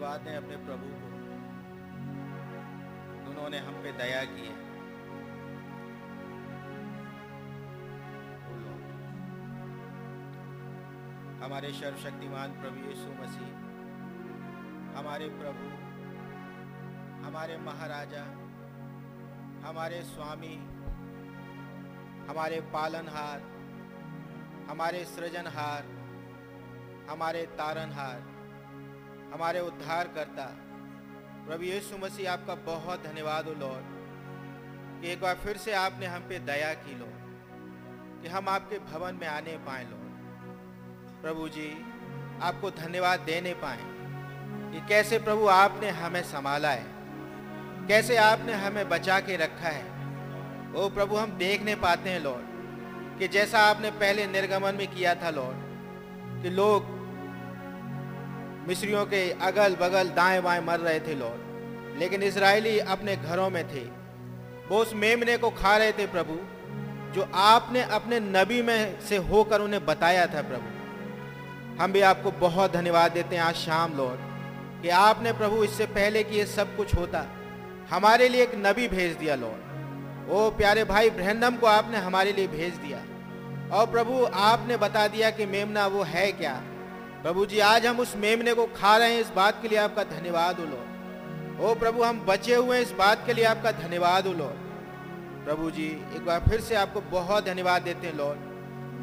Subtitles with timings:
[0.00, 1.08] धन्यवाद दें अपने प्रभु को।
[3.30, 4.54] उन्होंने हम पे दया की है।
[11.42, 13.52] हमारे सर्वशक्तिमान प्रभु यीशु मसीह,
[14.98, 15.68] हमारे प्रभु,
[17.26, 18.24] हमारे महाराजा,
[19.68, 20.56] हमारे स्वामी,
[22.30, 23.46] हमारे पालनहार,
[24.70, 25.94] हमारे सृजनहार,
[27.10, 28.29] हमारे तारनहार
[29.32, 30.44] हमारे उद्धार करता
[31.46, 33.84] प्रभु यीशु मसीह, आपका बहुत धन्यवाद हो, लॉर्ड,
[35.00, 37.06] कि एक बार फिर से आपने हम पे दया की लो
[38.22, 39.98] कि हम आपके भवन में आने पाए लो
[41.22, 41.70] प्रभु जी,
[42.42, 43.82] आपको धन्यवाद देने पाए,
[44.72, 46.86] कि कैसे प्रभु आपने हमें संभाला है,
[47.88, 49.84] कैसे आपने हमें बचा के रखा है।
[50.72, 55.14] ओ प्रभु, हम देख नहीं पाते हैं, लॉर्ड, कि जैसा आपने पहले निर्गमन में किया
[55.14, 55.68] था, लॉर्ड,
[56.42, 56.98] कि लोग
[58.68, 61.50] मिस्रियों के अगल बगल दाएँ बाएँ मर रहे थे, लॉर्ड।
[61.98, 64.00] लेकिन इसराइली अपने घरों में थे।
[64.68, 66.38] वो उस मेमने को खा रहे थे, प्रभु,
[67.14, 70.80] जो आपने अपने नबी में से होकर उन्हें बताया था, प्रभु।
[71.82, 74.20] हम भी आपको बहुत धन्यवाद देते हैं आज शाम, लॉर्ड,
[74.82, 77.26] कि आपने, प्रभु, इससे पहले कि ये सब कुछ होता,
[77.90, 79.70] हमारे लिए एक नबी भेज दिया, लॉर्ड।
[80.30, 82.98] ओ प्यारे भाई ब्रहणम को आपने हमारे लिए भेज दिया।
[83.76, 86.62] और प्रभु, आपने बता दिया कि मेमना वो है क्या?
[87.22, 90.04] प्रभु जी, आज हम उस मेमने को खा रहे हैं, इस बात के लिए आपका
[90.04, 94.56] धन्यवाद लॉर्ड। ओ प्रभु, हम बचे हुए हैं, इस बात के लिए आपका धन्यवाद लॉर्ड।
[95.44, 98.38] प्रभु जी, एक बार फिर से आपको बहुत धन्यवाद देते हैं, लॉर्ड।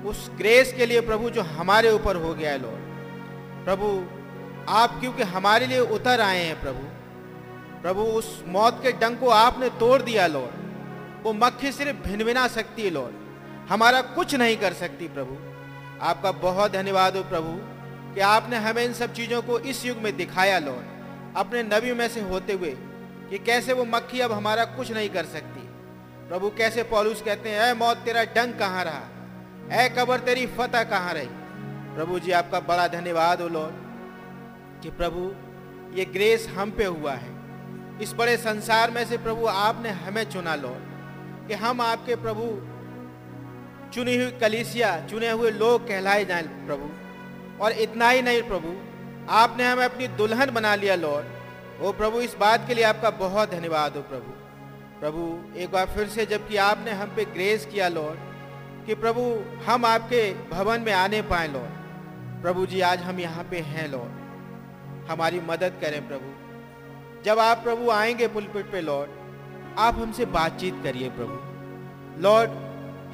[0.06, 2.80] उस ग्रेस के लिए प्रभु, जो हमारे ऊपर हो गया है, लॉर्ड।
[3.66, 4.06] प्रभु,
[4.70, 6.84] आप क्योंकि हमारे लिए उतर आए हैं, प्रभु।
[7.82, 10.52] प्रभु, उस मौत के डंग को आपने तोड़ दिया, लॉर्ड।
[11.24, 13.14] वो मक्खी सिर्फ़ भिनभिना सकती है, लॉर्ड।
[13.70, 15.38] हमारा कुछ नहीं कर सकती, प्रभु।
[16.06, 17.77] आपका बहुत धन्यवाद हो प्रभु।
[18.18, 22.08] कि आपने हमें इन सब चीज़ों को इस युग में दिखाया, लॉर्ड। अपने नबी में
[22.08, 22.78] से होते हुए
[23.30, 25.60] कि कैसे वो मक्खी अब हमारा कुछ नहीं कर सकती।
[26.30, 29.02] प्रभु, कैसे पौलुस कहते हैं ए मौत, तेरा डंग कहाँ रहा?
[29.84, 31.28] ए कबर, तेरी फतह कहाँ रही?
[31.96, 33.76] प्रभु जी, आपका बड़ा धन्यवाद हो लॉर्ड,
[34.84, 35.32] कि प्रभु,
[35.98, 37.32] ये ग्रेस हम पे हुआ है।
[38.02, 42.62] इस बड़े संसार में से प्रभु, आपने हमें चुना, लॉर्ड, कि हम आपके प्रभु,
[43.94, 47.07] चुनी हुई कलीसिया, चुने हुए लोग कहलाए जाएँ, प्रभु।
[47.62, 48.76] और इतना ही नहीं प्रभु,
[49.30, 51.26] आपने हमें अपनी दुल्हन बना लिया लॉर्ड
[51.82, 54.32] ओ प्रभु, इस बात के लिए आपका बहुत धन्यवाद हो प्रभु।
[55.00, 59.22] प्रभु, एक बार फिर से जबकि आपने हम पे ग्रेस किया लॉर्ड कि प्रभु,
[59.66, 65.12] हम आपके भवन में आने पाए लॉर्ड प्रभु जी, आज हम यहाँ पे हैं लॉर्ड
[65.12, 69.10] हमारी मदद करें प्रभु। जब आप प्रभु आएँगे पुलपिट पे लॉर्ड
[69.78, 72.52] आप हमसे बातचीत करिए प्रभु। लॉर्ड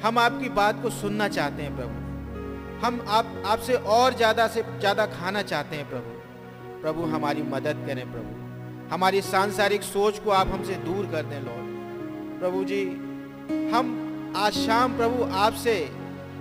[0.04, 2.03] हम आपकी बात को सुनना चाहते हैं प्रभु।
[2.84, 8.12] हम आप, आपसे और ज़्यादा से ज़्यादा खाना चाहते हैं प्रभु। प्रभु, हमारी मदद करें
[8.12, 12.84] प्रभु। हमारी सांसारिक सोच को आप हमसे दूर कर दें, लॉर्ड। प्रभु जी,
[13.72, 15.90] हम आज शाम प्रभु आपसे,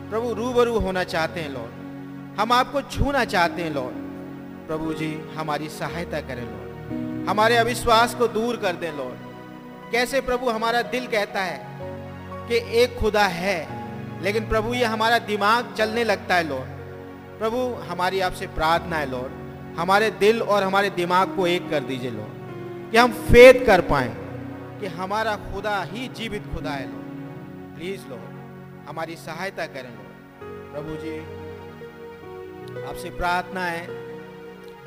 [0.10, 3.95] प्रभु रूबरू होना चाहते हैं, लॉर्ड। हम आपको छूना चाहते हैं, लॉर्ड।
[4.67, 10.49] प्रभु जी, हमारी सहायता करें, लॉर्ड। हमारे अविश्वास को दूर कर दें, लॉर्ड। कैसे प्रभु
[10.49, 11.60] हमारा दिल कहता है
[12.47, 13.83] कि एक खुदा है
[14.23, 16.69] लेकिन प्रभु, ये हमारा दिमाग चलने लगता है, लॉर्ड।
[17.39, 19.31] प्रभु, हमारी आपसे प्रार्थना है, लॉर्ड।
[19.79, 24.13] हमारे दिल और हमारे दिमाग को एक कर दीजिए, लॉर्ड, कि हम फेद कर पाए
[24.79, 30.95] कि हमारा खुदा ही जीवित खुदा है, लॉर्ड। प्लीज़, लॉर्ड, हमारी सहायता करें, लॉर्ड। प्रभु
[30.95, 31.17] जी,
[32.83, 33.88] आपसे प्रार्थना है,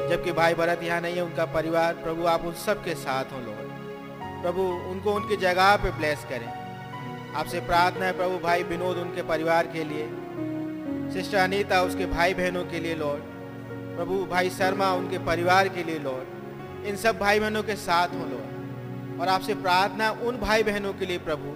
[0.08, 3.38] जबकि भाई भरत यहाँ नहीं है, उनका परिवार, प्रभु, आप उन सब के साथ हो,
[3.38, 6.55] लॉर्ड। प्रभु, उनको उनकी जगह पे ब्लेस करें।
[7.36, 10.08] आपसे प्रार्थना है प्रभु भाई विनोद उनके परिवार के लिए,
[11.12, 13.22] सिस्टर अनीता उसके भाई बहनों के लिए, लॉर्ड।
[13.96, 18.24] प्रभु भाई शर्मा उनके परिवार के लिए, लॉर्ड। इन सब भाई बहनों के साथ हो,
[18.26, 21.54] लॉर्ड। और आपसे प्रार्थना उन भाई बहनों के लिए, प्रभु,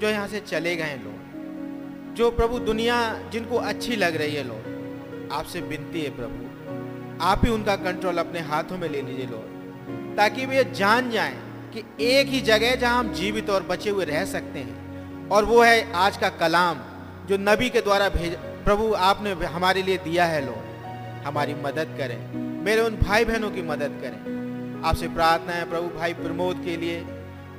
[0.00, 2.96] जो यहाँ से चले गए लोग जो प्रभु दुनिया
[3.32, 8.40] जिनको अच्छी लग रही है लोग आपसे विनती है, प्रभु, आप ही उनका कंट्रोल अपने
[8.40, 11.36] हाथों में ले लीजिए, लॉर्ड, ताकि वे जान जाएँ
[11.74, 14.85] कि एक ही जगह जहाँ हम जीवित और बचे हुए रह सकते हैं
[15.32, 16.80] और वो है आज का कलाम,
[17.26, 22.18] जो नबी के द्वारा भेज, प्रभु आपने हमारे लिए दिया है लॉर्ड हमारी मदद करें।
[22.64, 27.04] मेरे उन भाई बहनों की मदद करें। आपसे प्रार्थना है प्रभु भाई प्रमोद के लिए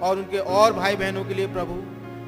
[0.01, 1.75] और उनके और भाई बहनों के लिए प्रभु,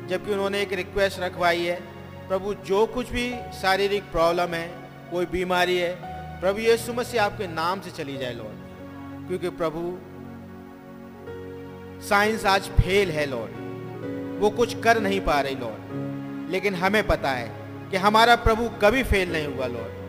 [0.08, 1.80] जबकि उन्होंने एक रिक्वेस्ट रखवाई है।
[2.28, 3.30] प्रभु, जो कुछ भी
[3.62, 4.68] शारीरिक प्रॉब्लम है,
[5.12, 5.96] कोई बीमारी है,
[6.42, 9.98] प्रभु ये मसीह आपके नाम से चली जाए लॉर्ड क्योंकि प्रभु,
[12.08, 13.69] साइंस आज फेल है लॉर्ड
[14.40, 16.10] वो कुछ कर नहीं पा रही, लॉर्ड।
[16.52, 17.52] लेकिन हमें पता है
[17.92, 20.00] कि हमारा प्रभु कभी फेल नहीं हुआ, लॉर्ड।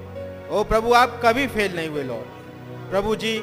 [0.50, 2.26] ओ प्रभु, आप कभी फेल नहीं हुए, लॉर्ड।
[2.90, 3.38] प्रभु जी,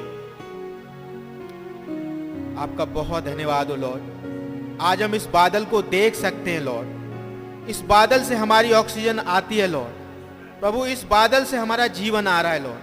[2.58, 4.02] आपका बहुत धन्यवाद हो लॉर्ड।
[4.82, 6.88] आज हम इस बादल को देख सकते हैं, लॉर्ड।
[7.70, 9.92] इस बादल से हमारी ऑक्सीजन आती है, लॉर्ड।
[10.60, 12.80] प्रभु, इस बादल से हमारा जीवन आ रहा है, लॉर्ड।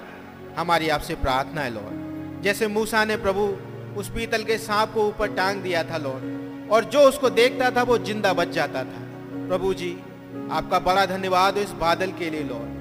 [0.58, 2.04] हमारी आपसे प्रार्थना है, लॉर्ड।
[2.42, 3.56] जैसे मूसा ने प्रभु
[4.00, 7.82] उस पीतल के सांप को ऊपर टांग दिया था, लॉर्ड। और जो उसको देखता था,
[7.82, 9.00] वो ज़िंदा बच जाता था।
[9.48, 10.02] प्रभु जी,
[10.50, 12.74] आपका बड़ा धन्यवाद हो इस बादल के लिए, लॉर्ड,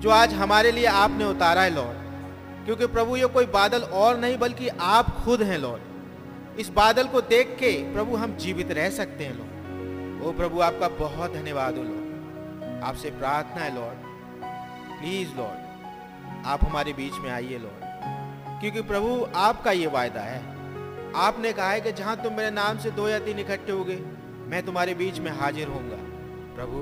[0.00, 2.04] जो आज हमारे लिए आपने उतारा है, लॉर्ड।
[2.64, 5.82] क्योंकि प्रभु, ये कोई बादल और नहीं, बल्कि आप खुद हैं, लॉर्ड।
[6.60, 10.88] इस बादल को देख के प्रभु, हम जीवित रह सकते हैं, लॉर्ड। ओ प्रभु, आपका
[10.88, 13.98] बहुत धन्यवाद हो लॉर्ड। आपसे प्रार्थना है, लॉर्ड।
[15.00, 15.64] प्लीज़, लॉर्ड,
[16.46, 17.84] आप हमारे बीच में आइए, लॉर्ड।
[18.60, 20.53] क्योंकि प्रभु, आपका ये वायदा है।
[21.14, 23.96] आपने कहा है कि जहाँ तुम मेरे नाम से दो या तीन इकट्ठे होगे,
[24.46, 25.96] मैं तुम्हारे बीच में हाजिर होऊँगा।
[26.56, 26.76] प्रभु,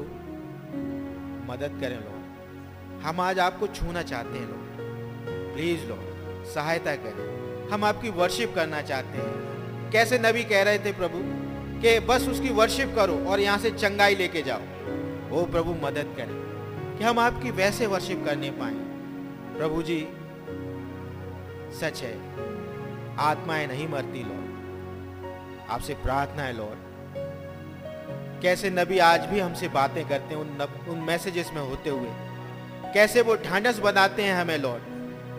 [1.52, 2.22] मदद करें लोग।
[3.02, 4.62] हम आज आपको छूना चाहते हैं लोग।
[5.54, 5.98] प्लीज़ लोग,
[6.44, 9.52] सहायता करें। हम आपकी वर्शिप करना चाहते हैं।
[9.90, 11.18] कैसे नबी कह रहे थे प्रभु
[11.82, 14.60] कि बस उसकी वर्शिप करो और यहाँ से चंगाई लेके जाओ।
[15.32, 16.42] ओ प्रभु, मदद करें
[16.98, 18.74] कि हम आपकी वैसे वर्शिप करने पाए।
[19.58, 20.08] प्रभु जी,
[21.80, 22.51] सच है।
[23.22, 26.78] आत्माएँ नहीं मरती लॉर्ड। आपसे प्रार्थना है लॉर्ड।
[28.42, 32.08] कैसे नबी आज भी हमसे बातें करते हैं उन नब, उन मैसेजेस में होते हुए।
[32.94, 34.82] कैसे वो ढांढस बनाते हैं हमें लॉर्ड।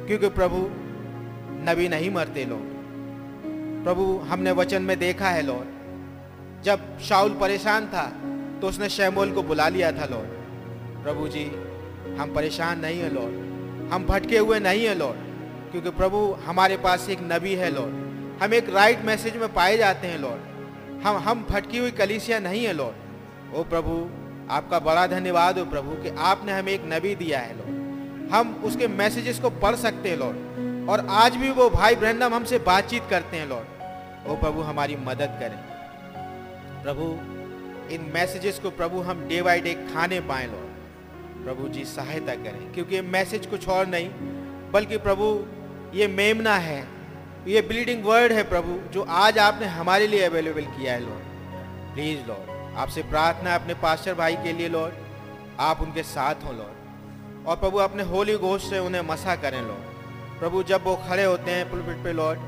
[0.08, 0.58] क्योंकि प्रभु
[1.72, 2.72] नबी नहीं मरते लॉर्ड।
[3.84, 8.06] प्रभु हमने वचन में देखा है लॉर्ड। जब शाउल परेशान था
[8.62, 10.30] तो उसने शैमोल को बुला लिया था लॉर्ड।
[11.04, 11.46] प्रभु जी
[12.16, 15.33] हम परेशान नहीं है लॉर्ड। हम भटके हुए नहीं है लॉर्ड।
[15.74, 20.08] क्योंकि प्रभु हमारे पास एक नबी है लॉर्ड हम एक राइट मैसेज में पाए जाते
[20.08, 23.94] हैं लॉर्ड हम हम भटकी हुई कलिसिया नहीं है लॉर्ड ओ प्रभु,
[24.50, 28.88] आपका बड़ा धन्यवाद हो प्रभु कि आपने हमें एक नबी दिया है लॉर्ड हम उसके
[28.90, 33.38] मैसेजेस को पढ़ सकते हैं लॉर्ड और आज भी वो भाई ब्रहणम हमसे बातचीत करते
[33.38, 35.58] हैं लॉर्ड ओ प्रभु, हमारी मदद करें।
[36.84, 37.10] प्रभु,
[37.96, 42.62] इन मैसेजेस को प्रभु हम डे बाई डे खाने पाए लॉर्ड प्रभु जी सहायता करें,
[42.74, 44.10] क्योंकि मैसेज कुछ और नहीं,
[44.72, 45.26] बल्कि प्रभु
[45.94, 46.82] ये मेमना है।
[47.48, 52.28] ये ब्लीडिंग वर्ड है प्रभु, जो आज आपने हमारे लिए अवेलेबल किया है लॉर्ड प्लीज़
[52.28, 54.94] लॉर्ड आपसे प्रार्थना अपने पास्टर भाई के लिए लॉर्ड
[55.62, 60.40] आप उनके साथ हों लॉर्ड और प्रभु, अपने होली घोष से उन्हें मसा करें लॉर्ड
[60.40, 62.40] प्रभु, जब वो खड़े होते हैं पुलपिट पे लॉर्ड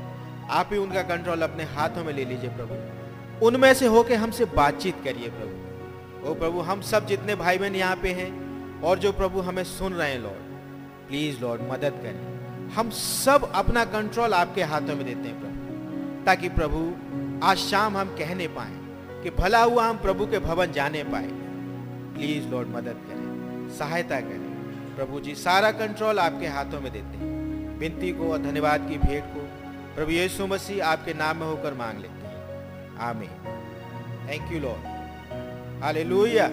[0.50, 3.46] आप ही उनका कंट्रोल अपने हाथों में ले लीजिए, प्रभु.
[3.46, 6.28] उनमें से होके हमसे बातचीत करिए, प्रभु.
[6.28, 9.92] ओ प्रभु, हम सब जितने भाई बहन यहाँ पे हैं और जो प्रभु हमें सुन
[9.92, 12.35] रहे हैं लॉर्ड प्लीज़ लॉर्ड मदद करें।
[12.74, 16.92] हम सब अपना कंट्रोल आपके हाथों में देते हैं प्रभु। ताकि प्रभु,
[17.46, 18.72] आज शाम हम कहने पाए
[19.22, 21.28] कि भला हुआ हम प्रभु के भवन जाने पाए।
[22.14, 24.46] प्लीज़ लॉर्ड मदद करें, सहायता करें।
[24.96, 29.24] प्रभु जी, सारा कंट्रोल आपके हाथों में देते हैं। विनती को और धन्यवाद की भेंट
[29.24, 29.40] को
[29.94, 33.30] प्रभु यीशु मसीह आपके नाम में होकर मांग लेते हैं। आमीन।
[34.28, 36.46] थैंक यू लॉर्ड हालेलुया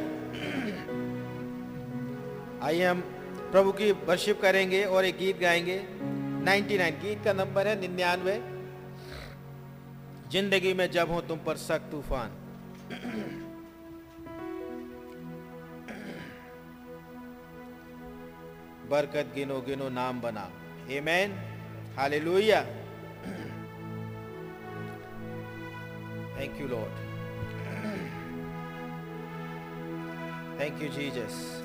[2.68, 3.04] आइए हम
[3.54, 5.78] प्रभु की वर्शिप करेंगे और एक गीत गाएँगे
[6.46, 8.36] 99 गीत का नंबर है निन्यानवे
[10.32, 12.30] ज़िंदगी में जब हो तुम पर सख्त तूफ़ान
[18.90, 20.50] बरकत गिनो गिनो, नाम बना
[20.90, 21.36] Amen.
[21.98, 22.64] Hallelujah.
[26.38, 26.96] Thank you lord
[30.60, 31.63] thank you Jesus.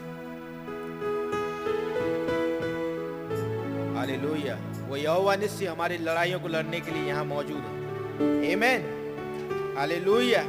[3.98, 4.54] Hallelujah.
[4.88, 8.80] वो यहोवा निश्चय हमारी लड़ाइयों को लड़ने के लिए यहाँ मौजूद है। Amen
[9.78, 10.44] hallelujah.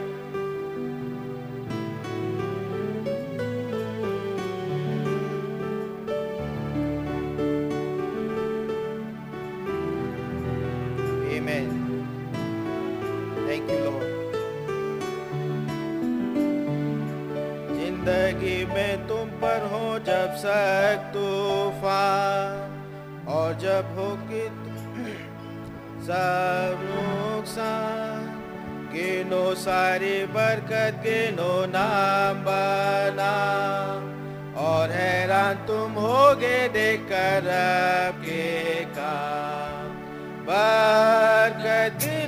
[17.79, 21.38] ज़िंदगी में तुम पर हो जब सख्त तूफ़ान
[23.69, 23.95] जब
[26.03, 28.25] सब नुकसान
[28.93, 33.33] गिनो सारी बरकत गिनो नाम बना
[34.61, 39.87] और हैरान तुम होगे देखकर कर के काम।
[40.49, 42.18] बरकत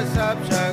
[0.00, 0.63] reception.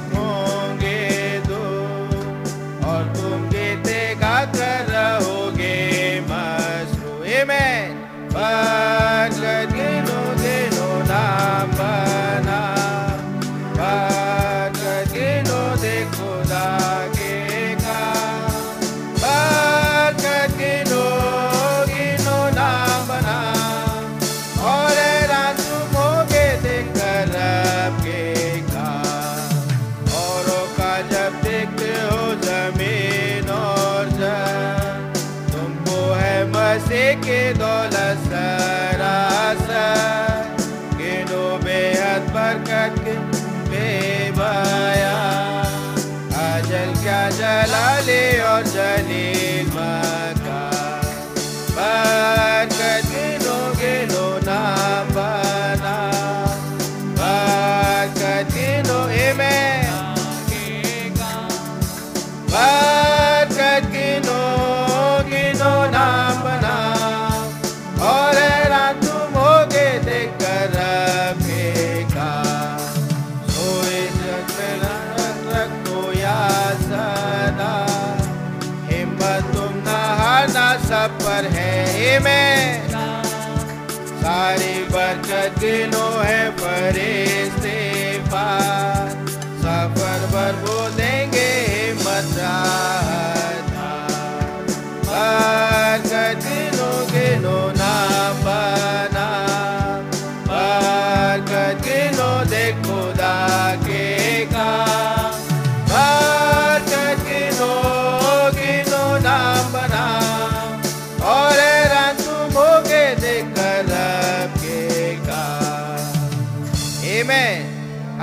[85.62, 86.11] बरकत गिनो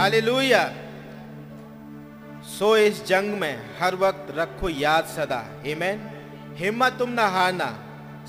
[0.08, 0.62] हालेलुया।
[2.48, 5.40] सो इस जंग में हर वक्त रखो याद सदा।
[5.72, 6.00] आमेन
[6.56, 7.66] हिम्मत तुम ना हारना,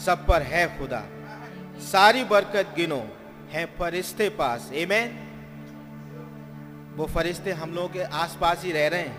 [0.05, 1.01] सब पर है खुदा।
[1.81, 2.99] सारी बरकत गिनो,
[3.51, 5.15] है फरिश्ते पास। आमेन
[6.97, 9.17] वो फरिश्ते हम लोगों के आसपास ही रह रहे हैं।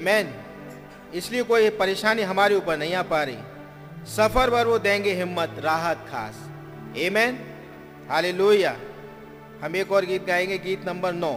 [0.00, 0.34] आमेन
[1.14, 3.38] इसलिए कोई परेशानी हमारे ऊपर नहीं आ पा रही।
[4.16, 6.44] सफ़र पर वो देंगे हिम्मत, राहत खास।
[7.06, 7.32] Amen
[8.10, 8.76] hallelujah.
[9.62, 11.32] हम एक और गीत गाएँगे, गीत नंबर नौ।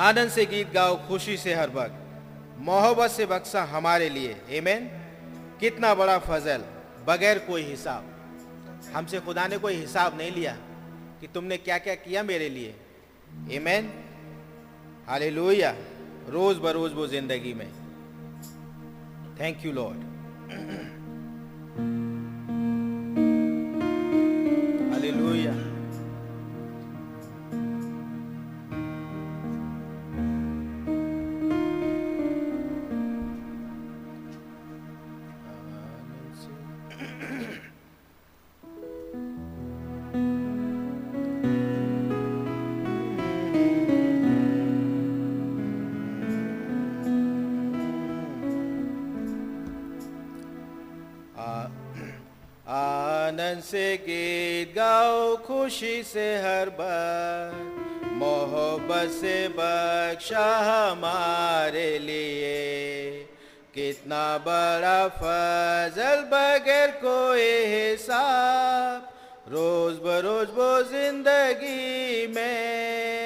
[0.00, 1.98] आनंद से गीत गाओ, खुशी से हर वक्त।
[2.58, 4.88] मोहब्बत से बक्सा हमारे लिए। आमेन
[5.60, 6.64] कितना बड़ा फजल,
[7.08, 8.08] बगैर कोई हिसाब।
[8.94, 10.56] हमसे खुदा ने कोई हिसाब नहीं लिया
[11.20, 12.70] कि तुमने क्या क्या किया मेरे लिए।
[13.58, 13.92] आमेन
[15.08, 15.74] हालेलुया
[16.28, 17.70] रोज बरोज वो ज़िंदगी में।
[19.40, 20.00] थैंक यू लॉर्ड
[55.62, 57.50] खुशी से हर बार
[58.12, 63.12] मोहब्बत से बख्शा हमारे लिए।
[63.74, 69.08] कितना बड़ा फजल बगैर कोई हिसाब,
[69.52, 73.21] रोज बरोज वो ज़िंदगी में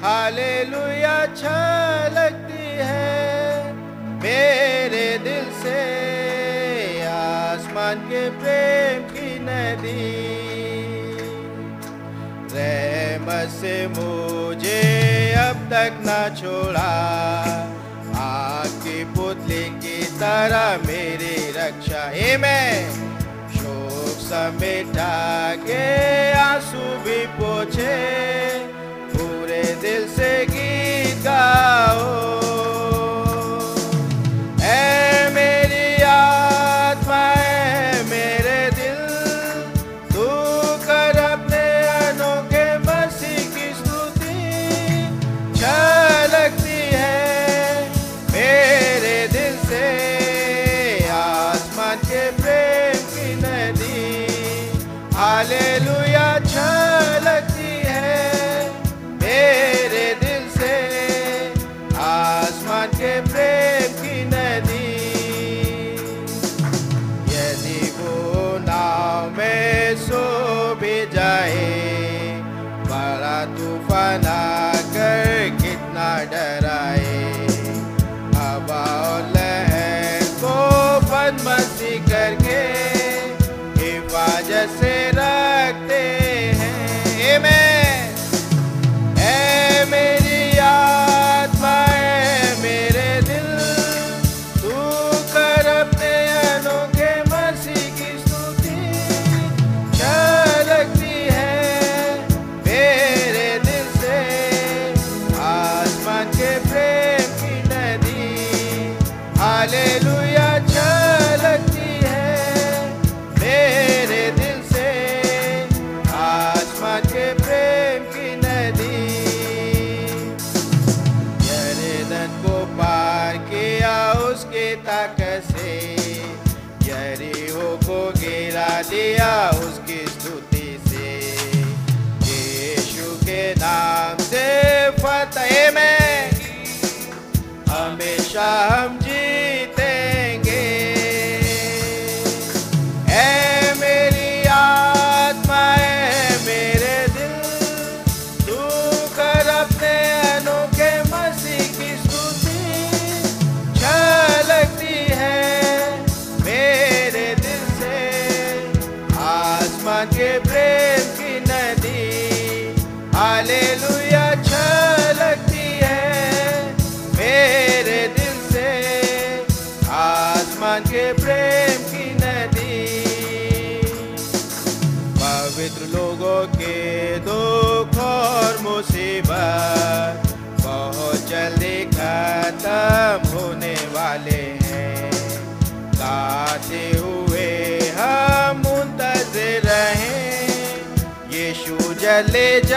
[0.00, 3.72] हालेलुया, छलकती है
[4.22, 5.80] मेरे दिल से।
[7.06, 10.06] आसमान के प्रेम की नदी,
[12.52, 14.82] रहमत से मुझे
[15.38, 16.92] अब तक ना छोड़ा।
[18.18, 22.70] आपकी पुतली की तरह मेरी रक्षा। हे मैं
[23.54, 25.14] शोक समेटा
[25.66, 25.84] के
[26.38, 28.47] आँसू भी पोछे।
[30.18, 32.27] से गीत गाओ।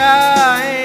[0.02, 0.81] já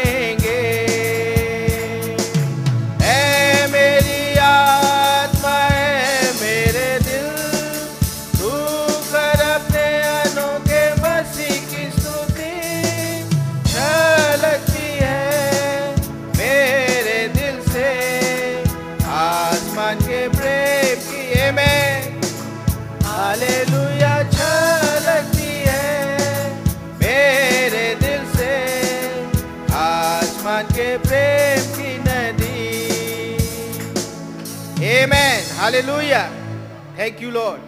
[37.08, 37.62] thank you lord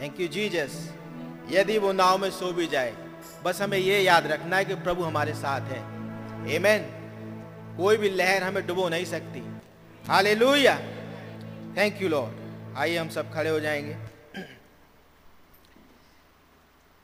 [0.00, 0.74] thank you Jesus
[1.50, 2.94] यदि वो नाव में सो भी जाए,
[3.44, 5.80] बस हमें ये याद रखना है कि प्रभु हमारे साथ है।
[6.54, 6.86] एमेन
[7.76, 9.42] कोई भी लहर हमें डुबो नहीं सकती।
[10.04, 10.34] हाले
[11.76, 13.96] थैंक यू लॉर्ड आइए हम सब खड़े हो जाएँगे।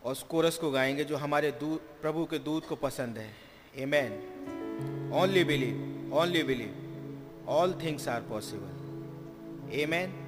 [0.03, 3.31] और उस कोरस को गाएँगे जो हमारे दूत प्रभु के दूध को पसंद है।
[3.77, 10.21] Amen only believe only believe all things are possible amen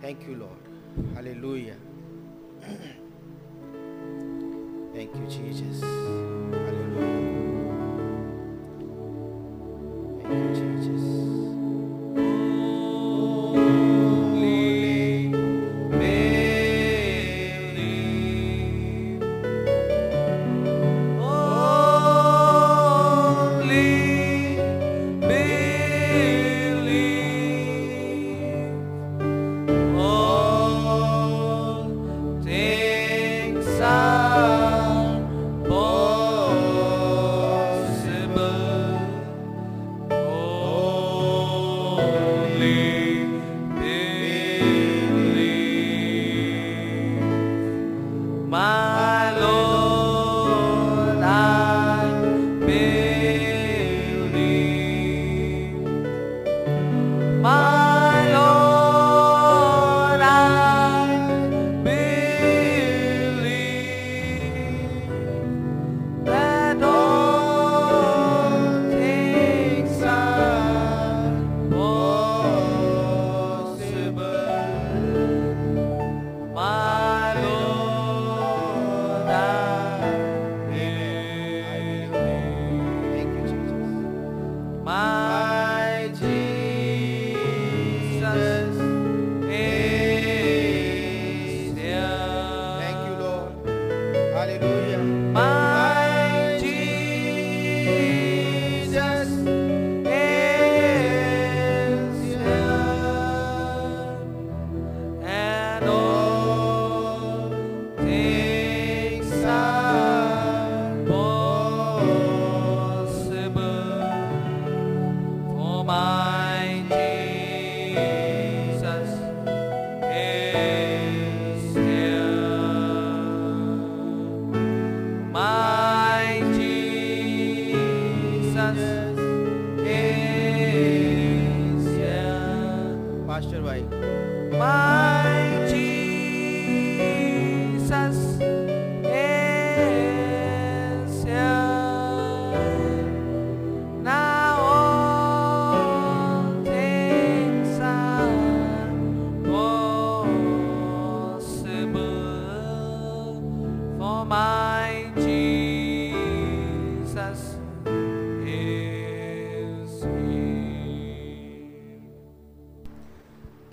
[0.00, 0.58] Thank you, Lord.
[1.14, 1.76] Hallelujah.
[4.94, 5.80] Thank you, Jesus.
[5.80, 7.28] Hallelujah.
[10.22, 11.04] Thank you, Jesus.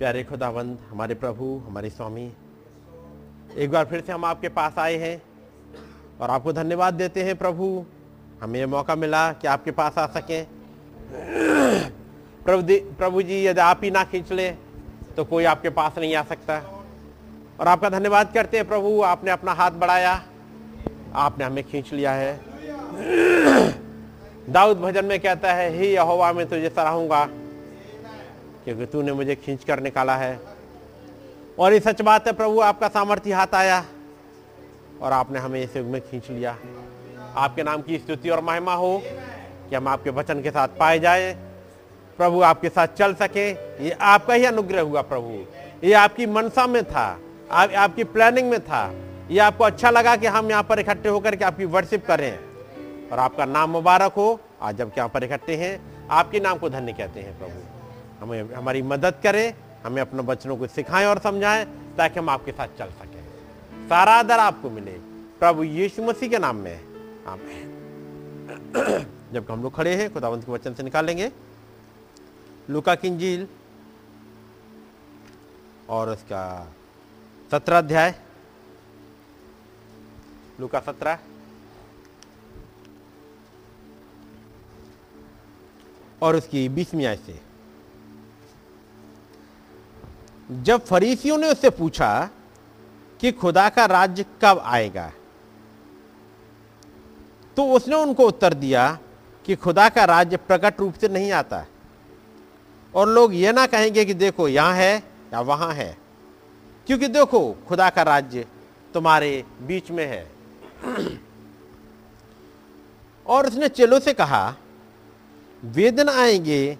[0.06, 2.30] प्यारे खुदावंद, हमारे प्रभु, हमारे स्वामी,
[3.56, 5.22] एक बार फिर से हम आपके पास आए हैं
[6.20, 7.84] और आपको धन्यवाद देते हैं प्रभु।
[8.42, 10.46] हमें यह मौका मिला कि आपके पास आ सकें।
[12.44, 14.58] प्रभु प्रभु जी, यदि आप ही ना खींच लें
[15.16, 16.58] तो कोई आपके पास नहीं आ सकता।
[17.60, 20.12] और आपका धन्यवाद करते हैं प्रभु, आपने अपना हाथ बढ़ाया,
[21.14, 22.40] आपने हमें खींच लिया है।
[24.50, 27.28] दाऊद भजन में कहता है, ही यहोवा, में तुझे सराहूँगा।
[28.66, 30.40] क्योंकि तूने मुझे खींच कर निकाला है।
[31.58, 33.84] और ये सच बात है प्रभु आपका सामर्थ्य हाथ आया
[35.02, 36.56] और आपने हमें इस युग में खींच लिया।
[37.36, 39.02] आपके नाम की स्तुति और महिमा हो
[39.70, 41.32] कि हम आपके वचन के साथ पाए जाए।
[42.18, 43.50] प्रभु आपके साथ चल सके।
[43.84, 45.46] ये आपका ही अनुग्रह हुआ प्रभु।
[45.86, 48.94] ये आपकी मनसा में था आप, आपकी प्लानिंग में था।
[49.30, 52.38] ये आपको अच्छा लगा कि हम यहाँ पर इकट्ठे होकर के आपकी वर्शिप करें।
[53.12, 56.08] और आपका नाम मुबारक हो। आज जब यहाँ पर इकट्ठे हैं?
[56.10, 57.75] आपके नाम को धन्य कहते हैं प्रभु।
[58.26, 59.54] हमें, हमारी मदद करें,
[59.86, 61.64] हमें अपने बच्चों को सिखाएँ और समझाएँ
[61.96, 63.28] ताकि हम आपके साथ चल सकें।
[63.88, 64.92] सारा आदर आपको मिले।
[65.38, 66.76] प्रभु यीशु मसीह के नाम में।
[67.26, 67.72] आमीन।
[69.32, 71.32] जब हम लोग खड़े हैं, खुदावंत के वचन से निकालेंगे।
[72.70, 73.48] लुका की इंजील
[75.88, 76.72] और उसका
[77.50, 78.14] सत्रह अध्याय।
[80.60, 81.18] लुका सत्रह।
[86.22, 87.55] और उसकी बीसवीं आय से।
[90.50, 92.08] जब फरीसियों ने उससे पूछा
[93.20, 95.10] कि खुदा का राज्य कब आएगा
[97.56, 98.86] तो उसने उनको उत्तर दिया
[99.46, 101.64] कि खुदा का राज्य प्रकट रूप से नहीं आता।
[102.94, 104.96] और लोग ये ना कहेंगे कि देखो यहाँ है
[105.32, 105.96] या वहाँ है,
[106.86, 108.46] क्योंकि देखो खुदा का राज्य
[108.94, 110.26] तुम्हारे बीच में है।
[113.26, 114.54] और उसने चेलों से कहा,
[115.62, 116.78] वे दिन आएँगे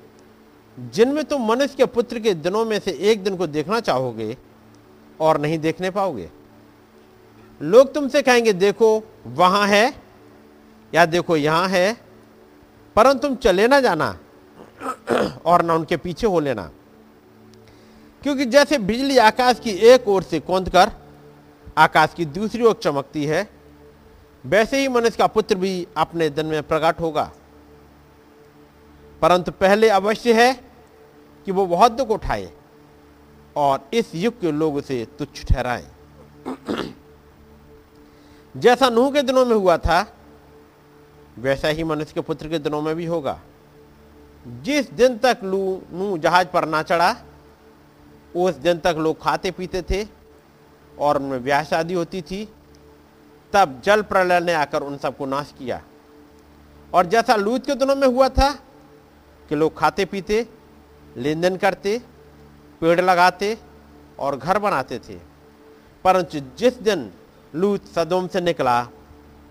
[0.81, 4.37] जिनमें तुम मनुष्य के पुत्र के दिनों में से एक दिन को देखना चाहोगे
[5.21, 6.31] और नहीं देखने पाओगे।
[7.63, 9.95] लोग तुमसे कहेंगे, देखो, वहाँ है
[10.95, 11.97] या देखो, यहाँ है,
[12.97, 14.19] परंतु तुम चले ना जाना
[15.47, 16.71] और ना उनके पीछे हो लेना।
[18.23, 20.91] क्योंकि जैसे बिजली आकाश की एक ओर से कौंध कर,
[21.79, 23.51] आकाश की दूसरी ओर चमकती है,
[24.47, 27.33] वैसे ही मनुष्य का पुत्र भी अपने दिन में प्रकट होगा।
[29.23, 30.66] परंतु पहले अवश्य है
[31.47, 32.53] कि वो बहुत दुख उठाए
[33.57, 35.87] और इस युग के लोग उसे तुच्छ ठहराएँ।
[38.57, 40.13] जैसा नूह के दिनों में हुआ था,
[41.39, 43.41] वैसा ही मनुष्य के पुत्र के दिनों में भी होगा।
[44.47, 47.17] जिस दिन तक लू नू जहाज़ पर ना चढ़ा,
[48.37, 50.07] उस दिन तक लोग खाते पीते थे
[50.99, 52.49] और उनमें ब्याह शादी होती थी,
[53.53, 55.83] तब जल प्रलय ने आकर उन सबको नाश किया।
[56.95, 58.53] और जैसा लूत के दिनों में हुआ था
[59.49, 60.56] कि लोग खाते पीते
[61.17, 61.99] लेन देन करते
[62.81, 63.57] पेड़ लगाते
[64.19, 65.19] और घर बनाते थे।
[66.05, 67.11] परंतु जिस दिन
[67.55, 68.87] लूत सदोम से निकला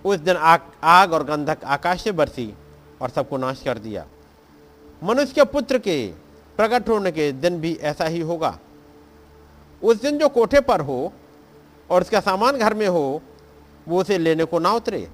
[0.06, 2.54] उस दिन आग, आग और गंधक आकाश से बरसी
[3.02, 4.06] और सबको नाश कर दिया।
[5.04, 6.08] मनुष्य के पुत्र के
[6.58, 8.58] प्रकट होने के दिन भी ऐसा ही होगा।
[9.84, 11.14] उस दिन जो कोठे पर हो
[11.90, 13.22] और उसका सामान घर में हो
[13.88, 15.08] वो उसे लेने को ना उतरे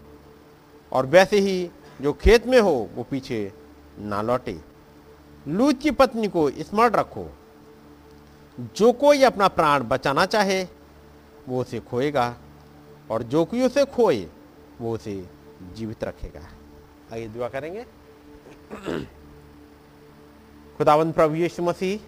[0.92, 1.70] और वैसे ही
[2.02, 3.52] जो खेत में हो वो पीछे
[4.00, 4.60] ना लौटे।
[5.48, 7.32] लूत की पत्नी को स्मरण रखो।
[8.60, 10.68] जो कोई अपना प्राण बचाना चाहे,
[11.50, 12.36] वो उसे खोएगा,
[13.12, 14.28] और जो कोई उसे खोए,
[14.82, 15.30] वो उसे
[15.74, 16.48] जीवित रखेगा।
[17.14, 17.86] आइए दुआ करेंगे।
[20.78, 22.00] खुदावंत प्रभु यीशु मसीह,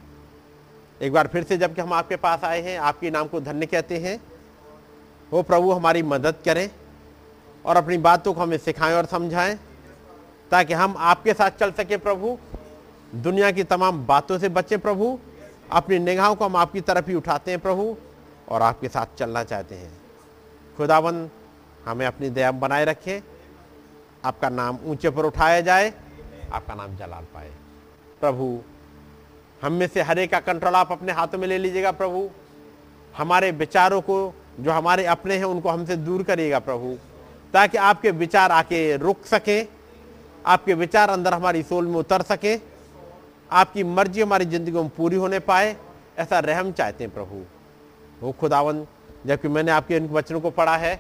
[1.06, 3.98] एक बार फिर से जबकि हम आपके पास आए हैं, आपके नाम को धन्य कहते
[3.98, 4.22] हैं।
[5.32, 6.72] वो प्रभु, हमारी मदद करें,
[7.66, 9.60] और अपनी बातों को हमें सिखाएँ और समझाएँ,
[10.52, 12.38] ताकि हम आपके साथ चल सके प्रभु।
[13.16, 15.20] दुनिया की तमाम बातों से बचें प्रभु।
[15.72, 17.98] अपनी निगाहों को हम आपकी तरफ़ ही उठाते हैं प्रभु
[18.50, 20.02] और आपके साथ चलना चाहते हैं।
[20.78, 21.30] खुदावन
[21.86, 23.22] हमें अपनी दया बनाए रखें।
[24.26, 25.94] आपका नाम ऊँचे पर उठाया जाए,
[26.54, 27.52] आपका नाम जलाल पाए।
[28.22, 28.62] प्रभु,
[29.62, 32.30] हम में से हर एक का कंट्रोल आप अपने हाथों में ले लीजिएगा प्रभु।
[33.18, 36.98] हमारे विचारों को, जो हमारे अपने हैं, उनको हमसे दूर करिएगा प्रभु,
[37.54, 39.68] ताकि आपके विचार आके रुक सकें,
[40.46, 42.73] आपके विचार अंदर हमारी सोल में उतर सके।
[43.52, 45.76] आपकी मर्ज़ी, हमारी ज़िंदगी में पूरी होने पाए,
[46.18, 47.46] ऐसा रहम चाहते हैं प्रभु।
[48.22, 48.86] वो खुदावन
[49.26, 50.96] जबकि मैंने आपके इन वचनों को पढ़ा है,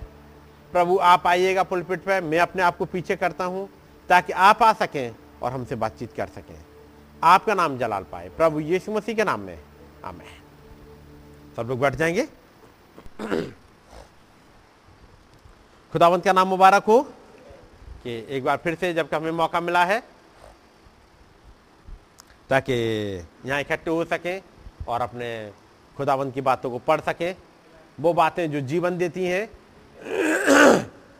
[0.71, 3.69] प्रभु आप आइएगा पुलपिट पर मैं अपने आप को पीछे करता हूँ,
[4.09, 6.59] ताकि आप आ सकें और हमसे बातचीत कर सकें।
[7.23, 9.59] आपका नाम जलाल पाए, प्रभु यीशु मसीह के नाम में।
[10.05, 10.41] आमेन।
[11.55, 12.27] सब लोग बैठ जाएँगे।
[15.93, 17.01] खुदावंत का नाम मुबारक हो?
[18.03, 20.12] कि एक बार फिर से जब हमें मौका मिला है
[22.53, 22.73] ताकि
[23.45, 24.41] यहाँ इकट्ठे हो सकें
[24.87, 25.51] और अपने
[25.97, 27.35] खुदावंत की बातों को पढ़ सकें।
[27.99, 29.49] वो बातें जो जीवन देती हैं,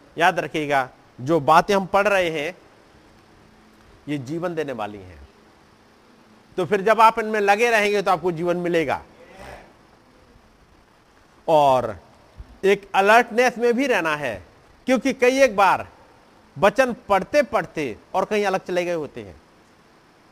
[0.18, 0.90] याद रखिएगा,
[1.22, 2.58] जो बातें हम पढ़ रहे हैं,
[4.10, 5.28] ये जीवन देने वाली हैं।
[6.58, 9.02] तो फिर जब आप इनमें लगे रहेंगे तो आपको जीवन मिलेगा।
[11.48, 11.98] और
[12.64, 14.44] एक अलर्टनेस में भी रहना है,
[14.86, 15.88] क्योंकि कई एक बार
[16.58, 19.36] वचन पढ़ते पढ़ते और कहीं अलग चले गए होते हैं।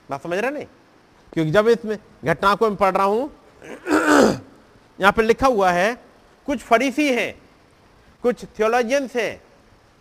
[0.10, 0.66] बात समझ रहे नहीं
[1.34, 3.32] क्योंकि जब इसमें घटना को मैं पढ़ रहा हूँ,
[5.02, 5.98] यहाँ पर लिखा हुआ है,
[6.46, 7.42] कुछ फरीसी हैं,
[8.24, 9.42] कुछ थियोलॉजियंस हैं,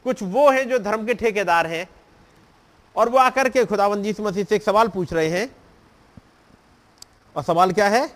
[0.04, 1.88] कुछ वो हैं जो धर्म के ठेकेदार हैं,
[2.96, 5.56] और वो आकर के खुदावंद यीशु मसीह से एक सवाल पूछ रहे हैं।
[7.36, 8.12] और सवाल क्या है?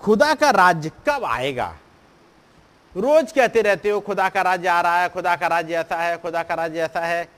[0.00, 1.76] खुदा का राज्य कब आएगा?
[2.96, 6.16] रोज कहते रहते हो, खुदा का राज्य आ रहा है, खुदा का राज्य ऐसा है,
[6.18, 7.28] खुदा का राज्य ऐसा है।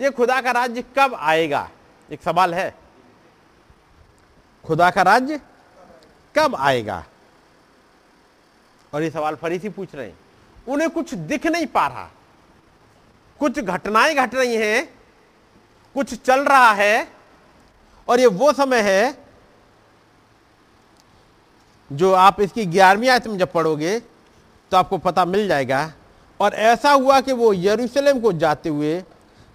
[0.00, 1.70] ये खुदा का राज्य कब आएगा?
[2.10, 2.74] एक सवाल है।
[4.64, 5.40] खुदा का राज्य
[6.34, 7.04] कब आएगा?
[8.92, 10.18] और ये सवाल फरीसी पूछ रहे हैं।
[10.68, 12.10] उन्हें कुछ दिख नहीं पा रहा।
[13.40, 14.86] कुछ घटनाएँ घट रही हैं।
[15.94, 17.08] कुछ चल रहा है।
[18.08, 19.24] और ये वो समय है
[21.90, 23.98] जो आप इसकी ग्यारहवीं आयत में जब पढ़ोगे
[24.70, 25.92] तो आपको पता मिल जाएगा।
[26.40, 29.00] और ऐसा हुआ कि वो यरूशलेम को जाते हुए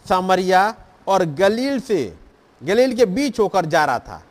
[0.05, 0.73] सामरिया
[1.07, 2.17] और गलील से
[2.61, 4.23] गलील के बीच होकर जा रहा था।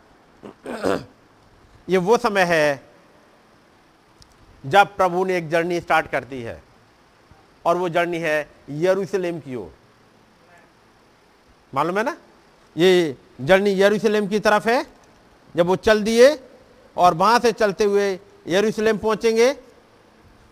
[1.89, 2.83] ये वो समय है
[4.65, 6.63] जब प्रभु ने एक जर्नी स्टार्ट कर दी है
[7.65, 9.73] और वो जर्नी है यरूशलेम की ओर।
[11.73, 12.17] मालूम है ना?
[12.77, 14.85] ये जर्नी यरूशलेम की तरफ़ है,
[15.55, 16.39] जब वो चल दिए
[16.97, 18.19] और वहाँ से चलते हुए
[18.49, 19.53] यरूशलेम पहुँचेंगे।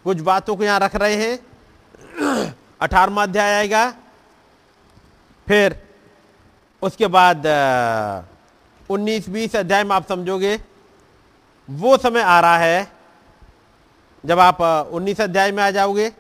[0.05, 3.91] कुछ बातों को यहाँ रख रहे हैं। अठारवा अध्याय आएगा।
[5.47, 5.86] फिर
[6.87, 7.47] उसके बाद
[8.91, 10.59] उन्नीस बीस अध्याय में आप समझोगे,
[11.69, 12.87] वो समय आ रहा है,
[14.25, 14.61] जब आप
[14.93, 16.11] उन्नीस अध्याय में आ जाओगे,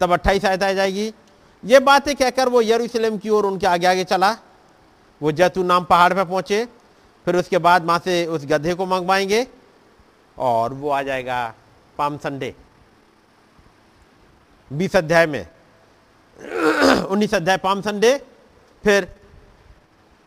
[0.00, 1.12] तब अट्ठाईस आयत आ जाएगी।
[1.62, 4.36] ये बातें कहकर वो यरूशलेम की ओर उनके आगे आगे चला।
[5.20, 6.64] वो जैतू नाम पहाड़ पर पहुँचे,
[7.26, 9.46] फिर उसके बाद वहाँ से उस गधे को मंगवाएँगे
[10.36, 11.54] और वो आ जाएगा
[11.98, 12.54] पाम संडे।
[14.70, 15.46] बीस अध्याय में,
[17.06, 18.16] उन्नीस अध्याय पाम संडे,
[18.84, 19.08] फिर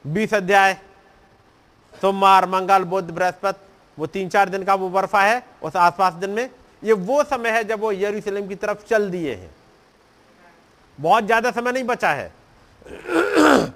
[0.05, 0.73] बीस अध्याय,
[1.93, 3.59] सोमवार, मंगल बुद्ध बृहस्पति,
[3.97, 6.49] वो तीन चार दिन का वो बर्फा है, उस आसपास दिन में।
[6.83, 9.49] ये वो समय है जब वो यरूशलेम की तरफ़ चल दिए हैं।
[10.99, 12.31] बहुत ज़्यादा समय नहीं बचा है।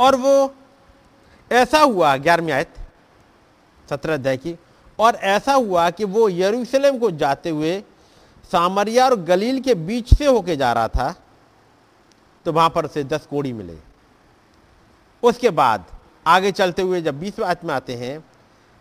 [0.00, 0.54] और वो
[1.50, 2.74] ऐसा हुआ, ग्यारहवीं आयत,
[3.88, 4.56] सत्रह अध्याय की,
[4.98, 7.82] और ऐसा हुआ कि वो यरूशलेम को जाते हुए
[8.50, 11.14] सामरिया और गलील के बीच से होके जा रहा था
[12.46, 13.76] तो वहाँ पर उसे दस कोड़ी मिले।
[15.22, 15.84] उसके बाद
[16.26, 18.24] आगे चलते हुए जब बीस आयत में आते हैं,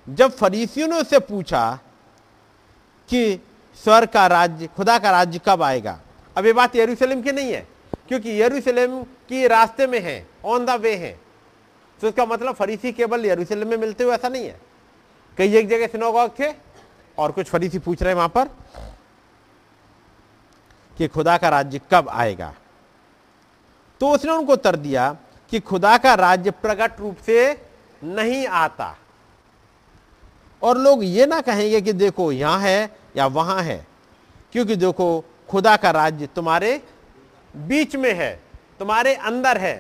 [0.08, 1.80] जब फरीसियों ने उससे पूछा
[3.10, 3.40] कि
[3.84, 6.00] स्वर का राज्य, खुदा का राज्य कब आएगा?
[6.36, 7.68] अब ये बात यरूशलेम की नहीं है,
[8.08, 11.20] क्योंकि यरूशलेम की रास्ते में है ऑन द वे है।
[12.02, 14.60] तो इसका मतलब फरीसी केवल यरूशलेम में मिलते हुए ऐसा नहीं है।
[15.38, 16.54] कई एक जगह सिनोगॉग थे
[17.18, 18.50] और कुछ फरीसी पूछ रहे हैं वहाँ पर
[20.98, 22.54] कि खुदा का राज्य कब आएगा?
[24.02, 25.16] तो उसने उनको उत्तर दिया
[25.52, 27.52] कि खुदा का राज्य प्रकट रूप से
[28.04, 28.96] नहीं आता।
[30.62, 33.86] और लोग ये ना कहेंगे कि देखो यहाँ है या वहाँ है,
[34.52, 36.82] क्योंकि देखो खुदा का राज्य तुम्हारे
[37.54, 38.34] बीच में है,
[38.80, 39.76] तुम्हारे अंदर है,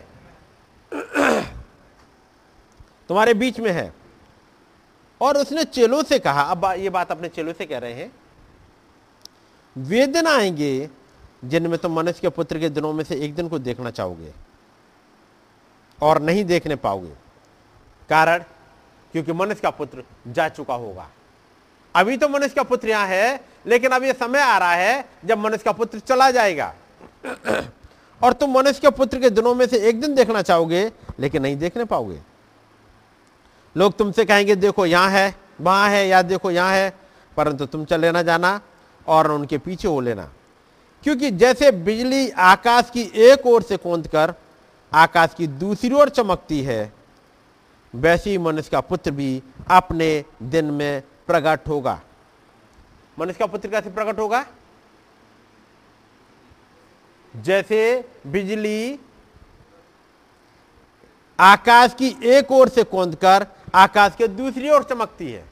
[3.09, 3.91] तुम्हारे बीच में है।
[5.21, 8.11] और उसने चेलों से कहा, अब ये बात अपने चेलों से कह रहे हैं,
[9.75, 10.89] वे दिन आएँगे
[11.45, 14.31] जिनमें तुम मनुष्य के पुत्र के दिनों में से एक दिन को देखना चाहोगे।
[16.01, 17.13] और नहीं देखने पाओगे।
[18.09, 18.37] कारण,
[19.11, 21.09] क्योंकि मनुष्य का पुत्र जा चुका होगा।
[21.95, 25.37] अभी तो मनुष्य का पुत्र यहाँ है, लेकिन अब यह समय आ रहा है जब
[25.37, 26.73] मनुष्य का पुत्र चला जाएगा।
[28.23, 31.57] और तुम मनुष्य के पुत्र के दिनों में से एक दिन देखना चाहोगे, लेकिन नहीं
[31.57, 32.19] देखने पाओगे।
[33.77, 36.97] लोग तुमसे कहेंगे, देखो, यहाँ है, वहाँ है, या देखो, यहाँ है।
[37.37, 38.61] परंतु तुम चले ना जाना
[39.07, 40.29] और उनके पीछे हो लेना।
[41.03, 44.33] क्योंकि जैसे बिजली आकाश की एक ओर से कौंद कर
[44.91, 46.93] आकाश की दूसरी ओर चमकती है।
[47.93, 51.99] वैसे ही मनुष्य का पुत्र भी अपने दिन में प्रकट होगा।
[53.19, 54.45] मनुष्य का पुत्र कैसे प्रकट होगा?
[57.33, 58.99] जैसे बिजली
[61.39, 65.43] आकाश की एक ओर से कौंद कर आकाश के दूसरी ओर चमकती है।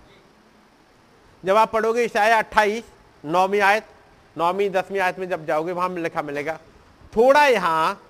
[1.43, 2.83] जब आप पढ़ोगे शायद अट्ठाईस,
[3.23, 3.88] नौवीं आयत,
[4.36, 6.59] नौवीं, दसवीं आयत में जब जाओगे वहाँ लिखा मिलेगा,
[7.13, 8.01] थोड़ा यहाँ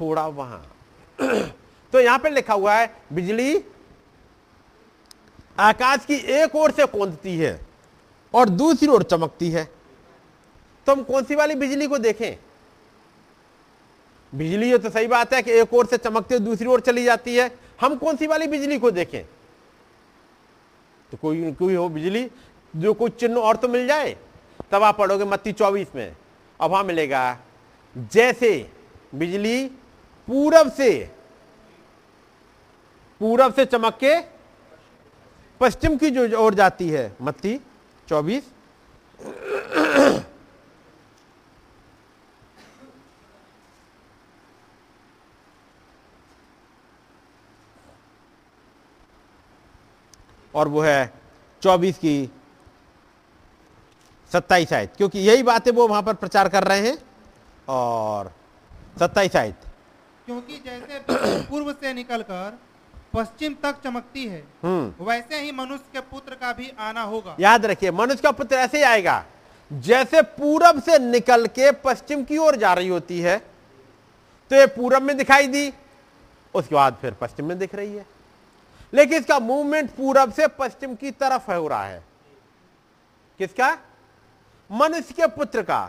[0.00, 0.76] थोड़ा वहाँ।
[1.92, 3.64] तो यहाँ पे लिखा हुआ है, बिजली
[5.58, 7.66] आकाश की एक ओर से कौंधती है
[8.34, 9.64] और दूसरी ओर चमकती है।
[10.86, 12.38] तो हम कौन सी वाली बिजली को देखें?
[14.34, 17.36] बिजली तो सही बात है कि एक ओर से चमकती है, दूसरी ओर चली जाती
[17.36, 19.24] है। हम कौन सी वाली बिजली को देखें?
[21.10, 22.30] तो कोई कोई हो बिजली,
[22.76, 24.16] जो कुछ चिन्ह और तो मिल जाए,
[24.70, 26.16] तब आप पढ़ोगे मत्ती चौबीस में।
[26.60, 27.38] अब वहाँ मिलेगा।
[27.98, 28.70] जैसे
[29.14, 29.70] बिजली
[30.28, 30.90] पूरब से
[33.20, 34.18] पूरब से चमक के
[35.60, 37.60] पश्चिम की जो ओर जाती है, मत्ती
[38.08, 38.50] चौबीस।
[50.54, 51.12] और वो है
[51.62, 52.30] चौबीस की
[54.32, 56.98] सत्ताईस आयत, क्योंकि यही बातें वो वहाँ पर प्रचार कर रहे हैं।
[57.68, 58.32] और
[58.98, 59.65] सत्ताईस आयत।
[60.26, 60.98] क्योंकि जैसे
[61.50, 62.58] पूर्व से निकलकर
[63.14, 67.66] पश्चिम तक चमकती है हम्म। वैसे ही मनुष्य के पुत्र का भी आना होगा। याद
[67.66, 69.24] रखिए मनुष्य का पुत्र ऐसे ही आएगा
[69.70, 73.36] जैसे पूरब से निकल के पश्चिम की ओर जा रही होती है
[74.50, 75.72] तो ये पूरब में दिखाई दी
[76.54, 78.04] उसके बाद फिर पश्चिम में दिख रही है।
[78.92, 82.02] लेकिन इसका मूवमेंट पूरब से पश्चिम की तरफ़ हो रहा है।
[83.40, 83.76] किसका?
[84.70, 85.84] मनुष्य के पुत्र का।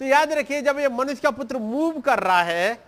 [0.00, 2.85] तो याद रखिए जब ये मनुष्य का पुत्र मूव कर रहा है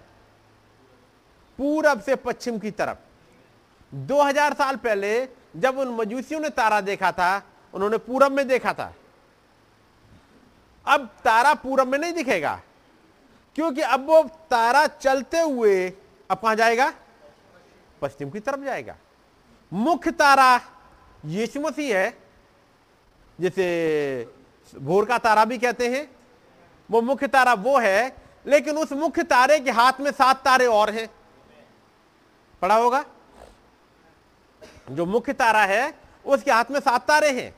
[1.59, 2.97] पूरब से पश्चिम की तरफ़।
[3.93, 7.43] 2000 साल पहले जब उन मजूसियों ने तारा देखा था,
[7.75, 8.93] उन्होंने पूरब में देखा था।
[10.87, 12.61] अब तारा पूरब में नहीं दिखेगा,
[13.57, 15.89] क्योंकि अब वो तारा चलते हुए
[16.31, 16.93] अब कहाँ जाएगा?
[18.03, 18.97] पश्चिम की तरफ़ जाएगा।
[19.73, 20.61] मुख्य तारा
[21.25, 22.17] यीशु मसीह है,
[23.39, 24.29] जिसे
[24.73, 26.09] भोर का तारा भी कहते हैं।
[26.89, 30.91] वो मुख्य तारा वो है, लेकिन उस मुख्य तारे के हाथ में सात तारे और
[30.91, 31.09] हैं।
[32.63, 33.05] पड़ा होगा?
[34.91, 35.95] जो मुख्य तारा है,
[36.27, 37.55] उसके हाथ में सात तारे हैं।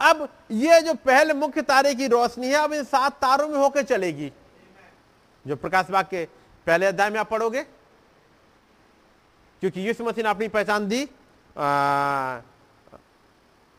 [0.00, 3.82] अब ये जो पहले मुख्य तारे की रोशनी है, अब इन सात तारों में होकर
[3.84, 4.32] चलेगी।
[5.44, 6.24] जो प्रकाश बाग के
[6.66, 7.62] पहले अध्याय में आप पढ़ोगे?
[9.62, 11.08] क्योंकि यीशु मसीह ने अपनी पहचान दी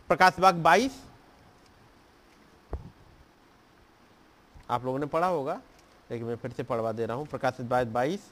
[0.10, 1.00] प्रकाश बाग बाईस।
[4.70, 5.60] आप लोगों ने पढ़ा होगा,
[6.12, 8.30] लेकिन मैं फिर से पढ़वा दे रहा हूँ, प्रकाशित बाईस।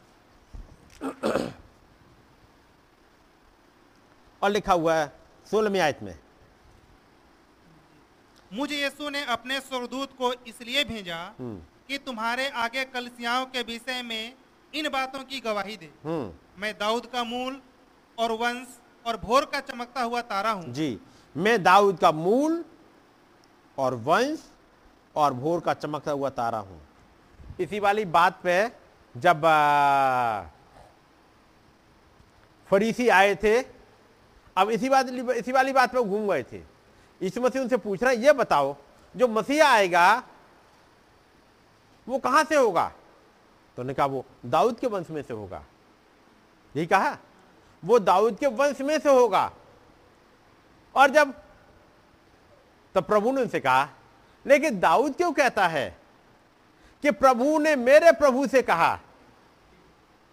[4.42, 5.12] और लिखा हुआ है
[5.48, 6.16] सोलहवीं आयत में।
[8.52, 14.02] मुझे यीशु ने अपने स्वर्गदूत को इसलिए भेजा हम्म। कि तुम्हारे आगे कलसियाओं के विषय
[14.02, 14.34] में
[14.74, 17.62] इन बातों की गवाही दे। हम्म। मैं दाऊद का मूल
[18.18, 18.68] और वंश
[19.06, 21.00] और भोर का चमकता हुआ तारा हूँ। जी
[21.36, 22.64] मैं दाऊद का मूल
[23.78, 24.44] और वंश
[25.16, 26.82] और भोर का चमकता हुआ तारा हूँ।
[27.60, 28.58] इसी वाली बात पे
[29.16, 29.42] जब
[32.70, 33.62] फरीसी आए थे
[34.58, 36.58] अब इसी बात, इसी वाली बात वो घूम गए थे।
[37.22, 38.76] यीशु मसीह उनसे पूछ रहे हैं, ये बताओ,
[39.16, 40.24] जो मसीह आएगा,
[42.08, 42.88] वो कहाँ से होगा?
[42.88, 45.64] तो उन्होंने कहा, वो दाऊद के वंश में से होगा।
[46.76, 47.18] यही कहा,
[47.86, 49.52] वो दाऊद के वंश में से होगा।
[50.96, 51.34] और जब,
[52.96, 53.90] तब प्रभु ने उनसे कहा,
[54.48, 55.98] लेकिन दाऊद क्यों कहता है
[57.02, 59.00] कि प्रभु ने मेरे प्रभु से कहा?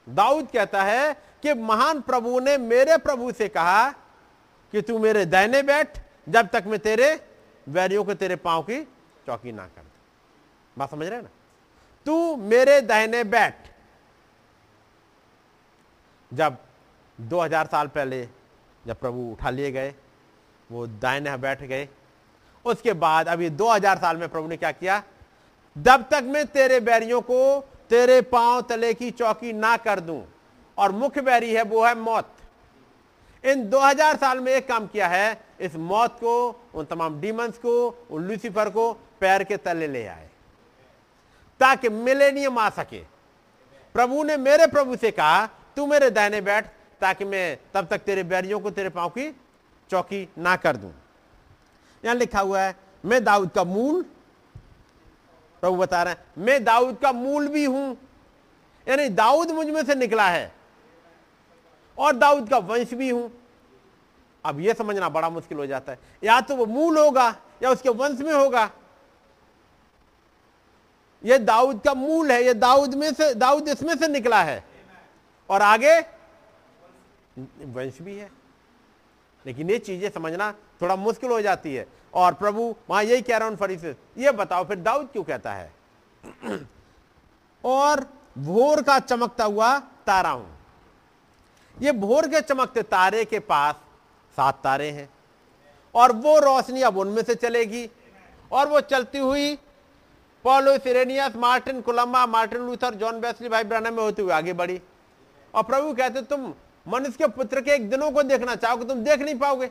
[0.08, 3.94] दाऊद कहता है कि महान प्रभु ने मेरे प्रभु से कहा
[4.74, 7.08] कि तू मेरे दाहिने बैठ, जब तक मैं तेरे
[7.66, 8.80] वैरियों को तेरे पाँव की
[9.26, 9.90] चौकी ना कर दूँ।
[10.76, 11.28] बात समझ रहे ना?
[12.06, 13.54] तू मेरे दाहिने बैठ,
[16.32, 16.56] जब
[17.18, 18.22] 2000 साल पहले
[18.84, 19.94] जब प्रभु उठा लिए गए,
[20.70, 21.88] वो दाहिने बैठ गए,
[22.64, 25.02] उसके बाद अभी 2000 साल में प्रभु ने क्या किया?
[25.76, 27.60] जब तक मैं तेरे बैरियों को
[27.90, 30.22] तेरे पाँव तले की चौकी ना कर दूँ,
[30.78, 32.36] और मुख्य बैरी है, वो है मौत।
[33.44, 38.06] इन 2000 साल में एक काम किया है, इस मौत को, उन तमाम डीमंस को,
[38.10, 40.30] उन लूसीफर को पैर के तले ले आए।
[41.60, 42.98] ताकि मिलेनियम आ सके।
[43.94, 46.66] प्रभु ने मेरे प्रभु से कहा, तू मेरे दाहिने बैठ,
[47.00, 49.36] ताकि मैं तब तक तेरे बैरियों को तेरे पाँव की
[49.90, 50.92] चौकी ना कर दूँ।
[52.04, 54.02] यहाँ लिखा हुआ है, मैं दाऊद का मूल
[55.60, 57.96] प्रभु बता रहे हैं, मैं दाऊद का मूल भी हूँ।
[58.88, 60.53] यानी दाऊद मुझमें से निकला है।
[61.98, 63.32] और दाऊद का वंश भी हूँ।
[64.44, 67.88] अब यह समझना बड़ा मुश्किल हो जाता है। या तो वो मूल होगा, या उसके
[67.88, 68.70] वंश में होगा।
[71.24, 74.64] यह दाऊद का मूल है यह दाऊद में से, दाऊद इसमें से निकला है।
[75.50, 76.00] और आगे,
[77.64, 78.30] वंश भी है।
[79.46, 83.48] लेकिन ये चीज़ें समझना थोड़ा मुश्किल हो जाती है। और प्रभु वहाँ यही कह रहा
[83.48, 83.74] हूँ फरी
[84.18, 85.72] ये बताओ, फिर दाऊद क्यों कहता है?
[87.64, 88.06] और
[88.38, 90.63] भोर का चमकता हुआ तारा हूँ।
[91.82, 93.74] ये भोर के चमकते तारे के पास
[94.36, 95.08] सात तारे हैं
[95.94, 97.90] और वो रोशनी अब उनमें से चलेगी
[98.52, 99.58] और वो चलती हुई
[100.44, 104.80] Paulo सिरेनियस Martin Columba, Martin Luther, John Wesley भाई ब्राना में होते हुए आगे बढ़ी।
[105.54, 106.54] और प्रभु कहते, तुम
[106.88, 109.66] मनुष्य के पुत्र के एक दिनों को देखना चाहोगे तुम देख नहीं पाओगे?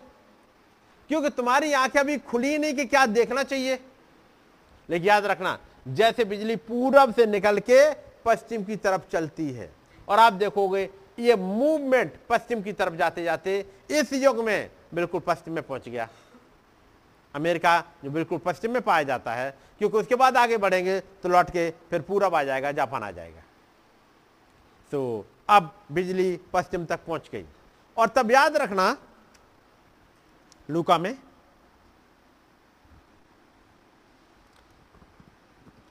[1.08, 3.80] क्योंकि तुम्हारी आँखें अभी खुली नहीं कि क्या देखना चाहिए?
[4.90, 7.94] लेकिन याद रखना, जैसे बिजली पूरब से निकल के
[8.26, 9.74] पश्चिम की तरफ़ चलती है।
[10.08, 13.60] और आप देखोगे ये मूवमेंट पश्चिम की तरफ़ जाते जाते
[13.92, 16.08] इस युग में बिल्कुल पश्चिम में पहुँच गया।
[17.36, 19.50] अमेरिका जो बिल्कुल पश्चिम में पाया जाता है,
[19.80, 23.42] क्योंकि उसके बाद आगे बढ़ेंगे तो लौट के फिर पूरब आ जाएगा, जापान आ जाएगा।
[24.94, 27.46] तो अब बिजली पश्चिम तक पहुँच गई।
[27.98, 28.96] और तब याद रखना,
[30.70, 31.18] लूका में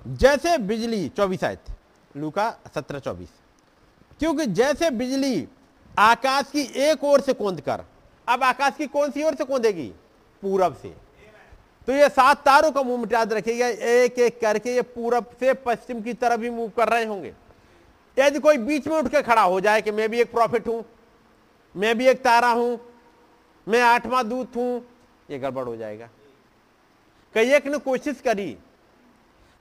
[0.04, 1.56] जैसे बिजली चौबीस थे,
[2.14, 3.41] लूका सत्रह चौबीस।
[4.22, 5.48] क्योंकि जैसे बिजली
[5.98, 7.80] आकाश की एक ओर से कोंद कर,
[8.28, 9.86] अब आकाश की कौन सी ओर से कोंदेगी?
[10.42, 10.88] पूरब से।
[11.88, 16.02] तो ये सात तारों का मूवमेंट याद रखिएगा, एक एक करके ये पूरब से पश्चिम
[16.02, 17.34] की तरफ़ ही मूव कर रहे होंगे।
[18.16, 20.84] यदि कोई बीच में उठ के खड़ा हो जाए कि मैं भी एक प्रॉफिट हूँ,
[21.74, 22.78] मैं भी एक तारा हूँ,
[23.66, 24.82] मैं आठवां दूत हूँ,
[25.30, 26.08] ये गड़बड़ हो जाएगा।
[27.34, 28.56] कई एक ने कोशिश करी,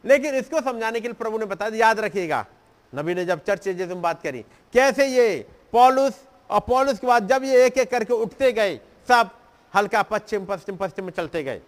[0.04, 2.46] लेकिन इसको समझाने के लिए प्रभु ने बता दिया, याद रखिएगा
[2.94, 4.42] नबी ने जब चर्च जैसे बात करी,
[4.74, 6.20] कैसे ये पॉलुस
[6.50, 8.76] और पॉलुस के बाद जब ये एक एक करके उठते गए,
[9.08, 9.30] सब
[9.74, 11.62] हल्का पश्चिम पश्चिम पश्चिम में चलते गए।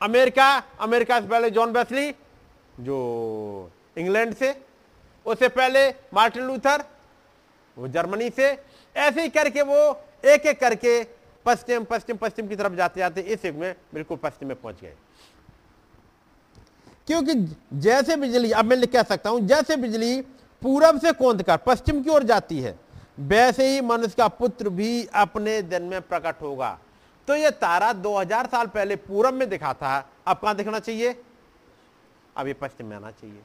[0.00, 0.46] अमेरिका
[0.80, 2.10] अमेरिका से पहले जॉन बेसली
[2.80, 4.54] जो इंग्लैंड से,
[5.26, 6.84] उससे पहले मार्टिन लूथर,
[7.76, 8.50] वो जर्मनी से,
[8.96, 9.78] ऐसे ही करके वो
[10.24, 11.02] एक एक करके
[11.46, 14.92] पश्चिम पश्चिम पश्चिम की तरफ़ जाते जाते इस युग में बिल्कुल पश्चिम में पहुँच गए।
[17.06, 20.20] क्योंकि जैसे बिजली, अब मैं कह सकता हूँ, जैसे बिजली
[20.62, 22.78] पूरब से कौंध कर पश्चिम की ओर जाती है,
[23.18, 26.78] वैसे ही मनुष्य का पुत्र भी अपने दिन में प्रकट होगा।
[27.28, 31.22] तो यह तारा 2000 साल पहले पूरब में दिखा था, अब कहाँ दिखना चाहिए?
[32.36, 33.42] अब ये पश्चिम में आना चाहिए।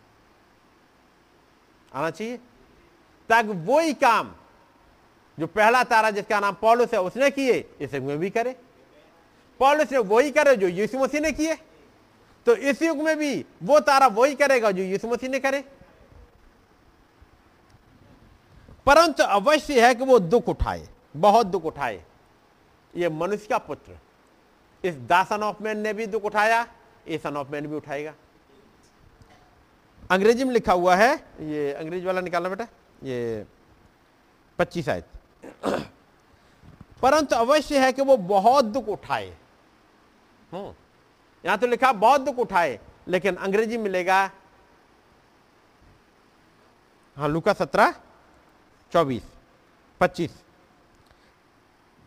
[1.95, 2.37] आना चाहिए।
[3.29, 4.31] ताकि वही काम,
[5.39, 8.55] जो पहला तारा जिसका नाम पॉलुस है, उसने किए, इस में भी करे।
[9.59, 11.57] पॉलुस ने वही करे जो यीशु मसीह ने किए।
[12.45, 15.63] तो इस युग में भी वो तारा वही करेगा जो यीशु मसीह ने करे।
[18.85, 20.87] परंतु अवश्य है कि वो दुख उठाए,
[21.17, 22.03] बहुत दुख उठाए।
[22.95, 23.97] ये मनुष्य का पुत्र,
[24.83, 26.67] इस दासन ऑफ़ मैन ने भी दुख उठाया,
[27.07, 28.13] ये सन ऑफ़ मैन भी उठाएगा।
[30.11, 32.67] अंग्रेज़ी में लिखा हुआ है, ये अंग्रेज़ी वाला निकालना बेटा,
[33.03, 33.45] ये
[34.59, 35.05] पच्चीस आयत।
[37.01, 39.37] परंतु अवश्य है कि वो बहुत दुख उठाए।
[40.51, 40.73] हम्म।
[41.43, 44.29] यहाँ तो लिखा बौद्ध दुख उठाए, लेकिन अंग्रेज़ी मिलेगा
[47.17, 47.93] हाँ लुका सत्रह,
[48.91, 49.23] चौबीस,
[50.01, 50.43] पच्चीस।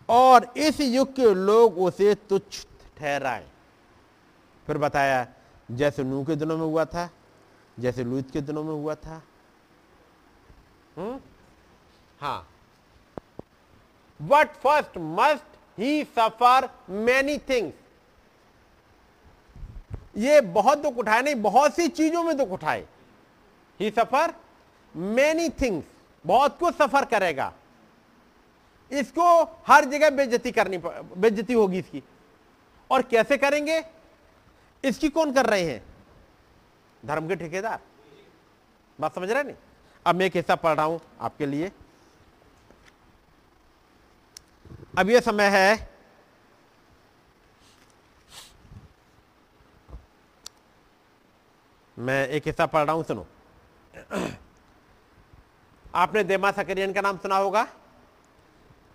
[0.09, 2.67] और इस युग के लोग उसे तुच्छ
[2.99, 3.47] ठहराए।
[4.67, 5.27] फिर बताया,
[5.71, 7.09] जैसे नू के दिनों में हुआ था,
[7.81, 9.23] जैसे लूत के दिनों में हुआ था।
[10.97, 11.21] हम्म?
[12.21, 12.49] हाँ।
[14.21, 17.75] What first must he suffer many things
[20.15, 22.85] ये बहुत दुख उठाए, नहीं, बहुत सी चीज़ों में दुख उठाए।
[23.81, 24.35] ही सफ़र
[24.95, 25.85] मैनी थिंग्स
[26.25, 27.53] बहुत कुछ सफ़र करेगा।
[28.91, 32.03] इसको हर जगह बेजती करनी बेजती होगी इसकी।
[32.91, 33.83] और कैसे करेंगे?
[34.85, 35.83] इसकी कौन कर रहे हैं?
[37.03, 37.81] धर्म के ठेकेदार।
[38.99, 39.57] बात समझ रहे नहीं?
[40.07, 41.71] अब मैं एक हिस्सा पढ़ रहा हूँ आपके लिए।
[44.99, 45.92] अब यह समय है
[52.03, 53.27] मैं एक हिस्सा पढ़ रहा हूँ, सुनो।
[55.95, 57.67] आपने देमा सकेरियन का नाम सुना होगा?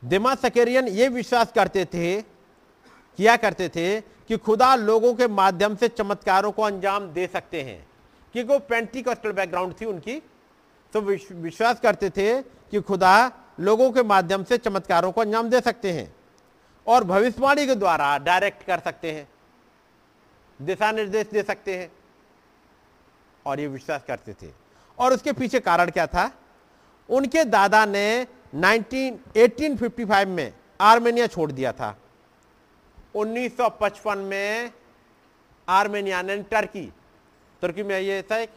[0.04, 5.88] देमा सकेरियन ये विश्वास करते थे, किया करते थे कि खुदा लोगों के माध्यम से
[5.88, 7.86] चमत्कारों को अंजाम दे सकते हैं।
[8.34, 10.22] क्योंकि वो पेंटिकॉस्टल बैकग्राउंड थी उनकी।
[10.94, 15.92] तो विश्वास करते थे कि खुदा लोगों के माध्यम से चमत्कारों को अंजाम दे सकते
[15.92, 16.14] हैं
[16.88, 19.28] और भविष्यवाणी के द्वारा डायरेक्ट कर सकते हैं,
[20.60, 21.92] दिशा निर्देश दे सकते हैं।
[23.48, 24.48] और ये विश्वास करते थे।
[25.00, 26.32] और उसके पीछे कारण क्या था?
[27.10, 31.98] उनके दादा ने 19 1855 में आर्मेनिया छोड़ दिया था।
[33.16, 34.72] 1955 में
[35.70, 36.94] आर्मेनिया ने टर्की
[37.62, 38.50] तुर्की में ये था एक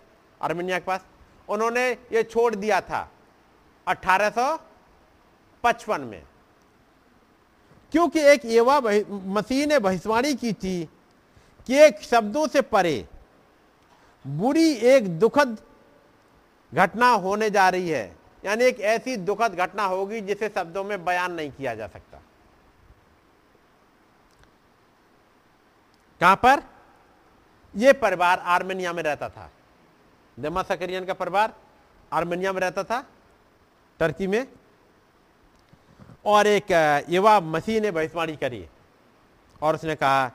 [0.43, 1.01] आर्मेनिया के पास,
[1.49, 3.11] उन्होंने ये छोड़ दिया था
[3.87, 6.23] 1855 में।
[7.93, 8.81] क्योंकि एक एवा
[9.11, 10.89] मसीह ने भविष्यवाणी की थी
[11.67, 13.09] कि एक शब्दों से परे
[14.27, 15.59] बुरी एक दुखद
[16.75, 21.33] घटना होने जा रही है। यानी एक ऐसी दुखद घटना होगी जिसे शब्दों में बयान
[21.33, 22.21] नहीं किया जा सकता।
[26.21, 26.63] कहाँ पर?
[27.77, 29.51] यह परिवार आर्मेनिया में रहता था।
[30.41, 31.55] देमा सकरियन का परिवार
[32.13, 33.07] आर्मेनिया में रहता था,
[33.99, 34.47] टर्की में।
[36.25, 38.69] और एक युवा मसीह ने भविष्यवाणी करी।
[39.63, 40.29] और उसने कहा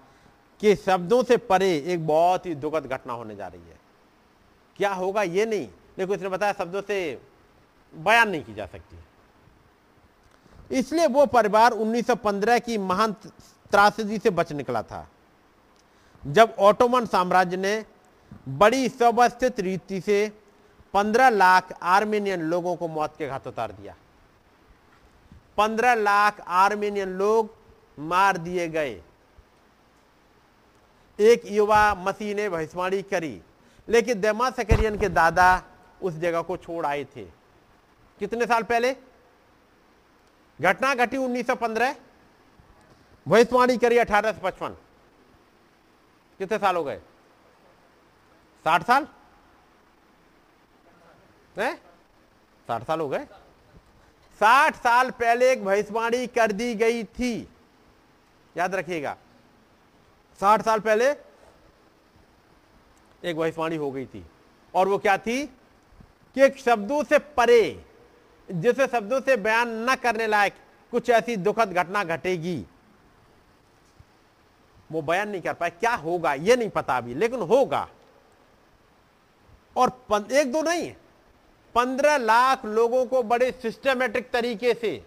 [0.59, 3.74] कि शब्दों से परे एक बहुत ही दुखद घटना होने जा रही है।
[4.75, 5.67] क्या होगा ये नहीं।
[5.97, 7.21] देखो उसने बताया शब्दों से
[7.93, 8.97] बयान नहीं की जा सकती।
[10.77, 13.13] इसलिए वो परिवार 1915 की महान
[13.71, 15.07] त्रासदी से बच निकला था।
[16.23, 17.85] जब ऑटोमन साम्राज्य ने
[18.49, 20.31] बड़ी सुव्यवस्थित रीति से
[20.93, 23.95] 15 लाख आर्मेनियन लोगों को मौत के घाट उतार दिया।
[25.57, 27.55] 15 लाख आर्मेनियन लोग
[27.99, 29.01] मार दिए गए।
[31.19, 33.41] एक युवा मसीह ने भविष्यवाणी करी।
[33.89, 35.63] लेकिन देमा सकरियन के दादा
[36.01, 37.25] उस जगह को छोड़ आए थे।
[38.19, 38.95] कितने साल पहले?
[40.61, 41.95] घटना घटी 1915
[43.27, 44.69] भविष्यवाणी करी अठारह सौ पचपन।
[46.37, 46.97] कितने साल हो गए?
[48.65, 49.07] साठ साल?
[51.57, 51.75] है?
[52.67, 53.25] साठ साल हो गए?
[54.39, 57.49] साठ साल पहले एक भविष्यवाणी कर दी गई थी।
[58.57, 59.17] याद रखिएगा।
[60.39, 61.13] साठ साल पहले
[63.25, 64.25] एक भविष्यवाणी हो गई थी।
[64.75, 65.45] और वो क्या थी?
[66.35, 67.85] कि एक शब्दों से परे,
[68.51, 70.53] जिसे शब्दों से बयान न करने लायक
[70.91, 72.65] कुछ ऐसी दुखद घटना घटेगी।
[74.91, 76.33] वो बयान नहीं कर पाए। क्या होगा?
[76.33, 77.89] ये नहीं पता अभी, लेकिन होगा।
[79.77, 79.89] और
[80.31, 80.95] एक दो नहीं,
[81.75, 85.05] पंद्रह लाख लोगों को बड़े सिस्टमेटिक तरीके से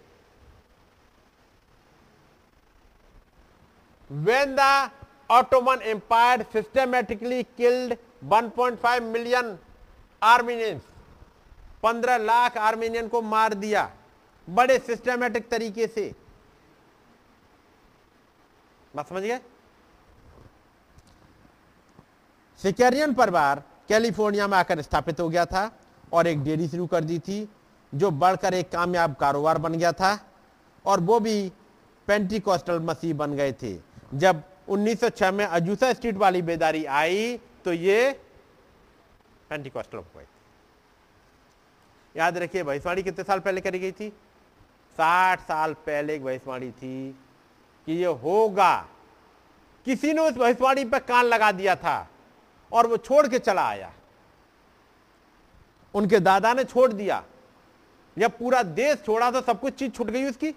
[4.13, 4.89] when the
[5.31, 9.55] Ottoman Empire systematically killed 1.5 million
[10.21, 10.81] Armenians
[11.83, 13.89] 15 lakh Armenian को मार दिया,
[14.47, 16.11] बड़े सिस्टमेटिक तरीके से।
[18.95, 19.39] बात समझ गए?
[22.61, 25.71] सिकेरियन परिवार कैलिफ़ोर्निया में आकर स्थापित हो गया था
[26.13, 27.47] और एक डेयरी शुरू कर दी थी,
[27.93, 30.17] जो बढ़कर एक कामयाब कारोबार बन गया था
[30.85, 31.51] और वो भी
[32.07, 33.77] पेंटिकॉस्टल मसीह बन गए थे।
[34.13, 38.11] जब 1906 में अजूसा स्ट्रीट वाली बेदारी आई तो ये
[39.49, 40.25] पेंटिकॉस्टल गए
[42.15, 44.09] याद रखिए भविष्यवाणी कितने साल पहले करी गई थी?
[44.91, 47.11] साठ साल पहले एक भविष्यवाणी थी
[47.85, 48.87] कि ये होगा।
[49.85, 52.09] किसी ने उस भविष्यवाणी पर कान लगा दिया था
[52.71, 53.93] और वो छोड़ के चला आया।
[55.93, 57.23] उनके दादा ने छोड़ दिया।
[58.17, 60.49] जब पूरा देश छोड़ा तो सब कुछ चीज़ छूट गई उसकी,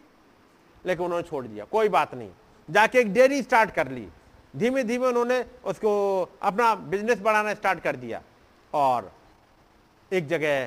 [0.86, 2.30] लेकिन उन्होंने छोड़ दिया। कोई बात नहीं।
[2.70, 4.08] जाके एक डेयरी स्टार्ट कर ली।
[4.54, 5.90] धीमे धीमे उन्होंने उसको
[6.42, 8.22] अपना बिज़नेस बढ़ाना स्टार्ट कर दिया
[8.72, 9.10] और
[10.10, 10.66] एक जगह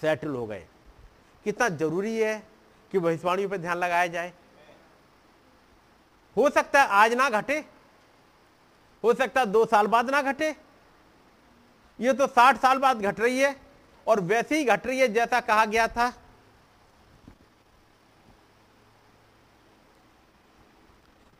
[0.00, 0.66] सेटल हो गए।
[1.44, 2.42] कितना ज़रूरी है
[2.92, 4.32] कि भविष्यवाणियों पर ध्यान लगाया जाए।
[6.36, 7.58] हो सकता है आज ना घटे,
[9.04, 10.54] हो सकता है दो साल बाद ना घटे।
[11.98, 13.54] ये तो साठ साल बाद घट रही है
[14.06, 16.12] और वैसे ही घट रही है जैसा कहा गया था।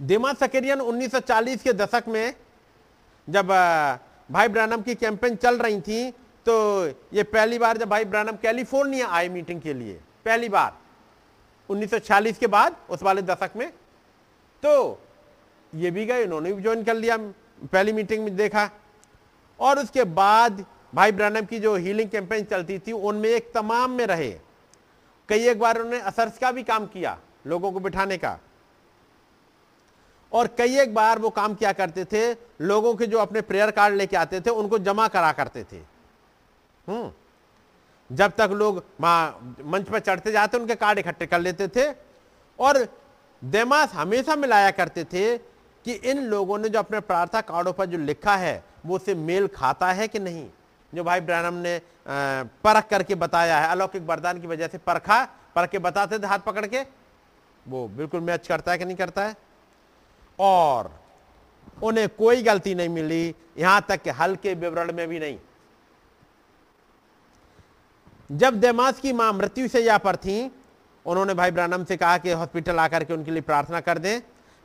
[0.01, 2.35] दिमा सकेरियन 1940 के दशक में
[3.29, 3.49] जब
[4.31, 6.11] भाई ब्रानम की कैंपेन चल रही थी
[6.47, 9.95] तो ये पहली बार जब भाई ब्रानम कैलिफ़ोर्निया आए मीटिंग के लिए,
[10.25, 10.77] पहली बार
[11.69, 13.71] 1946 के बाद, उस वाले दशक में।
[14.63, 15.03] तो
[15.75, 17.17] ये भी गए, उन्होंने भी ज्वाइन कर लिया,
[17.73, 18.71] पहली मीटिंग में देखा।
[19.61, 24.07] और उसके बाद भाई ब्रानम की जो हीलिंग कैंपेन चलती थी, उनमें एक तमाम में
[24.07, 24.31] रहे।
[25.29, 28.39] कई एक बार उन्होंने असर्स का भी काम किया, लोगों को बिठाने का।
[30.33, 33.95] और कई एक बार वो काम किया करते थे, लोगों के जो अपने प्रेयर कार्ड
[33.95, 35.77] लेके आते थे, उनको जमा करा करते थे।
[36.89, 37.13] हम्म।
[38.13, 38.85] जब तक लोग
[39.65, 41.95] मंच पर चढ़ते जाते, उनके कार्ड इकट्ठे कर लेते थे।
[42.59, 42.87] और
[43.45, 45.39] देमास हमेशा मिलाया करते थे
[45.85, 49.47] कि इन लोगों ने जो अपने प्रार्थना कार्डों पर जो लिखा है, वो उसे मेल
[49.47, 50.51] खाता है कि नहीं?
[50.95, 51.81] जो भाई ब्रहणम ने
[52.65, 55.25] परख करके बताया है, अलौकिक वरदान की वजह से परखा,
[55.57, 56.83] परख के बताते थे हाथ पकड़ के।
[57.69, 59.37] वो बिल्कुल मैच करता है कि नहीं करता है?
[60.39, 60.91] और
[61.83, 65.39] उन्हें कोई गलती नहीं मिली, यहाँ तक कि हल्के विवरण में भी नहीं।
[68.31, 70.51] जब देमास की माँ मृत्यु से या पर थी,
[71.07, 74.21] उन्होंने भाई ब्रानम से कहा कि हॉस्पिटल आकर के उनके लिए प्रार्थना कर दें।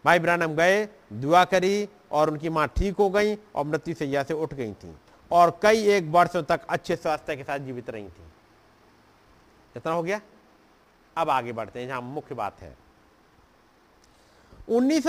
[0.06, 4.34] भाई ब्रानम गए, दुआ करी और उनकी माँ ठीक हो गई और मृत्यु सैया से
[4.34, 4.96] उठ गई थी
[5.32, 8.24] और कई एक वर्षों तक अच्छे स्वास्थ्य के साथ जीवित रही थी।
[9.74, 10.20] कितना हो गया?
[11.18, 12.76] अब आगे बढ़ते हैं, जहाँ मुख्य बात है।
[14.70, 15.08] उन्नीस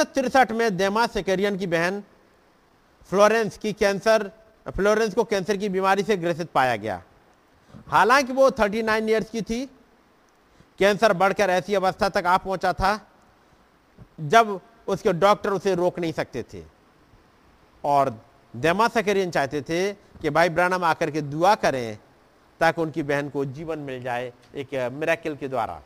[0.51, 2.03] में देमा सेकेरियन की बहन
[3.11, 4.31] फ्लोरेंस की कैंसर,
[4.69, 7.03] फ्लोरेंस को कैंसर की बीमारी से ग्रसित पाया गया।
[7.87, 9.67] हालाँकि वो 39 नाइन ईयर्स की थी।
[10.79, 13.11] कैंसर बढ़कर ऐसी अवस्था तक आ पहुँचा था,
[14.21, 16.65] जब उसके डॉक्टर उसे रोक नहीं सकते थे।
[17.85, 18.27] और
[18.57, 21.99] देमा सकरियन चाहते थे कि भाई ब्रानम आकर के दुआ करें,
[22.61, 25.83] ताकि उनकी बहन को जीवन मिल जाए एक मेरेकिल के द्वारा।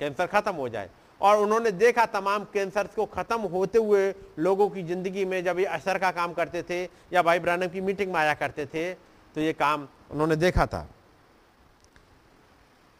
[0.00, 0.90] कैंसर खत्म हो जाए।
[1.20, 5.64] और उन्होंने देखा तमाम कैंसर को खत्म होते हुए लोगों की ज़िंदगी में जब ये
[5.66, 8.92] असर का काम करते थे या भाई ब्रानम की मीटिंग में आया करते थे
[9.34, 10.86] तो ये काम उन्होंने देखा था।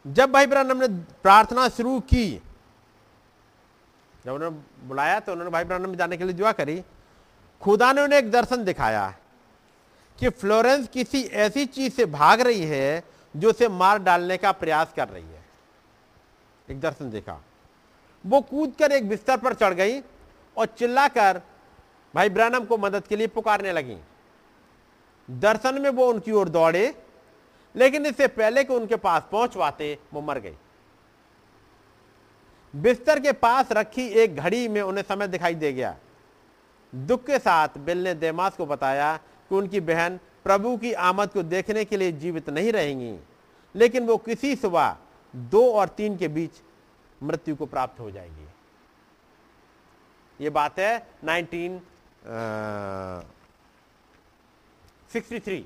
[0.05, 0.89] जब भाई ब्रानम ने
[1.23, 2.41] प्रार्थना शुरू की,
[4.25, 4.57] जब उन्होंने
[4.89, 6.83] बुलाया तो उन्होंने भाई ब्रानम जाने के लिए दुआ करी।
[7.63, 9.09] खुदा ने उन्हें एक दर्शन दिखाया
[10.19, 13.03] कि फ्लोरेंस किसी ऐसी चीज़ से भाग रही है
[13.35, 15.45] जो उसे मार डालने का प्रयास कर रही है।
[16.69, 17.41] एक दर्शन देखा।
[18.27, 20.01] वो कूदकर एक बिस्तर पर चढ़ गई
[20.57, 21.41] और चिल्लाकर
[22.15, 23.97] भाई ब्रानम को मदद के लिए पुकारने लगी।
[25.29, 26.95] दर्शन में वो उनकी ओर दौड़े,
[27.75, 30.55] लेकिन इससे पहले कि उनके पास पहुँच पाते वो मर गई।
[32.75, 35.97] बिस्तर के पास रखी एक घड़ी में उन्हें समय दिखाई दे गया।
[36.93, 39.17] दुख के साथ बिल ने देमास को बताया
[39.51, 43.15] कि उनकी बहन प्रभु की आमद को देखने के लिए जीवित नहीं रहेंगी,
[43.75, 44.97] लेकिन वो किसी सुबह
[45.35, 46.63] दो और तीन के बीच
[47.23, 48.47] मृत्यु को प्राप्त हो जाएगी।
[50.41, 51.79] ये बात है नाइनटीन
[55.13, 55.65] सिक्सटी थ्री,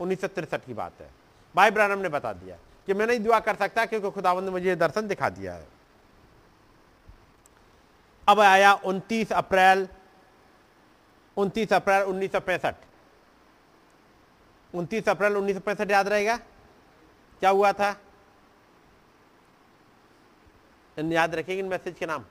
[0.00, 1.10] उन्नीस की बात है।
[1.54, 4.76] भाई ब्रानम ने बता दिया कि मैं नहीं दुआ कर सकता क्योंकि खुदावंद ने मुझे
[4.76, 5.66] दर्शन दिखा दिया है।
[8.28, 9.88] अब आया 29 अप्रैल
[11.36, 12.74] 29 अप्रैल उन्नीस सौ पैंसठ।
[14.72, 16.36] उनतीस अप्रैल उन्नीस सौ पैंसठ याद रहेगा?
[17.40, 17.90] क्या हुआ था?
[21.02, 22.24] याद रखेंगे इन मैसेज के नाम।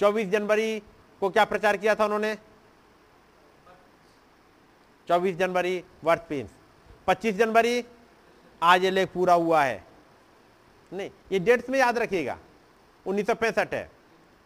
[0.00, 0.78] 24 जनवरी
[1.22, 2.36] को क्या प्रचार किया था उन्होंने?
[5.08, 6.50] 24 जनवरी, वर्थ पेंस
[7.08, 7.84] 25 जनवरी,
[8.62, 9.84] आज ये लेख पूरा हुआ है।
[10.92, 12.38] नहीं, ये डेट्स में याद रखिएगा।
[13.06, 13.84] उन्नीस है,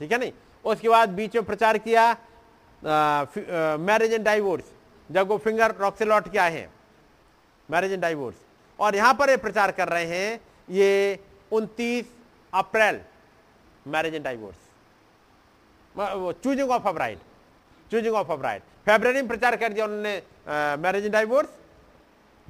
[0.00, 0.32] ठीक है नहीं?
[0.64, 2.16] उसके बाद बीच में प्रचार किया
[2.82, 4.64] मैरिज एंड डाइवोर्स
[5.10, 6.68] जब वो फिंगर रॉक से लौट के आए हैं
[7.68, 8.36] मैरिज एंड डाइवोर्स
[8.78, 10.40] और यहाँ पर ये प्रचार कर रहे हैं,
[10.70, 11.18] ये
[11.52, 12.06] 29
[12.52, 13.00] अप्रैल
[13.86, 14.56] marriage and divorce
[16.42, 17.18] choosing of a bride
[17.90, 18.62] choosing of a bride
[19.06, 20.22] में प्रचार कर दिया उन्होंने
[20.82, 21.48] मैरिज एंड डाइवोर्स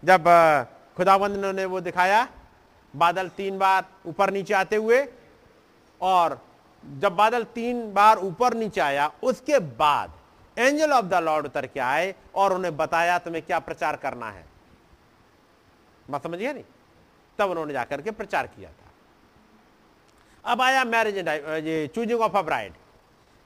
[0.05, 0.25] जब
[0.97, 2.27] खुदाबंद ने वो दिखाया,
[2.95, 5.07] बादल तीन बार ऊपर नीचे आते हुए,
[6.01, 6.39] और
[6.85, 10.13] जब बादल तीन बार ऊपर नीचे आया, उसके बाद
[10.57, 14.45] एंजल ऑफ़ द लॉर्ड उतर के आए और उन्हें बताया, तुम्हें क्या प्रचार करना है?
[16.11, 16.65] बात समझिए नहीं?
[17.39, 18.82] तब उन्होंने जाकर के प्रचार किया था।
[20.45, 22.73] अब आया मैरिज ये चूजिंग ऑफ़ अ ब्राइड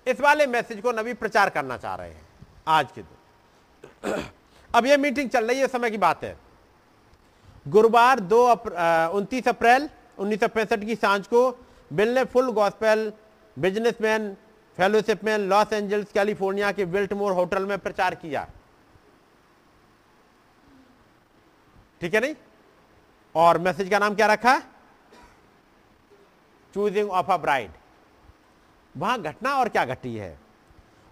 [0.07, 2.27] इस वाले मैसेज को नबी प्रचार करना चाह रहे हैं,
[2.69, 4.25] आज के दिन।
[4.71, 6.37] अब ये मीटिंग चल रही है समय की बात है।
[7.67, 8.43] गुरुवार दो
[9.13, 9.89] उनतीस अप्रैल
[10.19, 10.41] उन्नीस
[10.75, 11.51] की साँझ को
[11.91, 13.13] बिल ने फुल गॉस्पेल
[13.57, 14.33] बिजनेसमैन
[14.79, 18.47] फेलोशिप में लॉस एंजल्स कैलिफ़ोर्निया के विल्टमोर होटल में प्रचार किया।
[22.01, 22.35] ठीक है नहीं?
[23.35, 24.61] और मैसेज का नाम क्या रखा?
[26.77, 27.71] चूजिंग ऑफ़ अ ब्राइड
[28.95, 30.39] वहाँ घटना और क्या घटी है?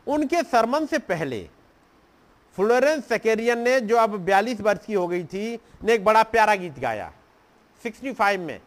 [0.06, 1.40] उनके सरमन से पहले,
[2.58, 6.54] फ्लोरेंस सेकेरियन ने जो अब 42 वर्ष की हो गई थी, ने एक बड़ा प्यारा
[6.54, 7.12] गीत गाया
[7.84, 8.60] 65 में।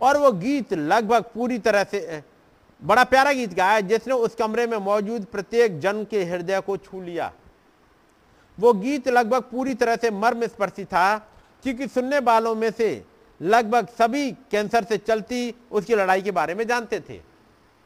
[0.00, 2.22] और वो गीत लगभग पूरी तरह से
[2.82, 7.00] बड़ा प्यारा गीत गाया, जिसने उस कमरे में मौजूद प्रत्येक जन के हृदय को छू
[7.00, 7.32] लिया।
[8.58, 11.18] वो गीत लगभग पूरी तरह से मर्म स्पर्शी था,
[11.62, 16.66] क्योंकि सुनने वालों में से लगभग सभी कैंसर से चलती उसकी लड़ाई के बारे में
[16.66, 17.20] जानते थे।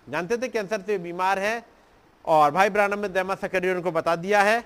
[0.07, 1.65] जानते थे कैंसर से बीमार है
[2.25, 4.65] और भाई ब्रानम ने दैमा सकरियन को बता दिया है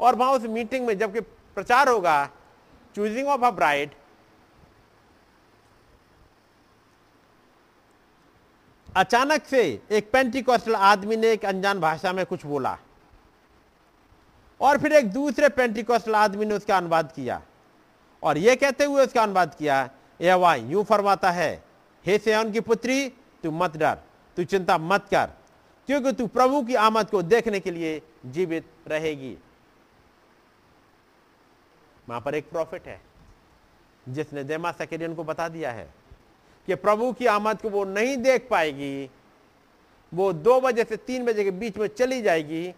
[0.00, 2.30] और वहाँ उस मीटिंग में जबकि प्रचार होगा
[2.94, 3.90] चूजिंग ऑफ़ अ ब्राइड
[8.96, 12.78] अचानक से एक पेंटिकॉस्टल आदमी ने एक अनजान भाषा में कुछ बोला
[14.60, 17.42] और फिर एक दूसरे पेंटिकॉस्टल आदमी ने उसका अनुवाद किया
[18.22, 21.64] और यह कहते हुए उसका अनुवाद किया यह वाह यूँ फरमाता है,
[22.04, 23.08] हे सेवन की पुत्री,
[23.42, 23.98] तू मत डर,
[24.36, 25.30] तू चिंता मत कर,
[25.88, 29.36] क्योंकि तू प्रभु की आमद को देखने के लिए जीवित रहेगी।
[32.08, 33.00] वहाँ पर एक प्रॉफिट है,
[34.06, 35.88] जिसने देमा सकेरियन को बता दिया है
[36.68, 39.10] कि प्रभु की आमद को वो नहीं देख पाएगी,
[40.12, 42.74] वो दो बजे से तीन बजे के बीच में चली जाएगी।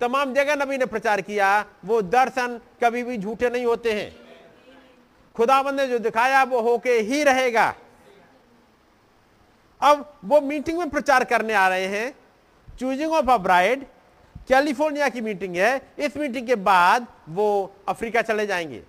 [0.00, 4.10] तमाम जगह नबी ने प्रचार किया, वो दर्शन कभी भी झूठे नहीं होते हैं।
[5.36, 7.74] खुदाबंद ने जो दिखाया, वो होके ही रहेगा।
[9.80, 12.14] अब वो मीटिंग में प्रचार करने आ रहे हैं।
[12.78, 13.86] Choosing of a bride,
[14.48, 18.82] California की मीटिंग है। इस मीटिंग के बाद वो अफ्रीका चले जाएँगे।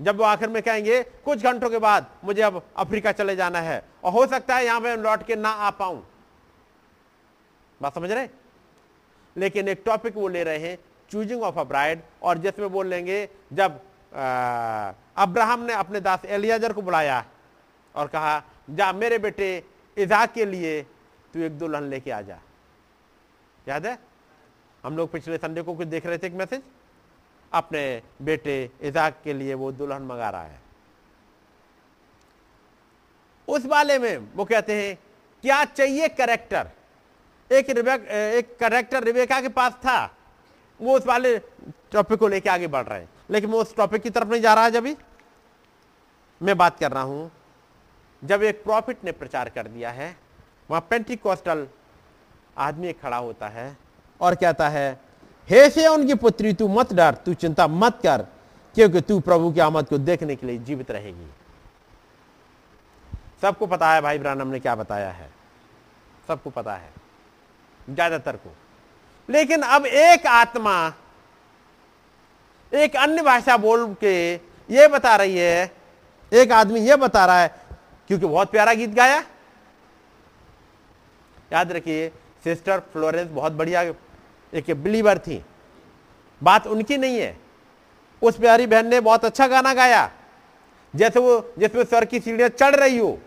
[0.00, 3.82] जब वो आखिर में कहेंगे, कुछ घंटों के बाद मुझे अब अफ्रीका चले जाना है
[4.04, 6.06] और हो सकता है यहाँ पे लौट के ना आ पाऊँ।
[7.82, 8.28] बात समझ रहे
[9.36, 10.78] लेकिन एक टॉपिक वो ले रहे हैं,
[11.10, 13.80] चूजिंग ऑफ़ अ ब्राइड और जिसमें बोल लेंगे, जब
[14.12, 17.24] अब्राहम ने अपने दास एलियाजर को बुलाया
[17.94, 19.64] और कहा, जा मेरे बेटे
[19.96, 20.80] इजाक के लिए
[21.34, 22.38] तू एक दुल्हन लेके आ जा।
[23.68, 23.98] याद है?
[24.84, 26.62] हम लोग पिछले संडे को कुछ देख रहे थे एक मैसेज?
[27.52, 30.60] अपने बेटे इजाक के लिए वो दुल्हन मंगा रहा है।
[33.48, 34.98] उस वाले में वो कहते हैं,
[35.44, 36.70] क्या चाहिए करेक्टर?
[37.50, 40.04] एक रिबेक एक करेक्टर रिबेका के पास था।
[40.80, 41.38] वो उस वाले
[41.92, 44.54] टॉपिक को लेके आगे बढ़ रहे हैं। लेकिन वो उस टॉपिक की तरफ़ नहीं जा
[44.54, 44.86] रहा है जब
[46.40, 47.30] मैं बात कर रहा हूँ,
[48.22, 50.16] जब एक प्रॉफिट ने प्रचार कर दिया है,
[50.70, 51.66] वहाँ पेंटिकॉस्टल
[52.58, 53.76] आदमी खड़ा होता है
[54.20, 55.00] और कहता है,
[55.48, 58.26] हे से उनकी पुत्री, तू मत डर, तू चिंता मत कर,
[58.74, 61.30] क्योंकि तू प्रभु की आमद को देखने के लिए जीवित रहेगी।
[63.42, 65.30] सबको पता है भाई ब्रानम ने क्या बताया है।
[66.28, 66.90] सबको पता है,
[67.90, 68.54] ज़्यादातर को।
[69.28, 70.92] लेकिन अब एक आत्मा
[72.72, 74.32] एक अन्य भाषा बोल के
[74.70, 75.72] ये बता रही है,
[76.32, 77.48] एक आदमी ये बता रहा है,
[78.08, 79.18] क्योंकि बहुत प्यारा गीत गाया।
[81.52, 82.08] याद रखिए,
[82.44, 83.82] सिस्टर फ्लोरेंस बहुत बढ़िया
[84.52, 85.42] एक बिलीवर थी।
[86.40, 87.36] बात उनकी नहीं है।
[88.22, 90.10] उस प्यारी बहन ने बहुत अच्छा गाना गाया।
[90.94, 93.18] जैसे वो जिसमें स्वर की सीढ़ियाँ चढ़ रही हो।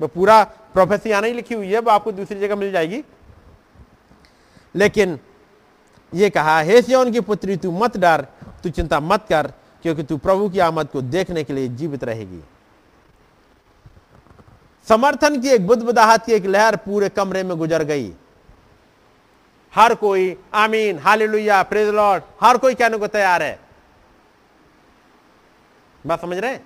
[0.00, 3.02] वो पूरा प्रोफेसी आना नहीं लिखी हुई है, वो आपको दूसरी जगह मिल जाएगी।
[4.74, 5.18] लेकिन
[6.12, 8.26] ये कहा, हे सियोन की पुत्री, तू मत डर,
[8.62, 9.52] तू चिंता मत कर,
[9.82, 12.40] क्योंकि तू प्रभु की आमद को देखने के लिए जीवित रहेगी।
[14.88, 18.12] समर्थन की एक बुदबुदाहट की एक लहर पूरे कमरे में गुजर गई।
[19.72, 23.58] हर कोई, आमीन, हालेलुया प्रेज लॉर्ड हर कोई कहने को तैयार है।
[26.06, 26.56] बात समझ रहे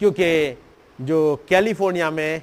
[0.00, 0.58] क्योंकि
[0.98, 2.42] जो कैलिफ़ोर्निया में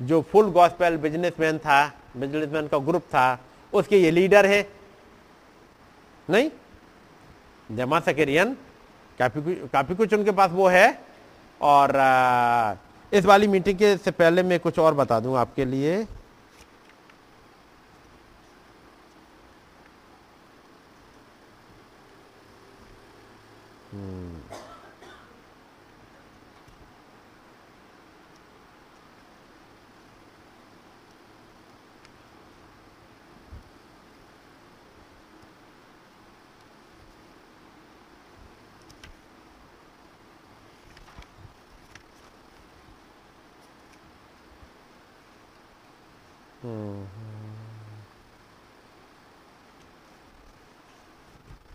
[0.00, 1.84] जो फुल गॉस्पेल बिजनेसमैन था
[2.16, 3.26] बिजनेसमैन का ग्रुप था
[3.72, 4.62] उसके ये लीडर है।
[6.30, 6.50] नहीं?
[7.70, 8.56] जमा सकेरियन
[9.18, 10.86] काफ़ी कुछ काफ़ी कुछ उनके पास वो है।
[11.60, 12.74] और आ,
[13.12, 16.06] इस वाली मीटिंग के से पहले मैं कुछ और बता दूँ आपके लिए।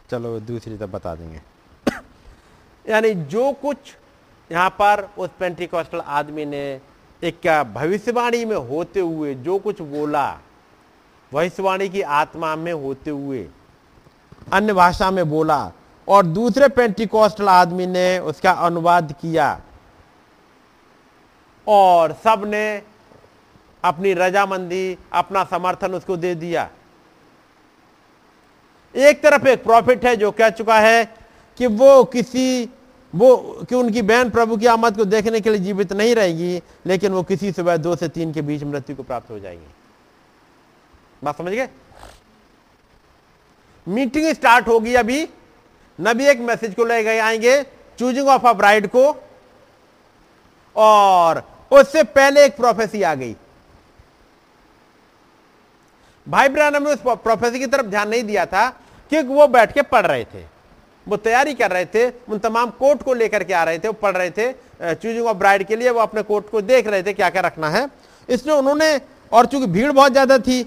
[0.10, 1.42] चलो, दूसरी तब बता देंगे।
[2.86, 3.78] यानी जो कुछ
[4.50, 6.82] यहाँ पर उस पेंटिकॉस्टल आदमी ने
[7.22, 10.28] एक भविष्यवाणी में होते हुए जो कुछ बोला,
[11.32, 13.48] भविष्यवाणी की आत्मा में होते हुए,
[14.54, 15.72] अन्य भाषा में बोला,
[16.08, 19.60] और दूसरे पेंटिकॉस्टल आदमी ने उसका अनुवाद किया,
[21.68, 22.82] और सबने
[23.84, 26.70] अपनी रजामंदी, अपना समर्थन उसको दे दिया।
[28.96, 31.16] एक तरफ़ एक प्रॉफिट है जो कह चुका है
[31.58, 32.70] कि वो किसी,
[33.16, 33.38] वो
[33.70, 37.24] कि उनकी बहन प्रभु की आमद को देखने के लिए जीवित नहीं रहेगी, लेकिन वो
[37.24, 39.68] किसी सुबह दो से तीन के बीच मृत्यु को प्राप्त हो जाएगी।
[41.24, 41.70] बात समझ गए?
[43.88, 45.30] मीटिंग स्टार्ट होगी अभी।
[46.02, 47.64] नबी एक मैसेज को ले गए, आएँगे,
[48.00, 49.24] चूजिंग ऑफ़ अ ब्राइड को।
[50.76, 53.36] और उससे पहले एक प्रोफेसी आ गई।
[56.28, 58.70] भाई ब्रानम ने उस प्रोफेसर की तरफ़ ध्यान नहीं दिया था,
[59.12, 60.44] क्योंकि वो बैठ के पढ़ रहे थे।
[61.08, 63.94] वो तैयारी कर रहे थे, उन तमाम कोर्ट को लेकर के आ रहे थे, वो
[63.94, 64.52] पढ़ रहे थे
[64.84, 67.70] चूजिंग ऑफ़ ब्राइड के लिए वो अपने कोर्ट को देख रहे थे क्या क्या रखना
[67.70, 67.88] है।
[68.30, 69.00] इसलिए उन्होंने,
[69.32, 70.62] और चूँकि भीड़ बहुत ज़्यादा थी,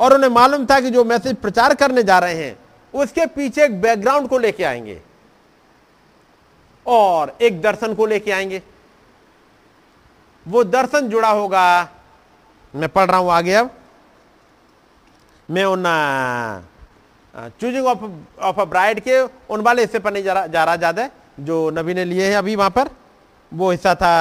[0.00, 2.56] और उन्हें मालूम था कि जो मैसेज प्रचार करने जा रहे हैं,
[2.94, 5.00] उसके पीछे एक बैकग्राउंड को लेके आएँगे।
[6.86, 8.62] और एक दर्शन को लेके आएँगे।
[10.46, 11.88] वो दर्शन जुड़ा होगा।
[12.74, 13.70] मैं पढ़ रहा हूँ आगे अब।
[15.50, 15.84] मैं उन
[17.60, 18.04] choosing of
[18.40, 19.20] of a bride के
[19.50, 21.08] उन वाले हिस्से पर नहीं जा रहा जा रहा ज़्यादा
[21.40, 22.88] जो नबी ने लिए हैं अभी वहाँ पर।
[23.52, 24.14] वो हिस्सा था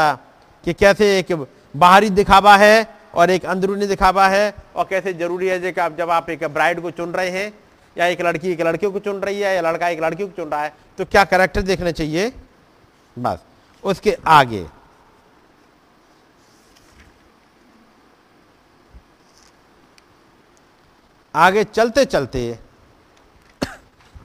[0.63, 1.33] कि कैसे एक
[1.75, 6.29] बाहरी दिखावा है और एक अंदरूनी दिखावा है और कैसे ज़रूरी है आप, जब आप
[6.29, 7.53] एक ब्राइड को चुन रहे हैं
[7.95, 10.49] या एक लड़की एक लड़के को चुन रही है या लड़का एक लड़की को चुन
[10.49, 12.31] रहा है तो क्या करेक्टर देखना चाहिए?
[13.17, 13.39] बस,
[13.83, 14.65] उसके आगे।
[21.35, 22.57] आगे चलते चलते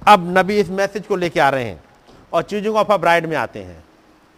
[0.08, 1.82] अब नबी इस मैसेज को लेके आ रहे हैं
[2.32, 3.84] और चूजिंग ऑफ़ अ ब्राइड में आते हैं।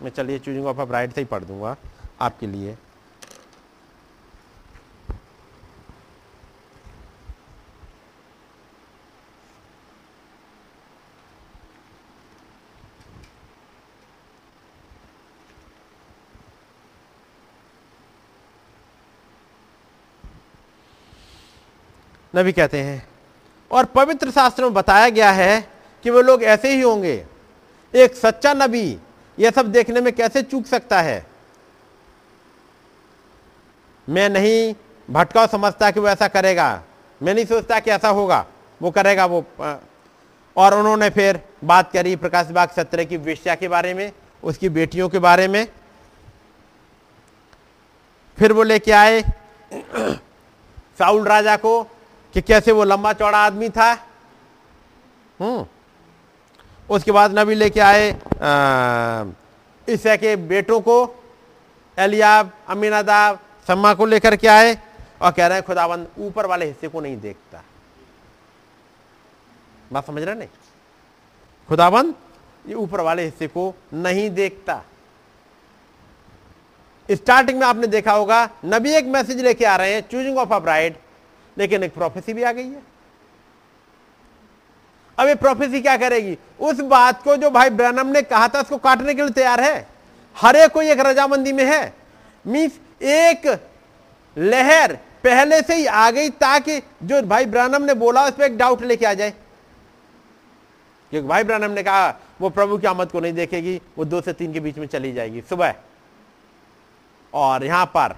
[0.02, 1.76] मैं चलिए चूजिंग ऑफ़ अ ब्राइड से ही पढ़ दूँगा
[2.20, 2.76] आपके लिए।
[22.36, 23.06] नबी कहते हैं।
[23.70, 25.60] और पवित्र शास्त्र में बताया गया है
[26.04, 27.24] कि वो लोग ऐसे ही होंगे।
[27.94, 28.98] एक सच्चा नबी
[29.38, 31.26] यह सब देखने में कैसे चूक सकता है?
[34.08, 34.74] मैं नहीं
[35.08, 36.82] भटकाव समझता कि वो ऐसा करेगा।
[37.20, 38.44] मैं नहीं सोचता कि ऐसा होगा।
[38.80, 39.44] वो करेगा वो
[40.56, 45.08] और उन्होंने फिर बात करी प्रकाश बाग सत्र की वेश्या के बारे में, उसकी बेटियों
[45.08, 45.66] के बारे में।
[48.38, 49.20] फिर वो लेके आए
[50.98, 51.86] साउल राजा को
[52.36, 53.92] कि कैसे वो लंबा चौड़ा आदमी था?
[55.40, 55.64] हम्म।
[56.90, 58.08] उसके बाद नबी लेके आए
[59.88, 60.96] ईसा के बेटों को,
[61.96, 64.76] एलियाब अमीनादाब सम्मा को लेकर के आए
[65.22, 67.62] और कह रहे हैं, खुदाबंद, ऊपर वाले हिस्से को नहीं देखता।
[69.92, 70.48] बात समझ रहे नहीं?
[71.68, 72.14] खुदाबंद,
[72.68, 74.82] ये ऊपर वाले हिस्से को नहीं देखता।
[77.08, 80.58] स्टार्टिंग में आपने देखा होगा, नबी एक मैसेज लेके आ रहे हैं, चूजिंग ऑफ़ अ
[80.58, 80.96] ब्राइड
[81.58, 82.82] लेकिन एक प्रोफेसी भी आ गई है।
[85.18, 86.38] अब ये प्रोफेसी क्या करेगी?
[86.60, 89.88] उस बात को जो भाई ब्रैनम ने कहा था, उसको काटने के लिए तैयार है।
[90.36, 91.94] हर एक कोई एक रजामंदी में है।
[92.46, 93.60] मीन्स एक
[94.38, 98.58] लहर पहले से ही आ गई ताकि जो भाई ब्रानम ने बोला, उस पर एक
[98.58, 99.30] डाउट लेके आ जाए।
[101.10, 104.32] क्योंकि भाई ब्रानम ने कहा, वो प्रभु की आमद को नहीं देखेगी, वो दो से
[104.32, 105.74] तीन के बीच में चली जाएगी सुबह।
[107.34, 108.16] और यहाँ पर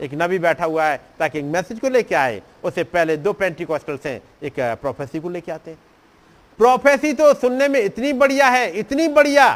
[0.00, 3.96] एक नबी बैठा हुआ है ताकि एक मैसेज को लेके आए। उससे पहले दो पेंटिकॉस्टल
[3.96, 5.78] से एक प्रोफेसी को लेके आते हैं।
[6.58, 9.48] प्रोफेसी तो सुनने में इतनी बढ़िया है, इतनी बढ़िया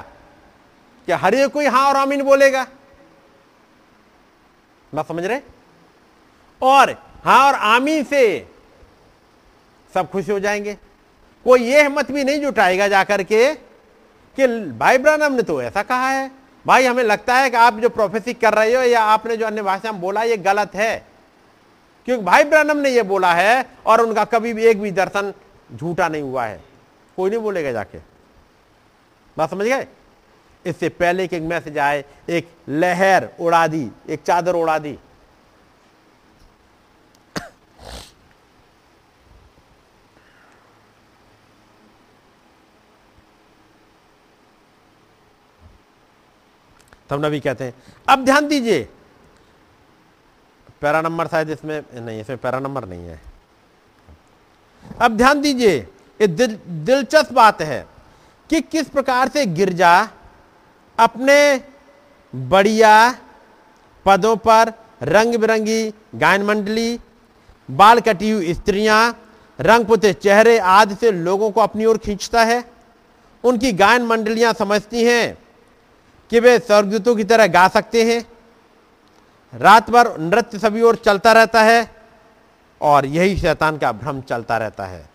[1.09, 2.67] कि हर एक कोई हाँ और आमीन बोलेगा।
[4.93, 5.41] बात समझ रहे
[6.63, 6.91] और
[7.25, 8.47] हाँ और आमीन से
[9.95, 10.77] सब खुश हो जाएँगे।
[11.47, 14.47] कोई यह हिम्मत भी नहीं जुटाएगा जाकर के कि
[14.79, 16.31] भाई ब्रानम ने तो ऐसा कहा है।
[16.67, 19.63] भाई, हमें लगता है कि आप जो प्रोफेसी कर रहे हो या आपने जो अन्य
[19.63, 21.14] भाषा में बोला, ये गलत है।
[22.09, 25.33] क्योंकि भाई ब्रानम ने यह बोला है और उनका कभी भी एक भी दर्शन
[25.75, 26.63] झूठा नहीं हुआ है।
[27.19, 27.99] कोई नहीं बोलेगा जाके।
[29.37, 29.87] बात समझ गए?
[30.65, 34.99] इससे पहले कि एक मैसेज आए, एक लहर उड़ा दी, एक चादर उड़ा दी।
[47.11, 47.75] तब नबी कहते हैं,
[48.09, 48.89] अब ध्यान दीजिए
[50.85, 53.21] पैरा नंबर शायद इसमें नहीं इसमें पैरा नंबर नहीं है।
[55.01, 55.77] अब ध्यान दीजिए
[56.21, 57.87] ये दिल, दिलचस्प बात है
[58.51, 59.93] कि किस प्रकार से गिरजा
[60.99, 61.39] अपने
[62.33, 62.95] बढ़िया
[64.07, 65.83] पदों पर रंग बिरंगी
[66.17, 66.99] गायन मंडली
[67.69, 69.01] बाल कटी हुई स्त्रियाँ
[69.59, 72.63] रंग पुते चेहरे आदि से लोगों को अपनी ओर खींचता है।
[73.45, 75.37] उनकी गायन मंडलियाँ समझती हैं
[76.31, 78.23] कि वे स्वर्गदूतों की तरह गा सकते हैं।
[79.55, 81.97] रात भर नृत्य सभी ओर चलता रहता है
[82.81, 85.11] और यही शैतान का भ्रम चलता रहता है।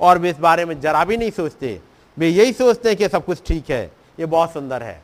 [0.00, 1.80] और वे इस बारे में जरा भी नहीं सोचते।
[2.18, 5.02] वे यही सोचते हैं कि सब कुछ ठीक है, ये बहुत सुंदर है।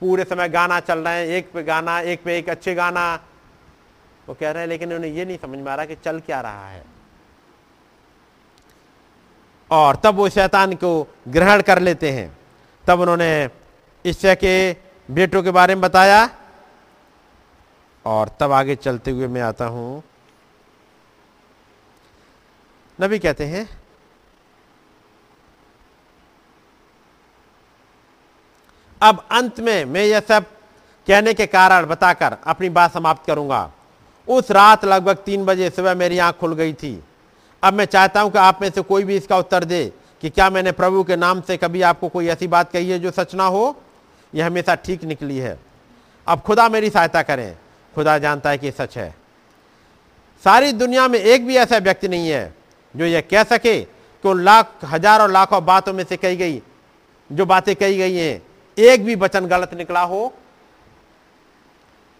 [0.00, 3.20] पूरे समय गाना चल रहे हैं, एक पे गाना, एक पे एक अच्छे गाना।
[4.28, 6.40] वो कह रहे हैं, लेकिन उन्हें ये नहीं समझ में आ रहा कि चल क्या
[6.40, 6.84] रहा है।
[9.70, 12.38] और तब वो शैतान को ग्रहण कर लेते हैं।
[12.86, 13.50] तब उन्होंने
[14.06, 14.76] ईश्वर के
[15.10, 16.28] बेटों के बारे में बताया।
[18.04, 20.02] और तब आगे चलते हुए मैं आता हूँ।
[22.98, 23.68] नबी कहते हैं,
[29.00, 30.44] अब अंत में मैं यह सब
[31.08, 33.70] कहने के कारण बताकर अपनी बात समाप्त करूँगा।
[34.28, 37.02] उस रात लगभग तीन बजे सुबह मेरी आँख खुल गई थी।
[37.62, 39.84] अब मैं चाहता हूँ कि आप में से कोई भी इसका उत्तर दे
[40.22, 43.10] कि क्या मैंने प्रभु के नाम से कभी आपको कोई ऐसी बात कही है जो
[43.10, 43.76] सच ना हो?
[44.32, 45.58] यह हमेशा ठीक निकली है।
[46.26, 47.56] अब खुदा मेरी सहायता करें।
[47.94, 49.14] खुदा जानता है कि सच है।
[50.44, 52.54] सारी दुनिया में एक भी ऐसा व्यक्ति नहीं है
[52.94, 56.62] जो यह कह सके कि उन लाख, हज़ारों लाखों बातों में से कही गई,
[57.30, 58.42] जो बातें कही गई हैं,
[58.78, 60.32] एक भी वचन गलत निकला हो,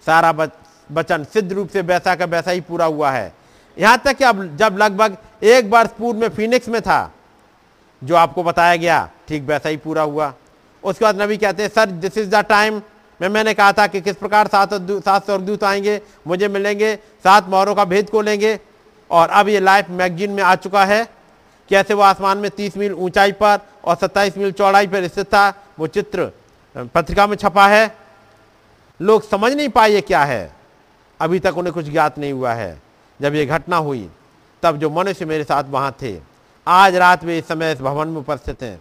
[0.06, 0.30] सारा
[0.90, 3.32] वचन सिद्ध रूप से वैसा का वैसा ही पूरा हुआ है।
[3.76, 7.12] यहाँ तक कि अब, जब लगभग एक वर्ष पूर्व में फिनिक्स में था,
[8.02, 10.32] जो आपको बताया गया, ठीक वैसा ही पूरा हुआ।
[10.82, 12.80] उसके बाद नबी कहते हैं, sir this is the time
[13.22, 17.74] मैं मैंने कहा था कि किस प्रकार सात सात स्वर्गदूत आएँगे, मुझे मिलेंगे, सात मोहरों
[17.74, 18.58] का भेद को लेंगे।
[19.10, 21.04] और अब ये लाइफ मैगजीन में आ चुका है
[21.70, 25.52] कैसे वो आसमान में तीस मील ऊंचाई पर और सत्ताईस मील चौड़ाई पर स्थित था,
[25.78, 26.30] वो चित्र
[26.76, 27.96] पत्रिका में छपा है।
[29.00, 30.52] लोग समझ नहीं पाए ये क्या है।
[31.20, 32.82] अभी तक उन्हें कुछ ज्ञात नहीं हुआ है।
[33.20, 34.10] जब ये घटना हुई,
[34.62, 36.20] तब जो मनुष्य मेरे साथ वहाँ थे,
[36.66, 38.80] आज रात वे इस समय इस भवन में उपस्थित हैं।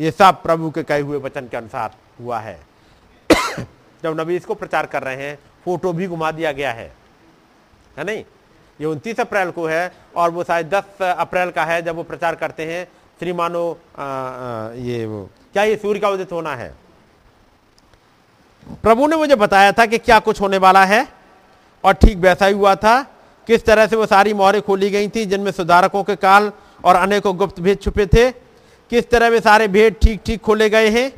[0.00, 1.90] ये सब प्रभु के कहे हुए वचन के अनुसार
[2.20, 2.60] हुआ है।
[4.02, 6.92] जब नबी इसको प्रचार कर रहे हैं, फ़ोटो भी घुमा दिया गया है।
[7.98, 8.24] है नहीं?
[8.80, 12.34] ये उनतीस अप्रैल को है और वो शायद दस अप्रैल का है जब वो प्रचार
[12.34, 12.84] करते हैं।
[13.20, 13.66] श्रीमानो
[14.78, 16.74] ये वो, क्या ये सूर्य का उदित होना है?
[18.82, 21.06] प्रभु ने मुझे बताया था कि क्या कुछ होने वाला है
[21.84, 23.00] और ठीक वैसा ही हुआ था।
[23.46, 26.50] किस तरह से वो सारी मोहरें खोली गई थी, जिनमें सुधारकों के काल
[26.84, 30.88] और अनेकों गुप्त भेद छुपे थे। किस तरह वे सारे भेद ठीक ठीक खोले गए
[30.90, 31.10] हैं?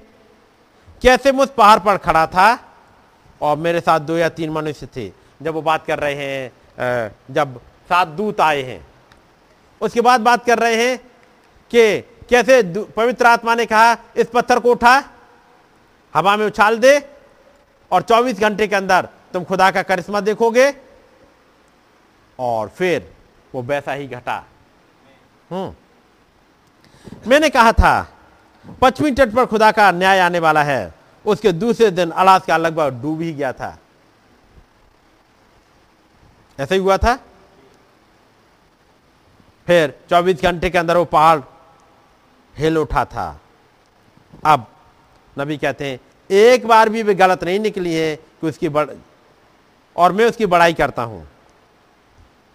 [1.02, 2.54] कैसे मुझ पहाड़ पर खड़ा था?
[3.42, 5.12] और मेरे साथ दो या तीन मनुष्य थे।
[5.42, 6.52] जब वो बात कर रहे हैं
[7.30, 8.86] जब सात दूत आए हैं।
[9.80, 10.98] उसके बाद बात कर रहे हैं
[11.70, 12.62] कि कैसे
[12.96, 15.04] पवित्र आत्मा ने कहा, इस पत्थर को उठा,
[16.14, 17.10] हवा में उछाल दे
[17.92, 20.74] और 24 घंटे के अंदर तुम खुदा का करिश्मा देखोगे।
[22.38, 23.12] और फिर
[23.54, 24.44] वो वैसा ही घटा।
[25.50, 25.74] हम्म।
[27.26, 28.18] मैंने कहा था,
[28.82, 33.20] पश्चिमी तट पर खुदा का न्याय आने वाला है। उसके दूसरे दिन अलास्का लगभग डूब
[33.20, 33.78] ही गया था।
[36.58, 37.14] ऐसा ही हुआ था?
[39.66, 41.40] फिर 24 घंटे के अंदर वो पहाड़
[42.54, 43.40] हिल उठा था।
[44.44, 44.66] अब
[45.36, 48.88] नबी कहते हैं, एक बार भी वे गलत नहीं निकली है कि उसकी बड़,
[49.96, 51.28] और मैं उसकी बड़ाई करता हूँ।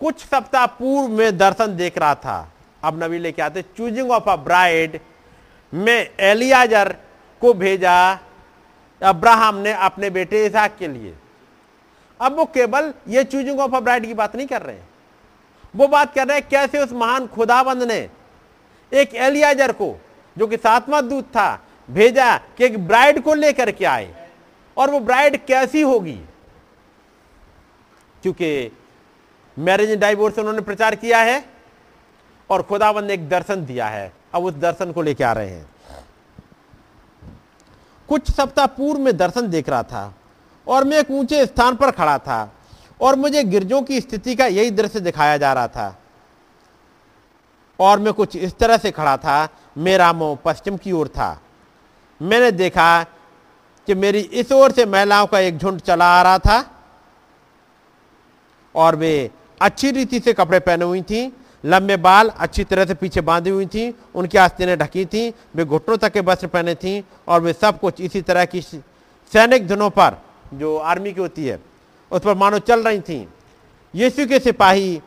[0.02, 2.52] कुछ सप्ताह पूर्व में दर्शन देख रहा था।
[2.84, 5.00] अब नबी लेके आते चूजिंग ऑफ़ अ ब्राइड
[5.74, 6.96] में एलियाजर
[7.42, 8.20] को भेजा
[9.04, 11.16] अब्राहम ने अपने बेटे इसहाक के लिए।
[12.22, 14.90] अब वो केवल ये चूजिंग ऑफ़ अ ब्राइड की बात नहीं कर रहे हैं।
[15.76, 18.10] वो बात कर रहे हैं कैसे उस महान खुदाबंद ने
[18.94, 20.02] एक एलियाजर को,
[20.38, 24.30] जो कि सातवां दूत था, भेजा कि एक ब्राइड को लेकर के आए।
[24.78, 26.22] और वो ब्राइड कैसी होगी?
[28.22, 28.78] क्योंकि
[29.60, 31.46] मैरिज एंड डाइवोर्स उन्होंने प्रचार किया है
[32.50, 35.75] और खुदाबंद ने एक दर्शन दिया है। अब उस दर्शन को लेके आ रहे हैं।
[38.10, 40.14] कुछ सप्ताह पूर्व में दर्शन देख रहा था
[40.68, 42.54] और मैं एक ऊँचे स्थान पर खड़ा था
[43.02, 45.96] और मुझे गिरजों की स्थिति का यही दृश्य दिखाया जा रहा था।
[47.80, 51.42] और मैं कुछ इस तरह से खड़ा था, मेरा मुँह पश्चिम की ओर था।
[52.22, 53.04] मैंने देखा
[53.88, 56.64] कि मेरी इस ओर से महिलाओं का एक झुंड चला आ रहा था
[58.76, 61.26] और वे अच्छी रीति से कपड़े पहने हुई थी
[61.66, 65.98] लंबे बाल अच्छी तरह से पीछे बांधी हुई थी, उनकी आस्तीनें ढकी थी, वे घुटनों
[65.98, 70.16] तक के वस्त्र पहने थी और वे सब कुछ इसी तरह की सैनिक धुनों पर
[70.54, 71.60] जो आर्मी की होती है,
[72.12, 73.30] उस पर मानो चल रही थी।
[73.96, 75.02] यीशु के सिपाही,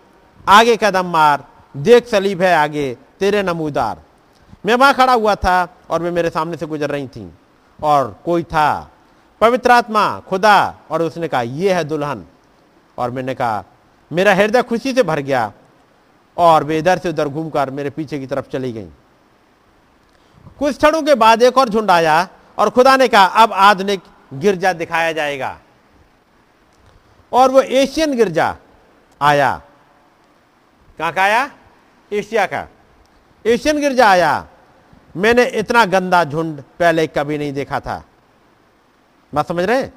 [0.48, 1.44] आगे कदम मार,
[1.76, 4.02] देख सलीब है आगे, तेरे नमूदार।
[4.66, 7.32] मैं वहाँ खड़ा हुआ था और वे मेरे सामने से गुजर रही थी।
[7.82, 8.90] और कोई था?
[9.40, 12.24] पवित्र आत्मा, खुदा, और उसने कहा यह है दुल्हन।
[12.98, 13.64] और मैंने कहा,
[14.12, 15.52] मेरा हृदय खुशी से भर गया
[16.38, 18.88] और वे इधर से उधर घूमकर मेरे पीछे की तरफ़ चली गई।
[20.58, 22.28] कुछ क्षणों के बाद एक और झुंड आया
[22.58, 24.00] और खुदा ने कहा, अब आधुनिक
[24.34, 25.58] गिरजा दिखाया जाएगा।
[27.32, 28.56] और वो एशियन गिरजा
[29.22, 29.62] आया।
[30.98, 31.50] कहाँ का आया?
[32.12, 32.68] एशिया का।
[33.46, 34.46] एशियन गिरजा आया।
[35.16, 38.04] मैंने इतना गंदा झुंड पहले कभी नहीं देखा था।
[39.34, 39.88] बात समझ रहे?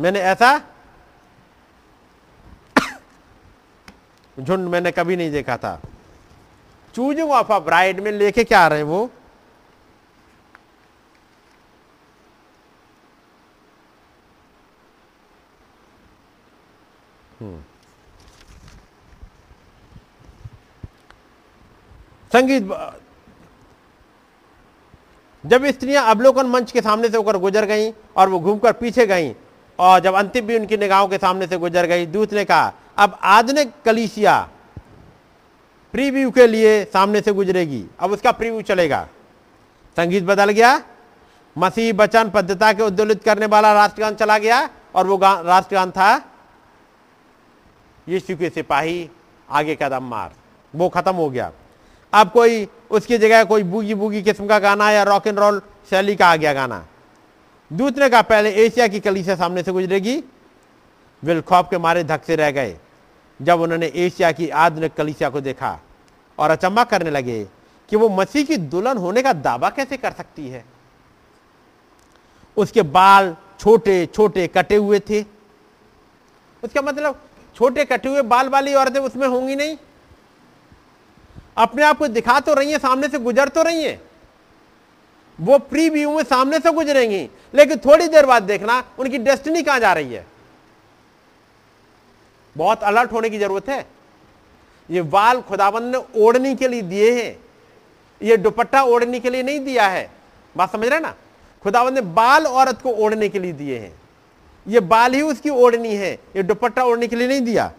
[0.00, 0.60] मैंने ऐसा
[4.36, 5.80] झुंड मैंने कभी नहीं देखा था।
[6.94, 9.10] चूजिंग ऑफ़ अ ब्राइड में लेके क्या आ रहे हैं वो?
[22.32, 22.68] संगीत,
[25.44, 29.34] जब स्त्रियाँ अवलोकन मंच के सामने से होकर गुजर गईं और वो घूमकर पीछे गईं
[29.78, 32.72] और जब अंतिम भी उनकी निगाहों के सामने से गुजर गई, दूत ने कहा
[33.02, 34.34] अब आधुनिक कलीसिया
[35.94, 39.08] प्रीव्यू के लिए सामने से गुजरेगी। अब उसका प्रीव्यू चलेगा।
[39.96, 40.82] संगीत बदल गया।
[41.56, 46.10] मसीह बचन पद्धता के उद्दोलित करने वाला राष्ट्रगान चला गया और वो राष्ट्रगान था
[48.06, 49.10] यीशु के सिपाही,
[49.48, 50.32] आगे कदम मार।
[50.74, 51.50] वो खत्म हो गया।
[52.12, 55.60] अब कोई उसकी जगह कोई बूगी बूगी किस्म का गाना या रॉक एंड रोल
[55.90, 56.86] शैली का आ गया गाना।
[57.70, 60.16] दूसरे का पहले एशिया की कलीसिया सामने से गुजरेगी।
[61.22, 62.76] विल खौफ के मारे धक से रह गए।
[63.40, 65.78] जब उन्होंने एशिया की आधुनिक कलीसिया को देखा
[66.38, 67.44] और अचंबा करने लगे
[67.88, 70.64] कि वो मसीह की दुल्हन होने का दावा कैसे कर सकती है।
[72.56, 75.22] उसके बाल छोटे छोटे कटे हुए थे।
[76.62, 77.20] उसका मतलब
[77.56, 79.76] छोटे कटे हुए बाल वाली औरतें उसमें होंगी नहीं।
[81.56, 84.00] अपने आप को दिखा तो रही है, सामने से गुजर तो रही है।
[85.38, 89.80] वो प्री व्यू में सामने से गुजरेंगी, लेकिन थोड़ी देर बाद देखना उनकी डेस्टिनी कहाँ
[89.80, 90.26] जा रही है।
[92.56, 93.86] बहुत अलर्ट होने की ज़रूरत है।
[94.88, 97.36] ये बाल खुदावन ने ओढ़ने के लिए दिए हैं।
[98.20, 100.10] ये दुपट्टा ओढ़ने के लिए नहीं दिया है।
[100.54, 101.14] बात समझ रहे ना?
[101.64, 103.92] खुदावन ने बाल औरत को ओढ़ने के लिए दिए हैं।
[104.66, 107.72] ये बाल ही उसकी ओढ़नी है। ये दुपट्टा ओढ़ने के लिए नहीं दिया।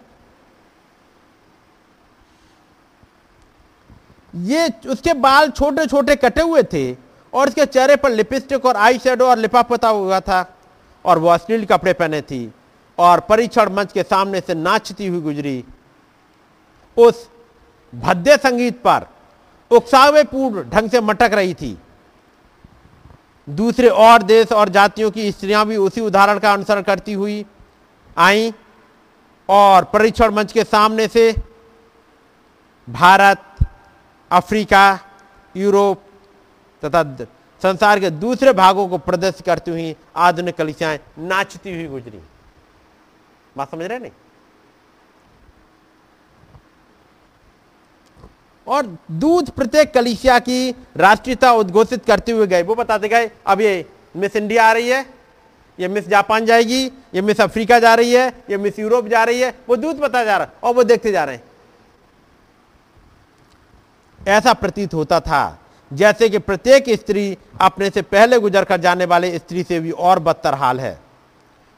[4.33, 6.93] ये उसके बाल छोटे छोटे कटे हुए थे
[7.33, 10.45] और उसके चेहरे पर लिपस्टिक और आई शेडो और लिपा पता हुआ था
[11.05, 12.45] और वह अश्लील कपड़े पहने थी।
[12.97, 15.63] और परीक्षण मंच के सामने से नाचती हुई गुजरी।
[16.97, 17.27] उस
[17.93, 19.05] भद्दे संगीत पर
[19.71, 21.77] उकसावे पूर्ण ढंग से मटक रही थी।
[23.47, 27.45] दूसरे और देश और जातियों की स्त्रियाँ भी उसी उदाहरण का अनुसरण करती हुई
[28.17, 28.53] आई
[29.49, 31.31] और परीक्षण मंच के सामने से
[32.87, 33.43] भारत,
[34.31, 34.99] अफ्रीका,
[35.55, 36.03] यूरोप
[36.83, 37.03] तथा
[37.61, 42.19] संसार के दूसरे भागों को प्रदर्शित करती हुई आधुनिक कलिसियाएँ नाचती हुई गुजरी।
[43.55, 44.11] बात समझ रहे नहीं
[48.67, 53.85] और दूध प्रत्येक कलिसिया की राष्ट्रीयता उद्घोषित करते हुए गए। वो बताते गए, अब ये
[54.15, 55.05] मिस इंडिया आ रही है,
[55.79, 59.41] ये मिस जापान जाएगी, ये मिस अफ्रीका जा रही है, ये मिस यूरोप जा रही
[59.41, 61.43] है, वो दूध बता जा रहा है और वो देखते जा रहे हैं।
[64.27, 65.59] ऐसा प्रतीत होता था,
[65.91, 70.19] जैसे कि प्रत्येक स्त्री अपने से पहले गुजर कर जाने वाले स्त्री से भी और
[70.19, 70.99] बदतर हाल है।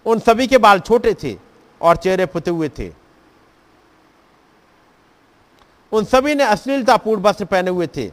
[0.05, 1.33] उन सभी के बाल छोटे थे
[1.81, 2.93] और चेहरे पुते हुए थे।
[5.91, 8.11] उन सभी ने अश्लीलतापूर्ण वस्त्र पहने हुए थे।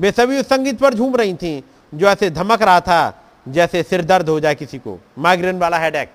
[0.00, 1.62] वे सभी उस संगीत पर झूम रही थीं,
[1.94, 6.12] जो ऐसे धमक रहा था, जैसे सिर दर्द हो जाए किसी को। माइग्रेन वाला हेडेक।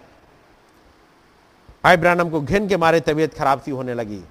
[1.83, 4.23] भाई ब्रानम को घिन के मारे तबीयत खराब सी होने लगी।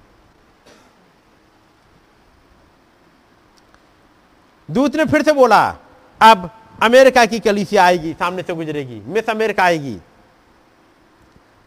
[4.71, 5.77] दूत ने फिर से बोला,
[6.21, 6.49] अब
[6.83, 9.99] अमेरिका की कलीसिया आएगी, सामने से गुजरेगी। मिस अमेरिका आएगी।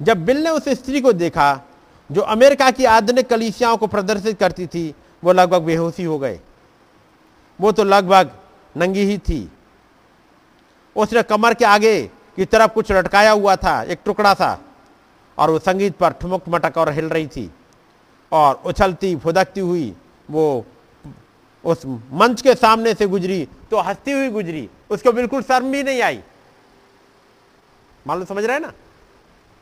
[0.01, 1.61] जब बिल ने उस स्त्री को देखा,
[2.11, 4.95] जो अमेरिका की आधुनिक कलिसियाओं को प्रदर्शित करती थी,
[5.25, 6.41] वो लगभग बेहोशी हो गए।
[7.59, 8.31] वो तो लगभग
[8.77, 9.49] नंगी ही थी।
[10.97, 12.03] उसने कमर के आगे
[12.37, 14.59] की तरफ़ कुछ लटकाया हुआ था, एक टुकड़ा सा,
[15.39, 17.51] और वो संगीत पर ठुमक मटक और हिल रही थी,
[18.33, 19.95] और उछलती फुदकती हुई
[20.31, 20.65] वो
[21.65, 26.03] उस मंच के सामने से गुजरी तो हंसती हुई गुजरी। उसको बिल्कुल शर्म भी नहीं
[26.03, 26.21] आई।
[28.07, 28.73] मालूम समझ रहे ना?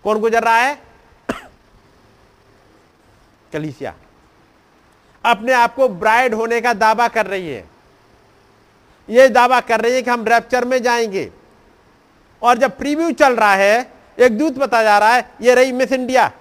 [0.05, 0.83] कौन गुजर रहा है?
[3.53, 3.95] कलीसिया।
[5.25, 7.69] अपने आप को ब्राइड होने का दावा कर रही है।
[9.11, 11.33] ये दावा कर रही है कि हम रैप्चर में जाएँगे।
[12.43, 15.93] और जब प्रीव्यू चल रहा है, एक दूत बता जा रहा है, ये रही मिस
[15.93, 16.33] इंडिया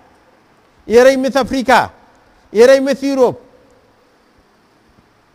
[0.90, 1.91] ये रही मिस अफ्रीका
[2.53, 3.44] ये रही मिस यूरोप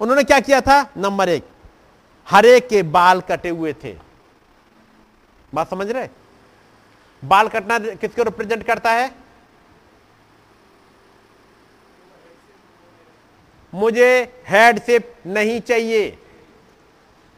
[0.01, 0.91] उन्होंने क्या किया था?
[0.97, 1.49] नंबर एक,
[2.31, 3.97] हरे के बाल कटे हुए थे।
[5.55, 6.09] बात समझ रहे?
[7.25, 9.11] बाल कटना किसको रिप्रेजेंट करता है?
[13.75, 16.19] मुझे हेडशिप नहीं चाहिए।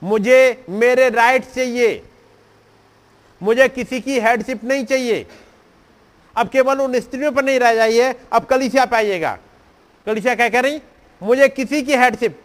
[0.02, 2.02] मुझे मेरे राइट चाहिए।
[3.42, 5.26] मुझे किसी की हेडशिप नहीं चाहिए।
[6.36, 9.38] अब केवल उन स्त्रियों पर नहीं रह जाइए। अब कलिसिया पे आइएगा।
[10.06, 10.80] कलिसिया क्या कह रही?
[11.22, 12.42] मुझे किसी की हेडशिप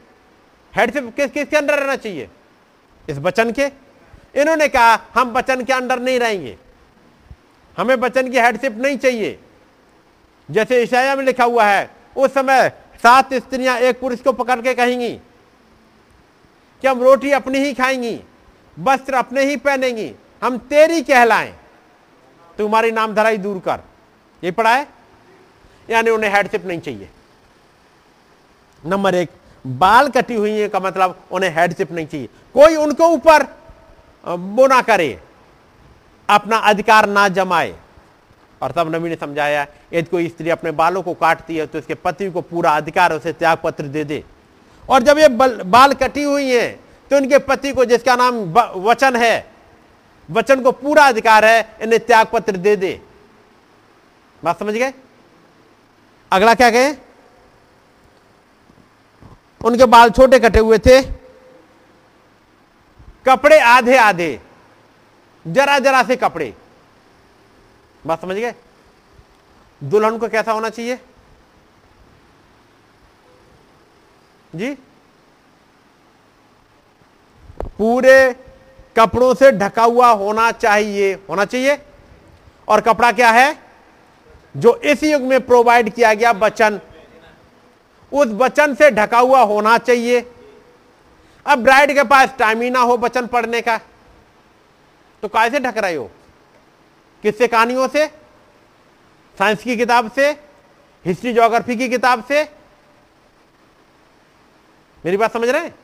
[0.76, 2.30] हेडशिप किस, किसके अंडर रहना चाहिए?
[3.10, 3.66] इस बचन के।
[4.36, 6.58] इन्होंने कहा, हम बचन के अंडर नहीं रहेंगे।
[7.78, 9.40] हमें बचन की हेडशिप नहीं चाहिए।
[10.52, 12.70] जैसे ईशाया में लिखा हुआ है, उस समय
[13.04, 15.12] सात स्त्रियाँ एक पुरुष को पकड़ के कहेंगी
[16.82, 18.20] कि हम रोटी अपनी ही खाएँगी?
[18.80, 20.14] वस्त्र अपने ही पहनेंगी?
[20.44, 21.54] हम तेरी कहलाएँ।
[22.58, 23.80] तुम्हारी नाम धराई दूर कर।
[24.44, 24.88] ये पढ़ा है?
[25.90, 27.10] यानी उन्हें हेडशिप नहीं चाहिए।
[28.86, 29.30] नंबर एक,
[29.68, 33.44] बाल कटी हुई है का मतलब उन्हें हेडशिप नहीं चाहिए। कोई उनको ऊपर
[34.26, 35.20] वो ना करे।
[36.30, 37.76] अपना अधिकार ना जमाए।
[38.62, 39.62] और तब नबी ने समझाया,
[39.94, 43.34] यदि कोई स्त्री अपने बालों को काटती है तो उसके पति को पूरा अधिकार उसे
[43.34, 44.24] त्याग पत्र दे दे।
[44.90, 46.80] और जब ये बल- कटी हुई है
[47.10, 48.36] तो इनके पति को जिसका नाम
[48.76, 49.52] वचन है,
[50.32, 53.02] वचन को पूरा अधिकार है, इन्हें त्याग पत्र दे दे।
[54.44, 54.94] बात समझ गए?
[56.32, 56.96] अगला क्या कहे?
[59.66, 61.02] उनके बाल छोटे कटे हुए थे,
[63.26, 64.40] कपड़े आधे आधे
[65.48, 66.54] जरा जरा से कपड़े।
[68.08, 68.56] बात समझ गए?
[69.84, 71.00] दुल्हन को कैसा होना चाहिए?
[74.56, 74.78] जी?
[77.78, 78.36] पूरे
[78.98, 81.86] कपड़ों से ढका हुआ होना चाहिए। होना चाहिए?
[82.68, 83.58] और कपड़ा क्या है?
[84.58, 86.80] जो इस युग में प्रोवाइड किया गया वचन।
[88.14, 90.32] उस वचन से ढका हुआ होना चाहिए।
[91.46, 93.80] अब ब्राइड के पास टाइम ही ना हो वचन पढ़ने का।
[95.26, 96.12] तो कैसे ढक रहे हो?
[97.22, 98.08] किससे, कहानियों से?
[99.38, 100.32] साइंस की किताब से?
[101.06, 102.44] हिस्ट्री, ज्योग्राफी की किताब से?
[105.06, 105.76] मेरी बात समझ रहे हैं?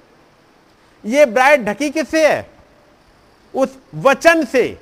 [1.05, 2.49] ये ब्राइड ढकी किससे है?
[3.55, 4.79] उस वचन से।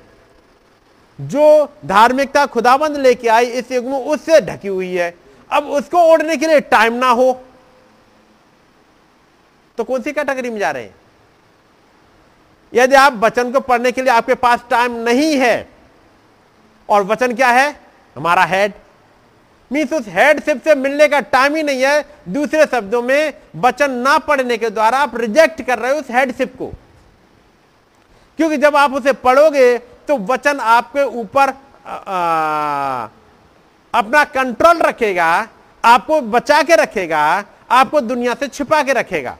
[1.20, 5.18] जो धार्मिकता खुदाबंद लेके आई इस युग में, उससे ढकी हुई है।
[5.52, 7.44] अब उसको ओढ़ने के लिए टाइम ना हो।
[9.76, 10.99] तो कौन सी कैटेगरी में जा रहे हैं?
[12.72, 15.68] यदि आप वचन को पढ़ने के लिए आपके पास टाइम नहीं है,
[16.88, 17.70] और वचन क्या है?
[18.16, 18.72] हमारा हेड
[19.70, 24.16] मीन्स उस हेडशिप से मिलने का टाइम ही नहीं है, दूसरे शब्दों में वचन ना
[24.20, 26.72] पढ़ने के द्वारा आप रिजेक्ट कर रहे हो उस हेडशिप को।
[28.38, 31.48] क्योंकि जब आप उसे पढ़ोगे तो वचन आपके ऊपर
[33.94, 35.46] अपना कंट्रोल रखेगा,
[35.84, 39.36] आपको बचा के रखेगा, आपको दुनिया से छिपा के रखेगा।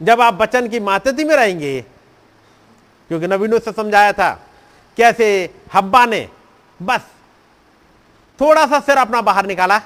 [0.00, 1.80] जब आप बचन की मातती में रहेंगे,
[3.10, 4.30] क्योंकि नबी ने समझाया था,
[4.96, 6.28] कैसे हब्बा ने
[6.80, 7.00] बस
[8.38, 9.78] थोड़ा सा सिर अपना बाहर निकाला,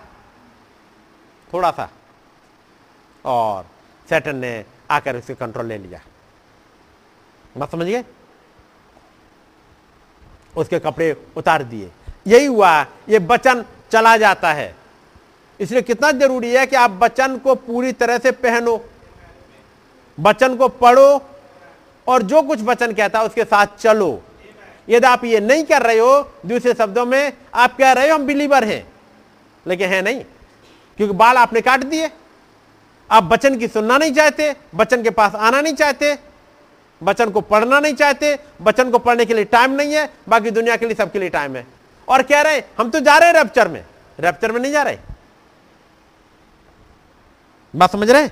[1.53, 1.89] थोड़ा सा,
[3.24, 3.66] और
[4.09, 6.01] सैटन ने आकर उसके कंट्रोल ले लिया।
[7.59, 8.05] बात समझिए
[10.57, 11.91] उसके कपड़े उतार दिए।
[12.27, 14.74] यही हुआ, ये बचन चला जाता है।
[15.61, 18.77] इसलिए कितना ज़रूरी है कि आप बचन को पूरी तरह से पहनो।
[20.21, 21.23] बचन को पढ़ो
[22.07, 24.23] और जो कुछ वचन कहता है उसके साथ चलो।
[24.89, 28.27] यदि आप ये नहीं कर रहे हो, दूसरे शब्दों में आप कह रहे हो हम
[28.27, 28.87] बिलीवर हैं।
[29.67, 30.25] लेकिन है नहीं,
[30.99, 32.11] क्योंकि बाल आपने काट दिए।
[33.11, 36.19] आप बचन की सुनना नहीं चाहते बचन के पास आना नहीं चाहते
[37.01, 40.77] बचन को पढ़ना नहीं चाहते बचन को पढ़ने के लिए टाइम नहीं है, बाकी दुनिया
[40.77, 41.67] के लिए सबके लिए टाइम है।
[42.09, 43.85] और कह रहे हैं, हम तो जा रहे हैं रेप्चर में।
[44.21, 44.99] रेप्चर में नहीं जा रहे।
[47.75, 48.29] बात समझ रहे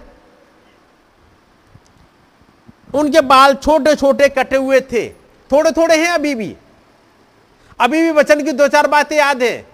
[2.94, 5.08] उनके बाल छोटे छोटे कटे हुए थे।
[5.52, 6.56] थोड़े थोड़े हैं अभी भी।
[7.80, 9.66] अभी भी वचन की दो चार बातें याद है।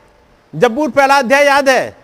[0.55, 1.97] जबूर पहला अध्याय याद है।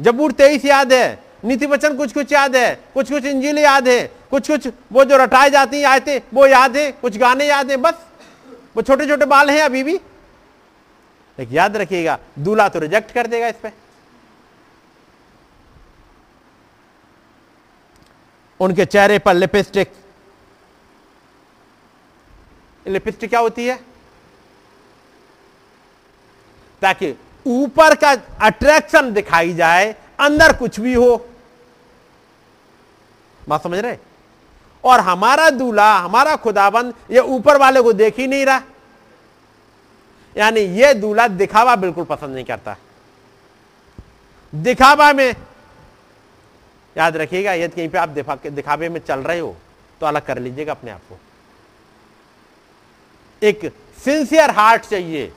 [0.00, 4.12] जबूर तेईस याद है। नीति वचन कुछ कुछ याद है। कुछ कुछ इंजील याद है।
[4.30, 7.76] कुछ कुछ वो जो रटाए जाती हैं आयते, वो याद है। कुछ गाने याद है,
[7.76, 7.94] बस।
[8.76, 9.94] वो छोटे छोटे बाल हैं अभी भी।
[11.38, 13.72] लेकिन याद रखिएगा, दूल्हा तो रिजेक्ट कर देगा इस पर
[18.60, 19.92] उनके चेहरे पर लिपस्टिक
[22.86, 23.78] लिपस्टिक क्या होती है?
[26.82, 27.14] ताकि
[27.46, 28.10] ऊपर का
[28.42, 31.16] अट्रैक्शन दिखाई जाए, अंदर कुछ भी हो।
[33.48, 33.96] बात समझ रहे?
[34.84, 38.62] और हमारा दूल्हा, हमारा खुदाबंद, ये ऊपर वाले को देख ही नहीं रहा।
[40.36, 42.76] यानी ये दूल्हा दिखावा बिल्कुल पसंद नहीं करता।
[44.52, 45.34] दिखावा में,
[46.96, 48.08] याद रखिएगा यदि कहीं पे आप
[48.48, 49.56] दिखावे में चल रहे हो
[50.00, 51.18] तो अलग कर लीजिएगा अपने आप को।
[53.42, 53.72] एक
[54.04, 55.32] सिंसियर हार्ट चाहिए।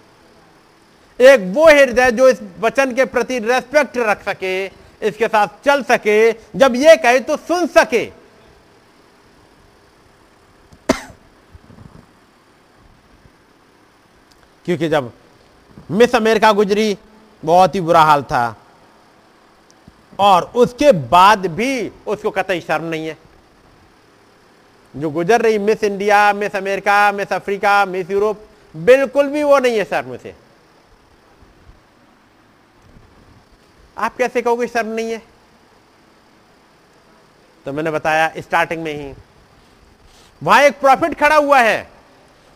[1.21, 4.65] एक वो हृदय जो इस वचन के प्रति रेस्पेक्ट रख सके,
[5.07, 8.05] इसके साथ चल सके, जब ये कहे तो सुन सके।
[14.65, 15.13] क्योंकि जब
[15.91, 16.97] मिस अमेरिका गुजरी,
[17.45, 18.55] बहुत ही बुरा हाल था।
[20.19, 23.17] और उसके बाद भी उसको कतई शर्म नहीं है।
[24.95, 28.45] जो गुजर रही miss India, miss America, miss Africa, miss Europe,
[28.75, 30.35] बिल्कुल भी वो नहीं है सर मुझे।
[33.97, 35.21] आप कैसे कहोगे शर्म नहीं है?
[37.65, 39.13] तो मैंने बताया स्टार्टिंग में ही।
[40.43, 41.89] वहाँ एक प्रॉफिट खड़ा हुआ है,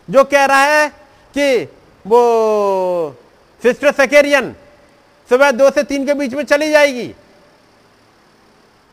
[0.08, 0.88] जो कह रहा है
[1.34, 1.64] कि
[2.06, 3.16] वो
[3.62, 4.54] सिस्टर सेकेरियन
[5.30, 7.14] सुबह दो से तीन के बीच में चली जाएगी।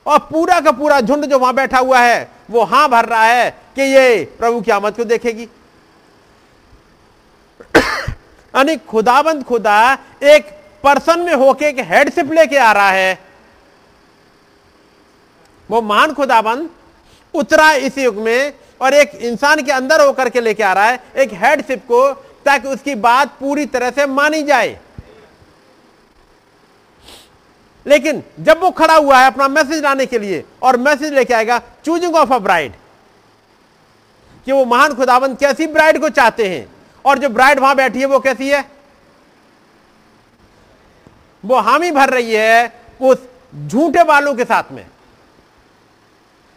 [0.06, 3.57] और पूरा का पूरा झुंड जो वहाँ बैठा हुआ है, वो हाँ भर रहा है
[3.76, 5.44] कि ये प्रभु की आमद को देखेगी।
[7.76, 13.19] यानी खुदाबंद खुदा एक पर्सन में होके एक हेडशिप लेके आ रहा है।
[15.69, 16.69] वो महान खुदाबंद
[17.34, 21.03] उतरा इस युग में और एक इंसान के अंदर होकर के लेके आ रहा है,
[21.18, 22.14] एक हेडशिप को,
[22.45, 24.80] ताकि उसकी बात पूरी तरह से मानी जाए।
[27.88, 31.62] लेकिन जब वो खड़ा हुआ है अपना मैसेज लाने के लिए और मैसेज लेके आएगा
[31.86, 32.74] चूजिंग ऑफ़ अ ब्राइड
[34.45, 36.68] कि वो महान खुदाबंद कैसी ब्राइड को चाहते हैं
[37.06, 38.66] और जो ब्राइड वहाँ बैठी है वो कैसी है?
[41.45, 43.18] वो हामी भर रही है उस
[43.68, 44.86] झूठे वालों के साथ में।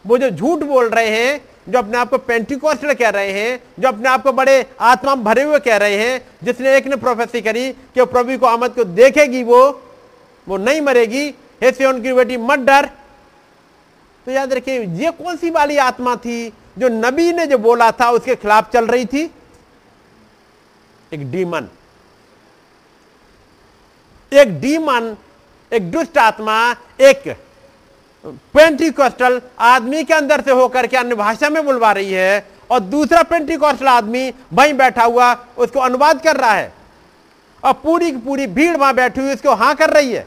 [0.07, 3.89] वो जो झूठ बोल रहे हैं, जो अपने आप को पेंटिकोस्टल कह रहे हैं, जो
[3.89, 7.73] अपने आप को बड़े आत्मा भरे हुए कह रहे हैं, जिसने एक ने प्रोफेसी करी
[7.73, 9.83] कि प्रभु को आमद को देखेगी वो
[10.47, 11.27] वो नहीं मरेगी।
[11.62, 12.87] हे सियोन की बेटी मत डर।
[14.27, 18.11] तो याद रखिए, ये कौन सी वाली आत्मा थी जो नबी ने जो बोला था,
[18.11, 19.31] उसके खिलाफ चल रही थी?
[21.12, 21.69] एक डीमन।
[24.33, 25.16] एक डीमन,
[25.73, 27.37] एक दुष्ट आत्मा, एक
[28.55, 33.23] पेंटिकॉस्टल आदमी के अंदर से होकर के अन्य भाषा में बुलवा रही है और दूसरा
[33.23, 36.73] पेंटिकॉस्टल आदमी वहीं बैठा हुआ, उसको अनुवाद कर रहा है
[37.62, 40.27] और पूरी की पूरी भीड़ वहाँ बैठी हुई, उसको हाँ कर रही है।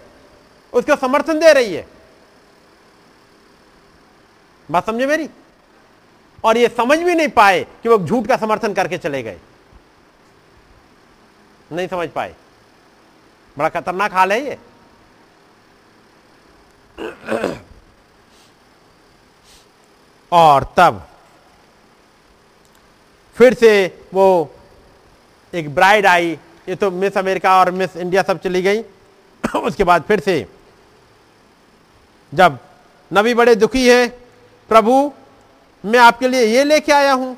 [0.73, 1.85] उसको समर्थन दे रही है
[4.69, 5.29] बात समझे मेरी
[6.43, 9.37] और ये समझ भी नहीं पाए कि वो झूठ का समर्थन करके चले गए
[11.71, 12.35] नहीं समझ पाए
[13.57, 14.57] बड़ा खतरनाक हाल है ये
[20.31, 21.05] और तब
[23.37, 23.71] फिर से
[24.13, 24.27] वो
[25.53, 26.37] एक ब्राइड आई
[26.69, 28.83] ये तो मिस अमेरिका और मिस इंडिया सब चली गई
[29.57, 30.45] उसके बाद फिर से
[32.33, 32.57] जब
[33.13, 34.07] नबी बड़े दुखी है,
[34.69, 35.11] प्रभु,
[35.85, 37.37] मैं आपके लिए ये लेके आया हूँ।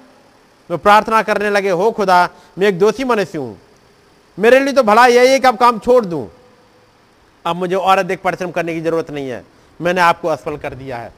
[0.70, 3.60] वो प्रार्थना करने लगे, हो खुदा, मैं एक दोषी मनुष्य हूँ।
[4.40, 6.30] मेरे लिए तो भला यही है कि अब काम छोड़ दूँ।
[7.46, 9.46] अब मुझे और अधिक परिश्रम करने की ज़रूरत नहीं है।
[9.82, 11.14] मैंने आपको असफल कर दिया है।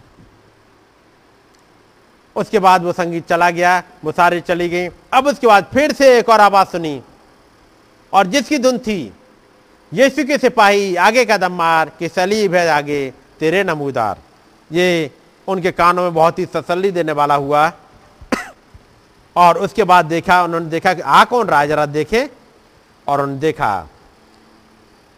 [2.36, 6.18] उसके बाद वो संगीत चला गया, वो सारे चली गई। अब उसके बाद फिर से
[6.20, 7.02] एक और आवाज़ सुनी,
[8.14, 9.14] और जिसकी धुन थी,
[9.94, 14.18] यीशु के सिपाही, आगे कदम मार, कि सलीब है आगे। तेरे नमूदार
[14.70, 15.12] ये
[15.48, 17.72] उनके कानों में बहुत ही तसल्ली देने वाला हुआ।
[19.36, 22.30] और उसके बाद देखा, उन्होंने देखा कि आ कौन रहा जरा देखे।
[23.08, 23.88] और उन्होंने देखा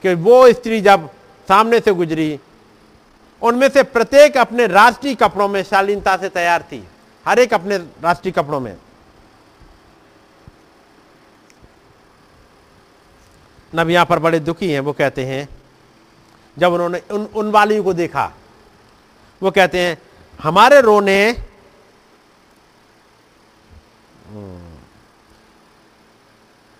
[0.03, 1.09] कि वो स्त्री जब
[1.47, 2.39] सामने से गुजरी,
[3.41, 6.83] उनमें से प्रत्येक अपने राष्ट्रीय कपड़ों में शालीनता से तैयार थी,
[7.25, 8.75] हर एक अपने राष्ट्रीय कपड़ों में।
[13.73, 15.47] नब यहाँ पर बड़े दुखी हैं, वो कहते हैं
[16.57, 18.31] जब उन्होंने उन उन वाली को देखा,
[19.41, 19.97] वो कहते हैं,
[20.39, 21.35] हमारे रोने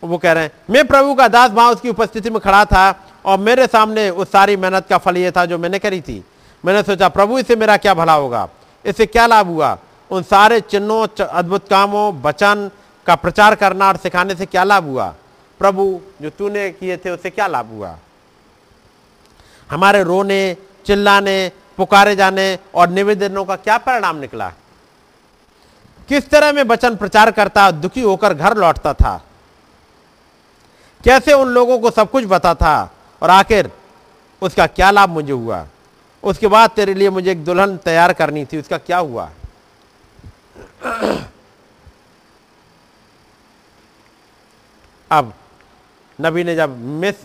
[0.03, 2.83] वो कह रहे हैं, मैं प्रभु का दास वहाँ उसकी उपस्थिति में खड़ा था
[3.25, 6.23] और मेरे सामने उस सारी मेहनत का फल ये था जो मैंने करी थी।
[6.65, 8.47] मैंने सोचा, प्रभु, इससे मेरा क्या भला होगा?
[8.85, 9.77] इससे क्या लाभ हुआ?
[10.11, 12.69] उन सारे चिन्हों अद्भुत कामों, वचन
[13.05, 15.13] का प्रचार करना और सिखाने से क्या लाभ हुआ?
[15.59, 17.97] प्रभु, जो तूने किए थे, उससे क्या लाभ हुआ?
[19.73, 24.53] हमारे रोने, चिल्लाने, पुकारे जाने और निवेदनों का क्या परिणाम निकला?
[26.07, 29.23] किस तरह में वचन प्रचार करता, दुखी होकर घर लौटता था?
[31.03, 32.93] कैसे उन लोगों को सब कुछ बता था?
[33.21, 33.71] और आखिर
[34.41, 35.67] उसका क्या लाभ मुझे हुआ?
[36.23, 39.31] उसके बाद तेरे लिए मुझे एक दुल्हन तैयार करनी थी, उसका क्या हुआ?
[45.11, 45.33] अब
[46.21, 47.15] नबी ने जब मिस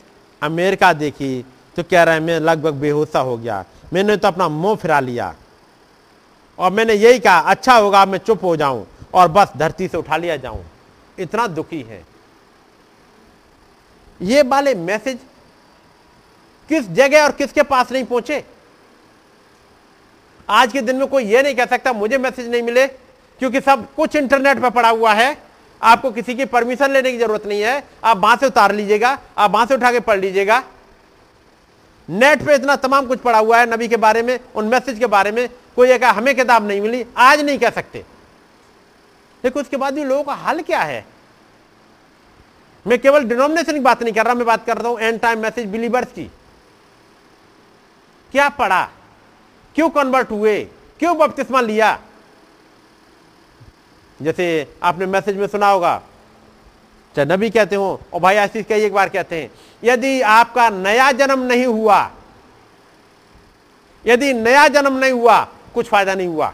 [0.43, 1.45] अमेरिका देखी
[1.79, 5.35] तो कह रहा है, मैं लगभग बेहोशा हो गया। मैंने तो अपना मुँह फिरा लिया।
[6.59, 10.17] और मैंने यही कहा अच्छा होगा, मैं चुप हो जाऊँ और बस धरती से उठा
[10.17, 10.65] लिया जाऊँ।
[11.19, 12.03] इतना दुखी है।
[14.21, 15.19] ये वाले मैसेज
[16.69, 18.45] किस जगह और किसके पास नहीं पहुँचे?
[20.49, 23.87] आज के दिन में कोई ये नहीं कह सकता, मुझे मैसेज नहीं मिले, क्योंकि सब
[23.95, 25.37] कुछ इंटरनेट पर पड़ा हुआ है।
[25.83, 29.51] आपको किसी की परमिशन लेने की ज़रूरत नहीं है। आप वहाँ से उतार लीजिएगा, आप
[29.51, 30.63] वहाँ से उठा के पढ़ लीजिएगा।
[32.09, 35.07] नेट पे इतना तमाम कुछ पड़ा हुआ है नबी के बारे में, उन मैसेज के
[35.07, 38.05] बारे में, कोई एक हमें किताब नहीं मिली, आज नहीं कह सकते।
[39.45, 41.05] लेकिन उसके बाद भी लोगों का हल क्या है?
[42.87, 45.39] मैं केवल डिनोमिनेशन की बात नहीं कर रहा, मैं बात कर रहा हूँ एंड टाइम
[45.39, 46.25] मैसेज बिलीवर्स की।
[48.33, 48.83] क्या पढ़ा?
[49.77, 50.59] क्यों कन्वर्ट हुए?
[50.99, 51.99] क्यों बपतिस्मा लिया?
[54.21, 54.47] जैसे
[54.83, 55.97] आपने मैसेज में सुना होगा,
[57.15, 59.51] चाहे नबी कहते हो, और भाई आशीष कई एक बार कहते हैं
[59.83, 62.11] यदि आपका नया जन्म नहीं हुआ,
[64.05, 65.41] यदि नया जन्म नहीं हुआ,
[65.75, 66.53] कुछ फ़ायदा नहीं हुआ।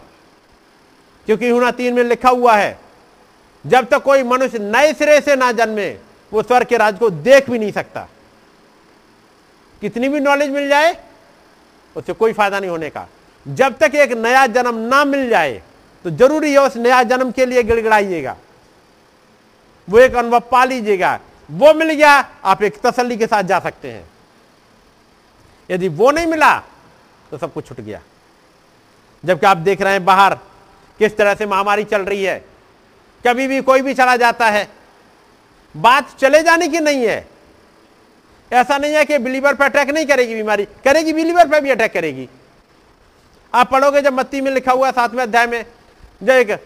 [1.29, 2.79] क्योंकि हुना तीन में लिखा हुआ है,
[3.65, 5.89] जब तक कोई मनुष्य नए सिरे से ना जन्मे,
[6.33, 8.09] वो स्वर्ग के राज को देख भी नहीं सकता।
[9.83, 10.97] कितनी भी नॉलेज मिल जाए,
[11.97, 13.07] उससे कोई फ़ायदा नहीं होने का।
[13.47, 15.63] जब तक एक नया जन्म ना मिल जाए
[16.05, 18.37] तो ज़रूरी है उस नया जन्म के लिए गिड़गिड़ाइएगा।
[19.89, 21.19] वो एक अनुभव पा लीजिएगा
[21.51, 22.13] वो मिल गया,
[22.45, 24.09] आप एक तसल्ली के साथ जा सकते हैं।
[25.71, 26.57] यदि वो नहीं मिला
[27.31, 28.01] तो सब कुछ छुट गया।
[29.25, 30.35] जबकि आप देख रहे हैं बाहर,
[31.01, 32.39] किस तरह से महामारी चल रही है।
[33.25, 34.69] कभी भी कोई भी चला जाता है।
[35.75, 37.27] बात चले जाने की नहीं है।
[38.53, 41.93] ऐसा नहीं है कि बिलीवर पर अटैक नहीं करेगी बीमारी। करेगी, बिलीवर पर भी अटैक
[41.93, 42.29] करेगी।
[43.55, 45.65] आप पढ़ोगे जब मत्ती में लिखा हुआ सातवें अध्याय में,
[46.23, 46.59] जो एक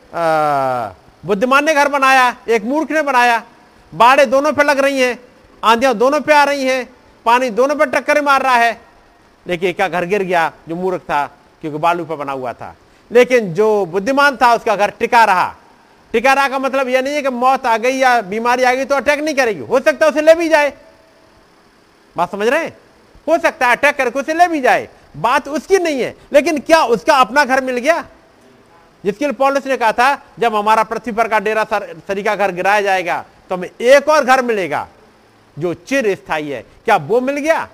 [1.27, 3.43] बुद्धिमान ने घर बनाया, एक मूर्ख ने बनाया
[3.93, 5.19] बाढ़े दोनों पे लग रही हैं
[5.63, 6.89] आंधियाँ दोनों पे आ रही हैं
[7.27, 8.81] पानी दोनों पे टक्कर मार रहा है।
[9.47, 11.25] लेकिन एक घर गिर गया जो मूर्ख था
[11.63, 12.75] क्योंकि बालू पर बना हुआ था।
[13.11, 15.55] लेकिन जो बुद्धिमान था उसका घर टिका रहा।
[16.15, 18.85] टिका रहा का मतलब यह नहीं है कि मौत आ गई या बीमारी आ गई
[18.85, 20.73] तो अटैक नहीं करेगी। हो सकता है उसे ले भी जाए।
[22.17, 22.77] बात समझ रहे हैं?
[23.27, 26.83] हो सकता है अटैक करके उसे ले भी जाए। बात उसकी नहीं है लेकिन क्या
[26.87, 28.05] उसका अपना घर मिल गया?
[29.05, 32.35] जिसके लिए पॉलिस ने कहा था जब हमारा पृथ्वी पर का डेरा सर, सरी का
[32.37, 34.89] घर गिराया जाएगा तो हमें एक और घर मिलेगा
[35.59, 37.69] जो चिर स्थायी है। क्या वो मिल गया?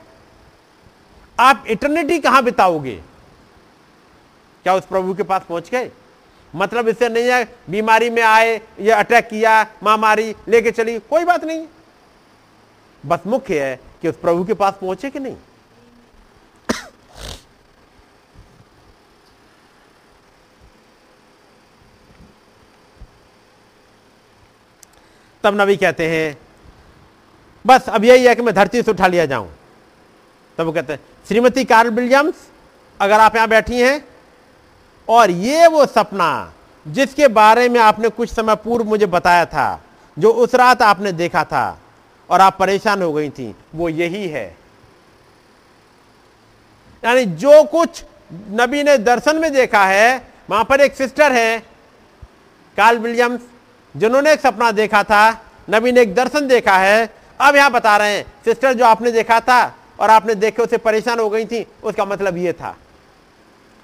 [1.40, 2.94] आप इटर्निटी कहाँ बिताओगे?
[4.62, 5.90] क्या उस प्रभु के पास पहुँच गए?
[6.56, 11.44] मतलब इससे नहीं है, बीमारी में आए, या अटैक किया महामारी लेके चली, कोई बात
[11.44, 11.66] नहीं।
[13.06, 15.36] बस मुख्य है कि उस प्रभु के पास पहुँचे कि नहीं?
[25.44, 26.36] तब नबी कहते हैं,
[27.64, 29.48] बस अब यही है कि मैं धरती से उठा लिया जाऊँ।
[30.58, 32.34] तब वो कहते हैं, श्रीमती कार्ल विलियम्स,
[33.00, 34.04] अगर आप यहाँ बैठी हैं,
[35.08, 36.52] और ये वो सपना
[36.86, 39.80] जिसके बारे में आपने कुछ समय पूर्व मुझे बताया था,
[40.16, 41.78] जो उस रात आपने देखा था,
[42.30, 44.46] और आप परेशान हो गई थी, वो यही है।
[47.02, 48.04] यानी जो कुछ
[48.52, 51.58] नबी ने दर्शन में देखा है, वहाँ पर एक सिस्टर है,
[52.78, 53.40] कार्ल विलियम्स
[53.94, 55.30] जिन्होंने एक सपना देखा था
[55.70, 57.08] नबी ने एक दर्शन देखा है।
[57.40, 59.62] अब यहाँ बता रहे हैं, सिस्टर जो आपने देखा था
[60.00, 62.76] और आपने देखे उसे परेशान हो गई थी, उसका मतलब यह था।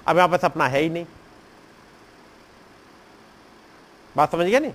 [0.07, 1.05] अब यहाँ पर सपना है ही नहीं।
[4.15, 4.73] बात समझ गया नहीं?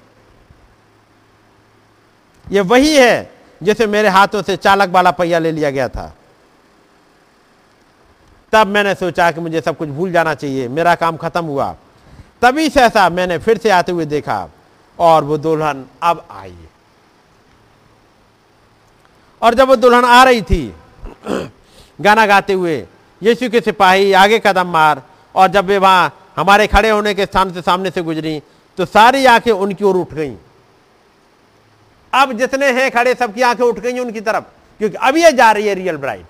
[2.47, 3.31] ये वही है
[3.61, 6.13] जिसे मेरे हाथों से चालक वाला पहिया ले लिया गया था।
[8.53, 11.75] तब मैंने सोचा कि मुझे सब कुछ भूल जाना चाहिए, मेरा काम खत्म हुआ।
[12.43, 14.49] तभी से ऐसा मैंने फिर से आते हुए देखा।
[14.99, 16.57] और वो दुल्हन अब आई।
[19.43, 20.75] और जब वो दुल्हन आ रही थी,
[21.99, 22.77] गाना गाते हुए,
[23.23, 25.03] यीशु के सिपाही आगे कदम मार
[25.35, 28.41] और जब वे वहाँ हमारे खड़े होने के स्थान से सामने से गुजरी
[28.79, 30.37] तो सारी आँखें उनकी ओर उठ गईं।
[32.13, 34.45] अब जितने हैं खड़े, सबकी आँखें उठ गई उनकी तरफ़,
[34.81, 36.25] क्योंकि अब ये जा रही है रियल ब्राइड।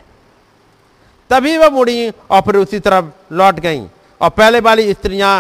[1.31, 3.87] तभी वह मुड़ी और फिर उसी तरफ़ लौट गईं
[4.21, 5.33] और पहले वाली स्त्रियाँ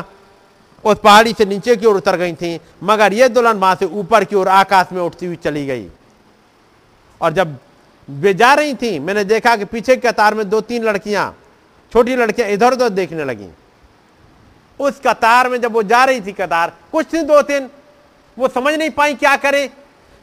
[0.86, 4.24] उस पहाड़ी से नीचे की ओर उतर गई थी, मगर यह दुल्हन वहाँ से ऊपर
[4.24, 5.88] की ओर आकाश में उठती हुई चली गई।
[7.20, 7.56] और जब
[8.08, 11.34] वे जा रही थी, मैंने देखा कि पीछे कतार में दो तीन लड़कियाँ,
[11.92, 13.48] छोटी लड़कियाँ इधर उधर देखने लगी।
[14.80, 17.68] उस कतार में जब वो जा रही थी कतार, कुछ थी दो तीन,
[18.36, 19.66] वो समझ नहीं पाई क्या करे,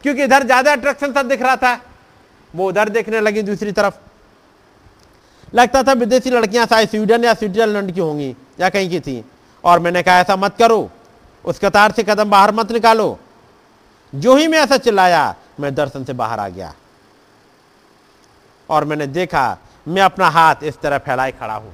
[0.04, 1.80] क्योंकि इधर ज़्यादा अट्रैक्शन सा दिख रहा था।
[2.54, 3.94] वो उधर देखने लगी दूसरी तरफ़।
[5.54, 9.24] लगता था विदेशी लड़कियाँ शायद स्वीडन या स्विट्जरलैंड की होंगी या कहीं की थी।
[9.64, 10.92] और मैंने कहा, ऐसा मत करो।
[11.46, 13.20] उस कतार से कदम बाहर मत निकालो।
[14.16, 16.74] जो ही मैं ऐसा चिल्लाया, मैं दर्शन से बाहर आ गया।
[18.70, 19.58] और मैंने देखा,
[19.88, 21.74] मैं अपना हाथ इस तरह फैलाए खड़ा हूँ।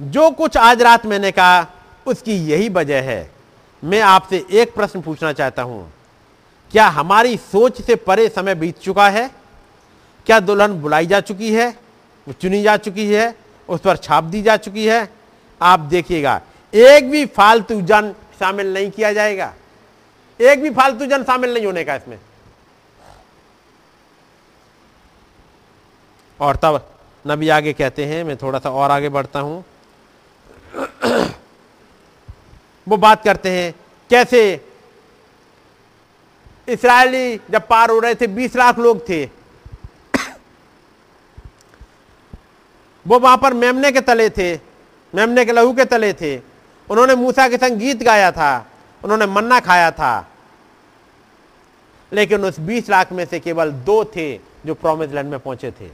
[0.00, 1.66] जो कुछ आज रात मैंने कहा,
[2.06, 3.30] उसकी यही वजह है।
[3.84, 5.92] मैं आपसे एक प्रश्न पूछना चाहता हूँ।
[6.70, 9.30] क्या हमारी सोच से परे समय बीत चुका है?
[10.26, 11.70] क्या दुल्हन बुलाई जा चुकी है?
[12.28, 13.41] वो चुनी जा चुकी है?
[13.68, 15.08] उस पर छाप दी जा चुकी है।
[15.60, 16.40] आप देखिएगा,
[16.72, 19.52] एक भी फालतू जन शामिल नहीं किया जाएगा।
[20.40, 22.18] एक भी फालतू जन शामिल नहीं होने का इसमें।
[26.40, 26.88] और तब
[27.24, 29.64] नबी आगे कहते हैं, मैं थोड़ा सा और आगे बढ़ता हूँ।
[32.88, 33.74] वो बात करते हैं,
[34.10, 34.40] कैसे
[36.68, 39.41] इसराइली जब पार हो रहे थे, बीस लाख लोग थे।
[43.06, 44.54] वो वहाँ पर मेमने के तले थे,
[45.12, 46.36] मेमने के लहू के तले थे।
[46.90, 48.66] उन्होंने मूसा के संग गीत गाया था,
[49.02, 50.28] उन्होंने मन्ना खाया था।
[52.12, 54.34] लेकिन उस बीस लाख में से केवल दो थे
[54.66, 55.88] जो प्रोमिस लैंड में पहुँचे थे।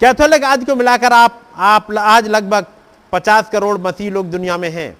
[0.00, 2.66] कैथोलिक आज को मिलाकर आप आप आज लगभग
[3.12, 4.96] पचास करोड़ मसीह लोग दुनिया में हैं।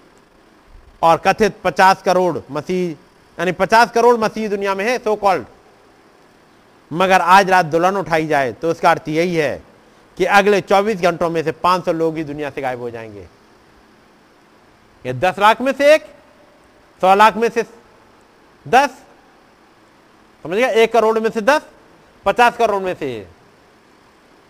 [1.03, 2.91] और कथित पचास करोड़ मसीह,
[3.39, 5.45] यानी पचास करोड़ मसीह दुनिया में है सो कॉल्ड
[6.91, 9.63] मगर आज रात दुल्हन उठाई जाए तो उसका अर्थ यही है
[10.19, 13.27] कि अगले 24 घंटों में से 500 लोग ही दुनिया से गायब हो जाएँगे।
[15.07, 16.05] ये 10 लाख में से एक,
[17.01, 17.63] सौ लाख में से
[18.69, 18.91] 10
[20.45, 21.63] समझ गया एक करोड़ में से 10
[22.27, 23.27] 50 करोड़ में से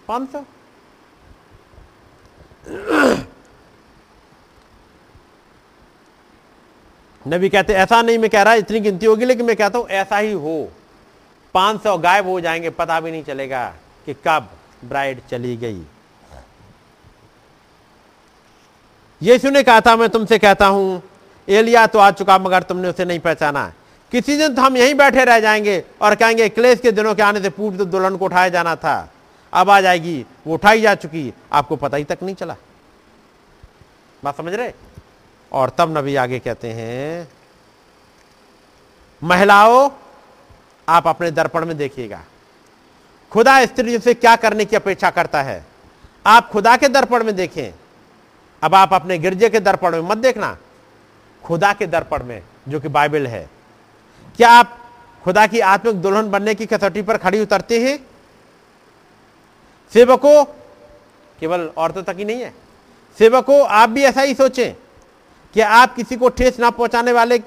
[0.09, 0.45] 500
[7.29, 10.19] नबी कहते, ऐसा नहीं मैं कह रहा, इतनी गिनती होगी, लेकिन मैं कहता हूँ, ऐसा
[10.19, 10.73] ही हो।
[11.55, 13.75] 500 गायब हो जाएँगे, पता भी नहीं चलेगा
[14.07, 14.49] कि कब।
[14.89, 15.83] ब्राइड चली गई।
[19.23, 21.03] यीशु ने कहा था, मैं तुमसे कहता हूँ,
[21.49, 23.73] एलिया तो आ चुका, मगर तुमने उसे नहीं पहचाना।
[24.13, 27.41] किसी दिन तो हम यहीं बैठे रह जाएँगे और कहेंगे, क्लेश के दिनों के आने
[27.41, 29.13] से पूर्व तो दुल्हन को उठाया जाना था।
[29.53, 32.57] अब आ जाएगी, वो उठाई जा चुकी, आपको पता ही तक नहीं चला।
[34.25, 34.73] बात समझ रहे?
[35.53, 37.29] और तब नबी आगे कहते हैं,
[39.23, 39.91] महिलाओं,
[40.89, 42.25] आप अपने दर्पण में देखिएगा।
[43.33, 45.67] खुदा स्त्री से क्या करने की अपेक्षा करता है?
[46.27, 47.75] आप खुदा के दर्पण में देखें।
[48.63, 50.57] अब आप अपने गिरजे के दर्पण में मत देखना।
[51.45, 53.51] खुदा के दर्पण में, जो कि बाइबल है।
[54.37, 54.79] क्या आप
[55.25, 58.07] खुदा की आत्मिक दुल्हन बनने की कसौटी पर खड़ी उतरते हैं?
[59.93, 60.45] सेवकों,
[61.41, 62.55] केवल औरतों तक ही नहीं है।
[63.19, 64.75] सेवकों, आप भी ऐसा ही सोचें
[65.55, 67.39] कि आप किसी को ठेस ना पहुँचाने वाले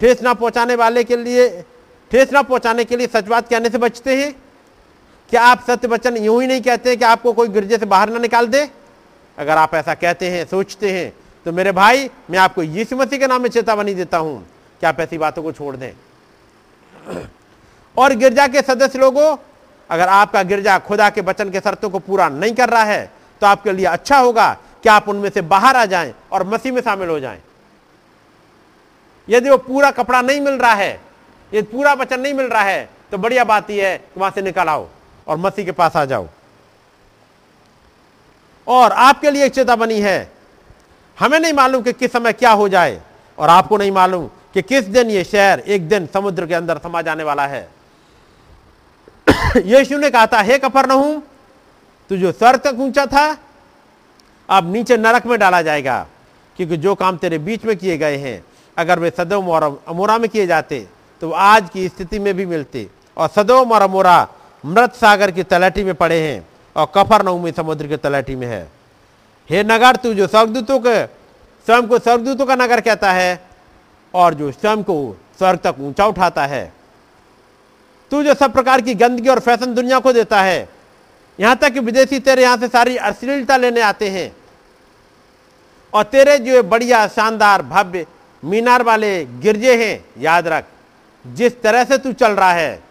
[0.00, 1.64] ठेस ना पहुँचाने वाले के लिए
[2.10, 4.45] ठेस ना पहुँचाने के लिए सच बात कहने से बचते हैं?
[5.30, 8.10] क्या आप सत्य वचन यूँ ही नहीं कहते हैं कि आपको कोई गिरजे से बाहर
[8.10, 8.68] ना निकाल दे?
[9.38, 11.12] अगर आप ऐसा कहते हैं, सोचते हैं
[11.46, 14.46] तो मेरे भाई, मैं आपको यीशु मसीह के नाम में चेतावनी देता हूँ।
[14.82, 15.92] कि आप ऐसी बातों को छोड़ दें?
[17.96, 19.36] और गिरजा के सदस्य लोगों,
[19.90, 23.10] अगर आपका गिरजा खुदा के वचन के शर्तों को पूरा नहीं कर रहा है
[23.42, 26.80] तो आपके लिए अच्छा होगा कि आप उनमें से बाहर आ जाएँ और मसीह में
[26.82, 27.40] शामिल हो जाएँ।
[29.28, 30.92] यदि वो पूरा कपड़ा नहीं मिल रहा है,
[31.52, 34.42] यदि पूरा वचन नहीं मिल रहा है तो बढ़िया बात यह है कि वहाँ से
[34.42, 34.86] निकल आओ।
[35.28, 36.26] और मसीह के पास आ जाओ।
[38.66, 40.32] और आपके लिए एक चेतावनी है।
[41.20, 43.00] हमें नहीं मालूम कि किस समय क्या हो जाए
[43.38, 47.02] और आपको नहीं मालूम कि किस दिन ये शहर एक दिन समुद्र के अंदर समा
[47.02, 47.68] जाने वाला है।
[49.56, 50.90] यीशु ने कहा था, हे कफर
[52.08, 53.36] तू जो स्वर्ग तक ऊँचा था।
[54.48, 56.06] अब नीचे नरक में डाला जाएगा,
[56.56, 58.44] क्योंकि जो काम तेरे बीच में किए गए हैं,
[58.78, 60.88] अगर वे सदोम और अमोरा में किए जाते
[61.20, 64.28] तो आज की स्थिति में भी मिलते। और सदोम और अमोरा
[64.66, 68.66] मृत सागर की तलहटी में पड़े हैं और कफर नौमी समुद्र की तलहटी में है।
[69.50, 71.04] हे नगर, तू जो स्वर्गदूतों के,
[71.66, 73.40] स्वयं को स्वर्गदूतों का नगर कहता है
[74.14, 76.72] और जो स्वयं को स्वर्ग तक ऊँचा उठाता है,
[78.10, 80.68] तू जो सब प्रकार की गंदगी और फ़ैशन दुनिया को देता है,
[81.38, 84.30] यहाँ तक कि विदेशी तेरे यहाँ से सारी अश्लीलता लेने आते हैं
[85.92, 88.06] और तेरे जो बढ़िया, शानदार, भव्य,
[88.42, 90.64] मीनार वाले गिरजे हैं, याद रख,
[91.24, 92.85] जिस तरह से तू चल रहा है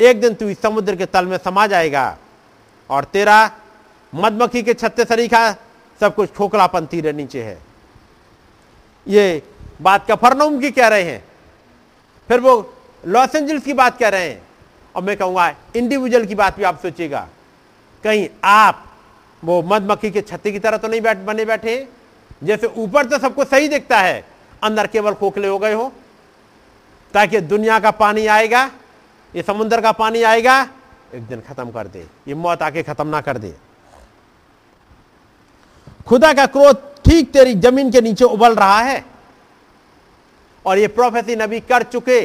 [0.00, 2.16] एक दिन तू इस समुद्र के तल में समा जाएगा
[2.90, 3.50] और तेरा
[4.12, 5.50] मधुमक्खी के छत्ते सरीखा
[6.00, 7.58] सब कुछ खोखलापन तीरे नीचे है।
[9.06, 9.42] ये
[9.82, 11.24] बात कफरनऊम की कह रहे हैं।
[12.28, 12.54] फिर वो
[13.04, 14.42] लॉस एंजल्स की बात कह रहे हैं।
[14.94, 17.28] और मैं कहूँगा, इंडिविजुअल की बात भी आप सोचिएगा।
[18.04, 18.84] कहीं आप
[19.42, 21.88] वो मधुमक्खी के छत्ते की तरह तो नहीं बैठ, बने बैठे
[22.44, 24.24] जैसे ऊपर तो सबको सही दिखता है,
[24.62, 25.92] अंदर केवल खोखले हो गए हो,
[27.14, 28.70] ताकि दुनिया का पानी आएगा
[29.34, 30.60] ये समुद्र का पानी आएगा,
[31.14, 33.54] एक दिन खत्म कर दे, ये मौत आके खत्म ना कर दे।
[36.08, 39.04] खुदा का क्रोध ठीक तेरी ज़मीन के नीचे उबल रहा है,
[40.64, 42.20] और ये प्रोफेसी नबी कर चुके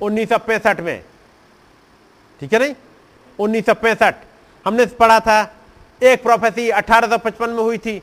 [0.00, 1.02] उन्नीस सौ पैंसठ में।
[2.40, 2.74] ठीक है नहीं?
[3.38, 4.14] उन्नीस सौ पैंसठ।
[4.66, 5.40] हमने पढ़ा था,
[6.02, 7.98] एक प्रोफेसी 1855 में हुई थी।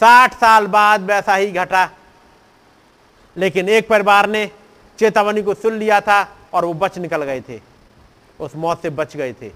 [0.00, 1.88] 60 साल बाद वैसा ही घटा,
[3.36, 4.50] लेकिन एक परिवार ने
[5.02, 7.60] चेतावनी को सुन लिया था और वो बच निकल गए थे।
[8.40, 9.50] उस मौत से बच गए थे।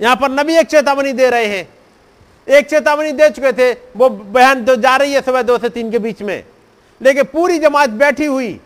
[0.00, 1.68] यहाँ पर नबी एक चेतावनी दे रहे हैं।
[2.48, 5.90] एक चेतावनी दे चुके थे, वो बहन जो जा रही है सुबह दो से तीन
[5.90, 6.44] के बीच में।
[7.02, 8.60] लेकिन पूरी जमात बैठी हुई,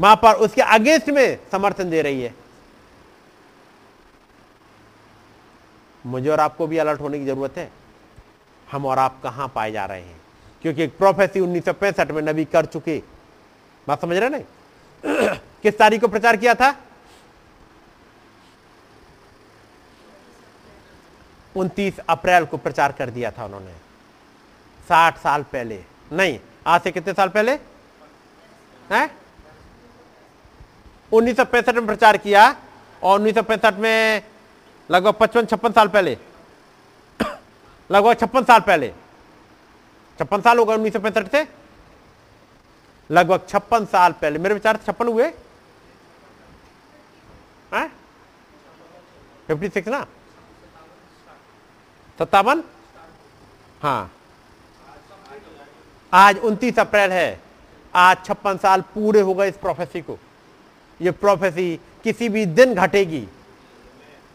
[0.00, 2.34] वहाँ पर उसके अगेंस्ट में समर्थन दे रही है।
[6.06, 7.70] मुझे और आपको भी अलर्ट होने की ज़रूरत है।
[8.72, 10.20] हम और आप कहाँ पाए जा रहे हैं?
[10.62, 13.02] क्योंकि एक प्रोफेसी उन्नीस सौ पैंसठ में नबी कर चुके।
[13.90, 14.44] बात समझ रहे नहीं?
[15.62, 16.74] किस तारीख को प्रचार किया था?
[21.56, 23.72] उनतीस अप्रैल को प्रचार कर दिया था उन्होंने।
[24.88, 27.52] साठ साल पहले। नहीं, आज से कितने साल पहले?
[28.92, 29.18] हैं?
[31.12, 32.56] उन्नीस में प्रचार किया
[33.02, 34.22] और उन्नीस सौ पैंसठ में
[34.90, 36.18] लगभग पचपन, छप्पन साल पहले।
[37.90, 38.94] लगभग छप्पन साल पहले।
[40.18, 41.59] छप्पन साल होगा उन्नीस सौ पैंसठ से।
[43.10, 45.30] लगभग छप्पन साल पहले। मेरे विचार से छप्पन हुए।
[49.46, 50.06] फिफ्टी सिक्स ना?
[52.18, 52.62] सत्तावन?
[53.82, 54.12] हाँ।
[56.12, 57.40] आज उनतीस अप्रैल है।
[57.94, 60.18] आज छप्पन साल पूरे हो गए इस प्रोफेसी को।
[61.00, 63.26] ये प्रोफेसी किसी भी दिन घटेगी।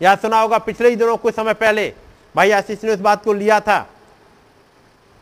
[0.02, 1.94] या सुना होगा, पिछले ही दिनों कुछ समय पहले
[2.36, 3.80] भाई आशीष ने इस बात को लिया था।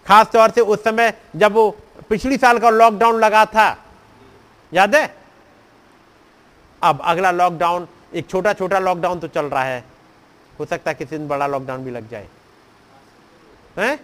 [0.08, 1.70] खास तौर से उस समय जब वो
[2.14, 3.86] पिछली साल का लॉकडाउन लगा था।
[4.74, 5.16] याद है?
[6.84, 9.84] अब अगला लॉकडाउन एक छोटा छोटा लॉकडाउन तो चल रहा है।
[10.60, 12.28] हो सकता है किसी दिन बड़ा लॉकडाउन भी लग जाए।
[13.78, 14.00] हैं?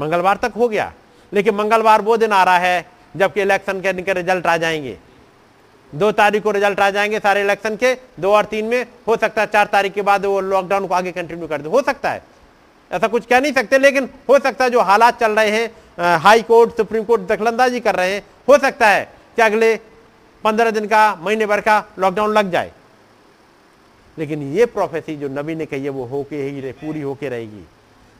[0.00, 0.92] मंगलवार तक हो गया।
[1.32, 4.98] लेकिन मंगलवार वो दिन आ रहा है जबकि इलेक्शन के, के रिज़ल्ट आ जाएँगे।
[5.94, 9.40] दो तारीख को रिज़ल्ट आ जाएँगे सारे इलेक्शन के दो और तीन में। हो सकता
[9.40, 12.37] है चार तारीख के बाद वो लॉकडाउन को आगे कंटिन्यू कर दे। हो सकता है।
[12.90, 16.42] ऐसा कुछ कह नहीं सकते, लेकिन हो सकता है जो हालात चल रहे हैं हाई
[16.42, 19.04] कोर्ट, सुप्रीम कोर्ट दखलंदाजी कर रहे हैं, हो सकता है
[19.36, 19.74] कि अगले
[20.44, 22.72] पंद्रह दिन का, महीने भर का लॉकडाउन लग जाए।
[24.18, 27.64] लेकिन ये प्रोफेसी जो नबी ने कही है, वो होके ही रहे, पूरी होके रहेगी।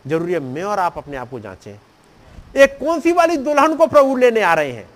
[0.06, 1.78] ज़रूरी है मैं और आप अपने आप को जांचें।
[2.56, 4.88] एक कौन सी वाली दुल्हन को प्रभु लेने आ रहे हैं?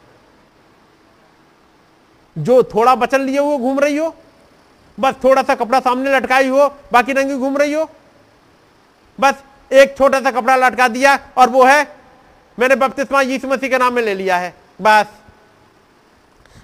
[2.36, 4.14] जो थोड़ा बचन लिए हुए घूम रही हो,
[4.98, 7.88] बस थोड़ा सा कपड़ा सामने लटकाई हो, बाकी नंगी घूम रही हो,
[9.18, 9.42] बस
[9.72, 11.96] एक छोटा सा कपड़ा लटका दिया और वो है,
[12.58, 15.06] मैंने बपतिस्मा यीशु मसीह के नाम में ले लिया है। बस।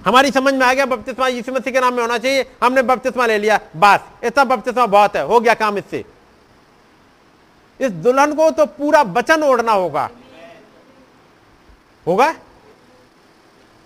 [0.06, 3.26] हमारी समझ में आ गया बपतिस्मा यीशु मसीह के नाम में होना चाहिए। हमने बपतिस्मा
[3.26, 6.04] ले लिया। बस। इतना बपतिस्मा बहुत है। हो गया काम इससे।
[7.80, 10.10] इस दुल्हन को तो पूरा वचन ओढ़ना होगा।
[12.06, 12.34] होगा?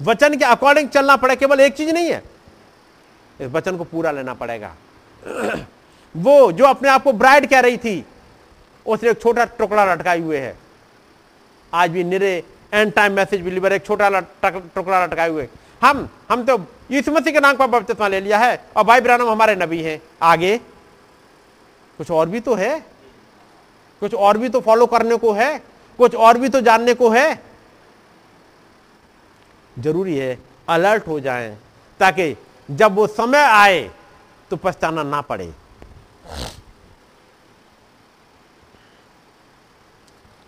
[0.03, 2.23] वचन के अकॉर्डिंग चलना पड़े, केवल एक चीज़ नहीं है।
[3.41, 4.75] इस वचन को पूरा लेना पड़ेगा।
[6.17, 8.07] वो जो अपने आप को ब्राइड कह रही थी
[8.87, 10.57] उसने एक छोटा टुकड़ा लटकाए हुए है।
[11.73, 12.33] आज भी निरे
[12.73, 14.09] एंड टाइम मैसेज बिलीवर एक छोटा
[14.45, 15.49] टुकड़ा लटकाए हुए।
[15.83, 16.59] हम हम तो
[16.91, 20.01] यीशु मसीह के नाम पर बपतिस्मा ले लिया है और भाई ब्रानम हमारे नबी हैं।
[20.23, 20.57] आगे,
[21.99, 22.79] कुछ और भी तो है।
[24.03, 25.57] कुछ और भी तो फॉलो करने को है।
[25.99, 27.41] कुछ और भी तो जानने को है।
[29.77, 30.39] ज़रूरी है
[30.69, 31.57] अलर्ट हो जाएँ,
[32.01, 32.37] ताकि
[32.69, 33.91] जब वो समय आए
[34.51, 35.53] तो पछताना ना पड़े।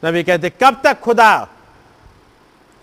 [0.05, 1.49] नबी कहते, कब तक खुदा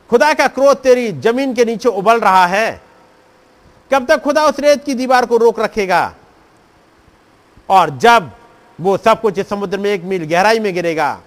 [0.09, 2.81] खुदा का क्रोध तेरी ज़मीन के नीचे उबल रहा है?
[3.93, 6.15] कब तक खुदा उस रेत की दीवार को रोक रखेगा?
[7.69, 8.31] और जब
[8.81, 11.21] वो सब कुछ इस समुद्र में एक मील गहराई में गिरेगा,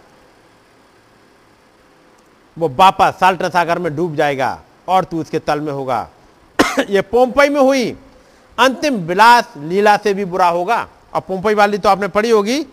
[2.59, 6.09] वो वापस साल्टन सागर में डूब जाएगा और तू उसके तल में होगा।
[6.91, 7.97] ये पोम्पई में हुई।
[8.59, 12.67] अंतिम विलास लीला से भी बुरा होगा। और पोम्पई वाली तो आपने पढ़ी होगी।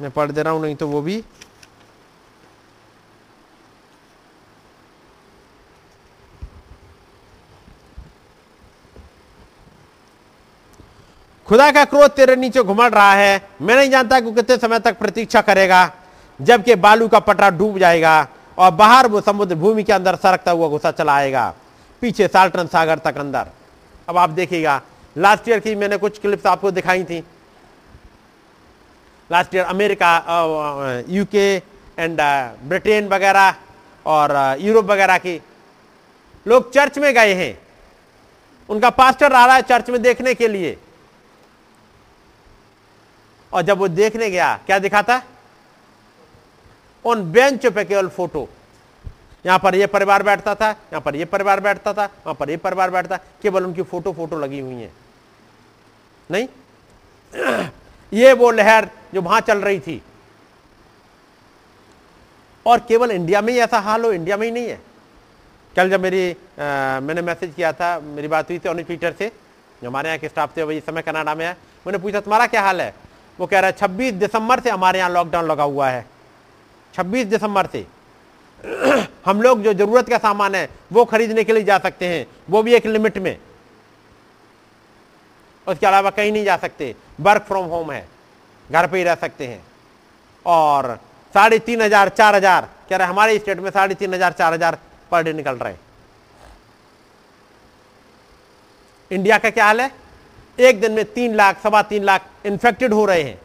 [0.00, 1.24] मैं पढ़ दे रहा हूँ, नहीं तो वो भी।
[11.50, 14.98] खुदा का क्रोध तेरे नीचे घुमड़ रहा है। मैं नहीं जानता कि कितने समय तक
[14.98, 15.90] प्रतीक्षा करेगा,
[16.40, 18.26] जबकि बालू का पटरा डूब जाएगा
[18.58, 21.42] और बाहर वो समुद्र भूमि के अंदर सरकता हुआ घुसा चला आएगा
[22.02, 23.46] पीछे साल्टन सागर तक अंदर।
[24.08, 24.80] अब आप देखिएगा
[25.16, 27.18] लास्ट ईयर की मैंने कुछ क्लिप्स आपको दिखाई थी।
[29.30, 30.12] Last year America
[31.08, 31.46] UK
[31.98, 32.20] and
[32.68, 33.54] Britain वगैरह
[34.06, 35.34] और यूरोप वगैरह की
[36.46, 37.58] लोग चर्च में गए हैं।
[38.68, 40.76] उनका पास्टर आ रहा है चर्च में देखने के लिए।
[43.52, 45.22] और जब वो देखने गया क्या दिखाता?
[47.04, 48.48] उन बेंच पे केवल फ़ोटो।
[49.46, 52.56] यहाँ पर ये परिवार बैठता था यहाँ पर ये परिवार बैठता था वहाँ पर ये
[52.58, 54.90] परिवार बैठता केवल उनकी फ़ोटो फ़ोटो लगी हुई है।
[56.30, 56.48] नहीं?
[58.12, 60.00] ये वो लहर जो वहाँ चल रही थी।
[62.66, 64.80] और केवल इंडिया में ही ऐसा हाल हो इंडिया में ही नहीं है।
[65.74, 69.28] कल जब मेरी आ, मैंने मैसेज किया था मेरी बात हुई थी ट्विटर से
[69.82, 71.52] जो हमारे यहाँ के स्टाफ थे वही समय कनाडा में है।
[71.86, 72.94] मैंने पूछा तुम्हारा क्या हाल है?
[73.40, 76.04] वो कह रहा है, छब्बीस दिसंबर से हमारे यहाँ लॉकडाउन लगा हुआ है।
[76.94, 77.86] छब्बीस दिसंबर से।
[79.26, 82.62] हम लोग जो ज़रूरत का सामान है, वो खरीदने के लिए जा सकते हैं। वो
[82.62, 83.36] भी एक लिमिट में।
[85.66, 88.06] उसके अलावा कहीं नहीं जा सकते। वर्क फ्रॉम होम है।
[88.70, 89.62] घर पे ही रह सकते हैं।
[90.46, 90.98] और
[91.34, 94.78] साढ़े तीन हज़ार, चार हज़ार, कह रहे हमारे स्टेट में साढ़े तीन हज़ार, चार हज़ार
[95.10, 95.74] पर डे निकल रहे
[99.10, 99.90] इंडिया का क्या हाल है?
[100.60, 103.40] एक दिन में तीन लाख, सवा तीन लाख इन्फेक्टेड हो रहे हैं।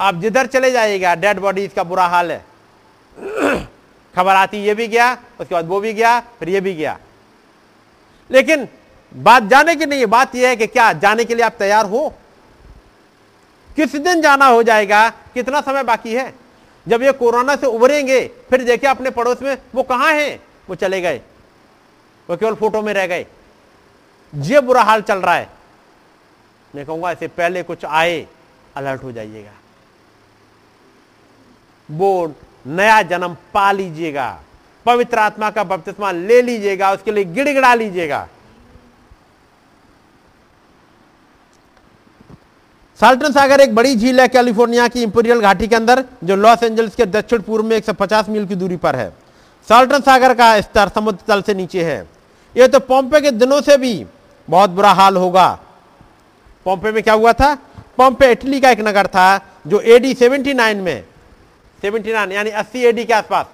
[0.00, 2.44] आप जिधर चले जाइएगा डेड बॉडीज का बुरा हाल है।
[4.16, 6.98] खबर आती, ये भी गया, उसके बाद वो भी गया, फिर ये भी गया।
[8.30, 8.68] लेकिन
[9.16, 11.86] बात जाने की नहीं है बात यह है कि क्या जाने के लिए आप तैयार
[11.86, 12.14] हो?
[13.76, 15.08] किस दिन जाना हो जाएगा?
[15.08, 16.34] कितना समय बाकी है?
[16.88, 20.42] जब ये कोरोना से उभरेंगे, फिर देखिए अपने पड़ोस में वो कहाँ हैं?
[20.68, 21.20] वो चले गए।
[22.30, 23.26] वो केवल फ़ोटो में रह गए।
[24.32, 25.48] ये बुरा हाल चल रहा है।
[26.74, 28.26] मैं कहूँगा इससे पहले कुछ आए,
[28.76, 29.52] अलर्ट हो जाइएगा।
[31.88, 32.34] वो
[32.66, 34.42] नया जन्म पा लीजिएगा।
[34.86, 38.28] पवित्र आत्मा का बपतिस्मा ले लीजिएगा, उसके लिए गिड़गिड़ा लीजिएगा।
[43.00, 46.94] साल्टन सागर एक बड़ी झील है कैलिफ़ोर्निया की इंपोरियल घाटी के अंदर, जो लॉस एंजल्स
[46.94, 49.08] के दक्षिण पूर्व में 150 मील की दूरी पर है।
[49.68, 52.06] साल्टन सागर का स्तर समुद्र तल से नीचे है।
[52.56, 53.94] यह तो पॉम्पे के दिनों से भी
[54.50, 55.58] बहुत बुरा हाल होगा।
[56.64, 57.54] पोम्पे में क्या हुआ था?
[57.96, 61.04] पोम्पे इटली का एक नगर था जो एडी 79 में
[61.82, 63.46] 79 यानी 80 एडी के आसपास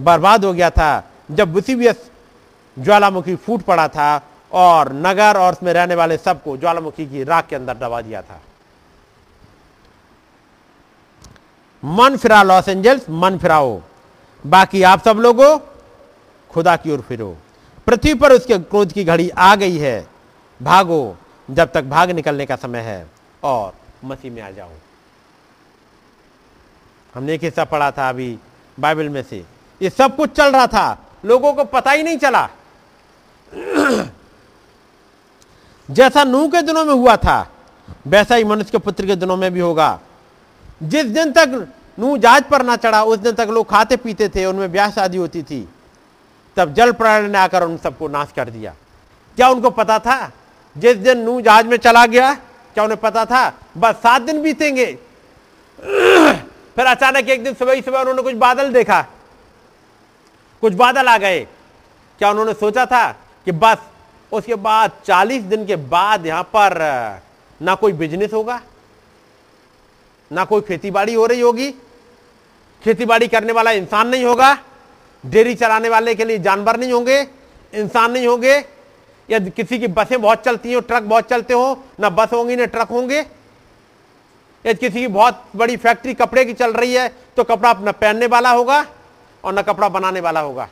[0.00, 2.10] बर्बाद हो गया था। जब विसिवियस
[2.78, 4.20] ज्वालामुखी फूट पड़ा था
[4.52, 8.40] और नगर और उसमें रहने वाले सबको ज्वालामुखी की राख के अंदर दबा दिया था।
[11.84, 13.80] मन फिरा लॉस एंजल्स, मन फिराओ।
[14.46, 15.58] बाकी आप सब लोगों,
[16.50, 17.36] खुदा की ओर फिरो।
[17.88, 20.08] पृथ्वी पर उसके क्रोध की घड़ी आ गई है।
[20.62, 21.16] भागो,
[21.50, 23.06] जब तक भाग निकलने का समय है
[23.42, 23.72] और
[24.04, 24.68] मसीह में आ जाओ।
[27.14, 28.38] हमने एक हिस्सा पढ़ा था अभी
[28.80, 29.44] बाइबल में से।
[29.82, 32.48] ये सब कुछ चल रहा था, लोगों को पता ही नहीं चला।
[35.90, 37.50] जैसा नूह के दिनों में हुआ था,
[38.06, 40.00] वैसा ही मनुष्य के पुत्र के दिनों में भी होगा।
[40.82, 44.46] जिस दिन तक नूह जहाज़ पर ना चढ़ा, उस दिन तक लोग खाते पीते थे
[44.46, 45.68] उनमें ब्याह शादी होती थी।
[46.58, 48.74] तब जल प्रणाली ने आकर उन सबको नाश कर दिया।
[49.36, 50.32] क्या उनको पता था?
[50.76, 52.34] जिस दिन नू जहाज़ में चला गया,
[52.74, 53.52] क्या उन्हें पता था?
[53.76, 54.98] बस सात दिन बीतेंगे।
[56.76, 59.02] फिर अचानक एक दिन सुबह ही सुबह उन्होंने कुछ बादल देखा।
[60.60, 61.46] कुछ बादल आ गए।
[62.18, 63.12] क्या उन्होंने सोचा था
[63.44, 63.76] कि बस
[64.32, 66.72] उसके बाद 40 दिन के बाद यहाँ पर
[67.62, 68.60] ना कोई बिज़नेस होगा?
[70.32, 71.70] ना कोई खेतीबाड़ी हो रही होगी?
[72.84, 74.58] खेतीबाड़ी करने वाला इंसान नहीं होगा?
[75.24, 77.20] डेयरी चलाने वाले के लिए जानवर नहीं होंगे,
[77.72, 78.54] इंसान नहीं होंगे,
[79.28, 82.64] या किसी की बसें बहुत चलती हो, ट्रक बहुत चलते हो, ना बस होंगी, ना
[82.66, 83.20] ट्रक होंगे।
[84.64, 88.26] या किसी की बहुत बड़ी फैक्ट्री कपड़े की चल रही है तो कपड़ा न पहनने
[88.26, 88.84] वाला होगा
[89.44, 90.68] और न कपड़ा बनाने वाला होगा।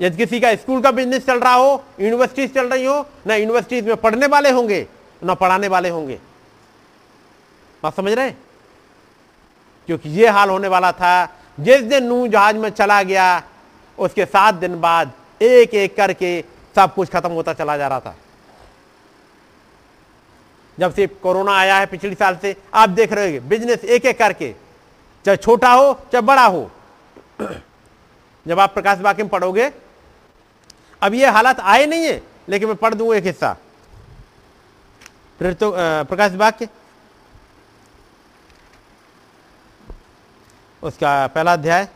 [0.00, 3.86] यदि किसी का स्कूल का बिज़नेस चल रहा हो, यूनिवर्सिटीज चल रही हो, ना यूनिवर्सिटीज
[3.86, 4.86] में पढ़ने वाले होंगे,
[5.22, 6.18] ना पढ़ाने वाले होंगे।
[7.82, 8.38] बात समझ रहे हैं?
[9.88, 11.24] क्योंकि ये हाल होने वाला था
[11.60, 13.42] जिस दिन नू जहाज़ में चला गया,
[13.98, 15.12] उसके सात दिन बाद
[15.42, 16.40] एक एक करके
[16.76, 18.14] सब कुछ खत्म होता चला जा रहा था।
[20.78, 24.18] जब से कोरोना आया है पिछले साल से, आप देख रहे हो बिज़नेस एक एक
[24.18, 24.54] करके,
[25.24, 26.70] चाहे छोटा हो, चाहे बड़ा हो।
[28.46, 29.70] जब आप प्रकाश वाक्य में पढ़ोगे,
[31.02, 33.56] अब ये हालात आए नहीं है, लेकिन मैं पढ़ दूँगा एक हिस्सा।
[35.40, 36.68] प्रकाश वाक्य
[40.82, 41.88] उसका पहला अध्याय।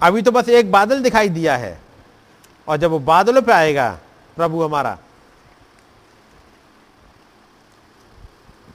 [0.00, 1.80] अभी तो बस एक बादल दिखाई दिया है,
[2.68, 3.90] और जब वो बादलों पे आएगा,
[4.36, 4.98] प्रभु हमारा।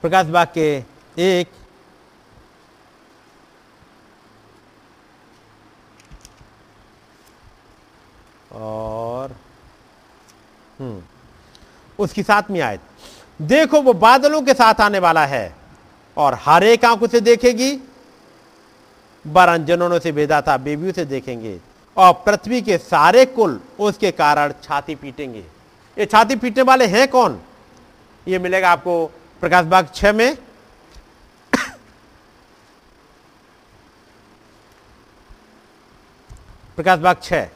[0.02, 0.84] प्रकाश बाग के
[1.18, 1.50] एक।
[8.52, 9.36] और
[10.80, 11.02] हम्म
[11.98, 12.80] उसकी साथ में आयत।
[13.42, 15.55] देखो, वो बादलों के साथ आने वाला है।
[16.16, 17.72] और हर एक आँख उसे देखेगी।
[19.24, 21.58] वरन जिन्होंने उसे भेदा था बेबी उसे देखेंगे
[21.96, 25.44] और पृथ्वी के सारे कुल उसके कारण छाती पीटेंगे।
[25.96, 27.40] ये छाती पीटने वाले हैं कौन?
[28.26, 29.06] ये मिलेगा आपको
[29.42, 30.36] प्रकाश बाग छह में।
[36.76, 37.48] प्रकाश बाग छह।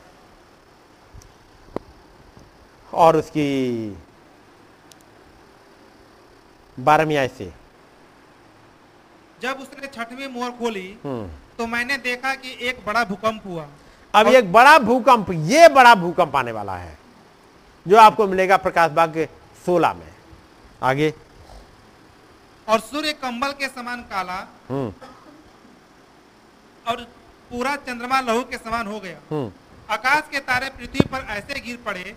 [2.93, 3.49] और उसकी
[6.79, 7.60] बारहवीं आय से।
[9.43, 13.67] जब उसने छठवीं मोहर खोली हम्म। तो मैंने देखा कि एक बड़ा भूकंप हुआ।
[14.15, 16.99] अब एक बड़ा भूकंप ये बड़ा भूकंप आने वाला है
[17.87, 19.27] जो आपको मिलेगा प्रकाश बाग के
[19.67, 20.09] सोलह में।
[20.83, 21.13] आगे।
[22.69, 24.39] और सूर्य कंबल के समान काला
[24.69, 24.93] हम्म।
[26.87, 27.01] और
[27.51, 29.51] पूरा चंद्रमा लहू के समान हो गया। हम्म।
[29.91, 32.15] आकाश के तारे पृथ्वी पर ऐसे गिर पड़े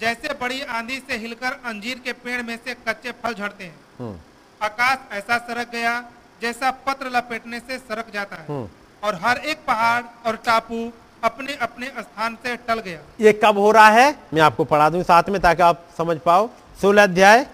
[0.00, 4.14] जैसे बड़ी आंधी से हिलकर अंजीर के पेड़ में से कच्चे फल झड़ते हैं।
[4.60, 5.94] आकाश ऐसा सरक गया
[6.42, 8.68] जैसा पत्र लपेटने से सरक जाता है। हम्म।
[9.02, 10.92] और हर एक पहाड़ और टापू
[11.24, 14.18] अपने अपने स्थान से टल गया। ये कब हो रहा है?
[14.34, 16.50] मैं आपको पढ़ा दूँ साथ में ताकि आप समझ पाओ।
[16.80, 17.46] सोलह अध्याय।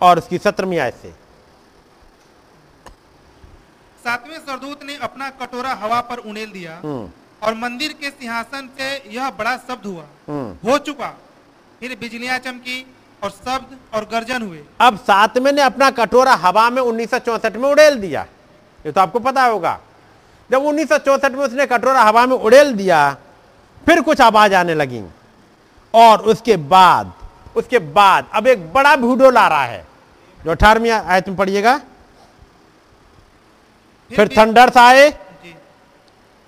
[0.00, 1.10] और उसकी सत्रहवीं आयत से।
[4.04, 7.10] सातवें सरदूत ने अपना कटोरा हवा पर उड़ेल दिया। हम्म।
[7.42, 11.08] और मंदिर के सिंहासन से यह बड़ा शब्द हुआ। हम्म। हो चुका।
[11.80, 16.82] फिर बिजलियाँ चमकी। और शब्द और गर्जन हुए। अब सातवें ने अपना कटोरा हवा में
[16.82, 18.26] उन्नीस में उड़ेल दिया।
[18.84, 19.78] ये तो आपको पता होगा।
[20.50, 23.16] जब उन्नीस में उसने कटोरा हवा में उड़ेल दिया
[23.86, 25.02] फिर कुछ आवाज़ आने लगी।
[25.94, 27.12] और उसके बाद
[27.56, 29.86] उसके बाद अब एक बड़ा भूडो ला रहा है।
[30.40, 31.80] जो अठारहवीं आयत में पढ़िएगा।
[34.10, 35.10] फिर थंडर्स आए।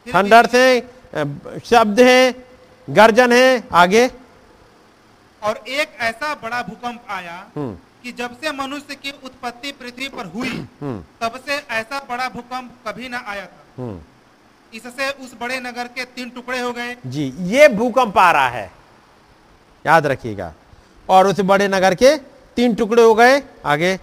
[0.06, 0.80] थंडर से
[1.64, 2.34] शब्द हैं
[2.88, 4.10] गर्जन है आगे।
[5.42, 10.26] और एक ऐसा बड़ा भूकंप आया हम्म। कि जब से मनुष्य की उत्पत्ति पृथ्वी पर
[10.26, 10.48] हुई
[10.80, 14.00] हम्म। तब से ऐसा बड़ा भूकंप कभी ना आया था। हम्म।
[14.74, 18.70] इससे उस बड़े नगर के तीन टुकड़े हो गए। जी ये भूकंप आ रहा है।
[19.86, 20.52] याद रखिएगा।
[21.08, 22.16] और उस बड़े नगर के
[22.56, 23.98] तीन टुकड़े हो गए आगे।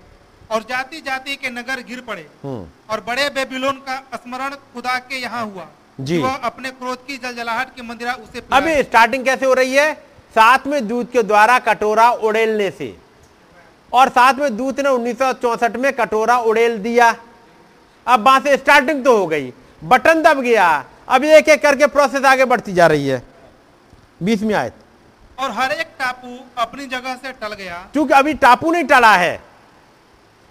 [0.52, 5.46] और जाति जाति के नगर गिर पड़े। और बड़े बेबीलोन का स्मरण खुदा के यहाँ
[5.46, 5.68] हुआ
[6.00, 10.06] जी। वह अपने क्रोध की जलजलाहट की मंदिरा उसे अभी स्टार्टिंग कैसे हो रही है?
[10.36, 12.98] साथ में दूत के द्वारा कटोरा उड़ेलने से।
[13.94, 15.22] और साथ में दूत ने उन्नीस
[15.76, 17.16] में कटोरा उड़ेल दिया।
[18.08, 19.54] अब वहाँ से स्टार्टिंग तो हो गई।
[19.84, 23.22] बटन दब गया। अब एक एक करके प्रोसेस आगे बढ़ती जा रही है।
[24.24, 24.74] बीसवीं आयत।
[25.40, 29.42] और हर एक टापू अपनी जगह से टल गया। क्योंकि अभी टापू नहीं टला है।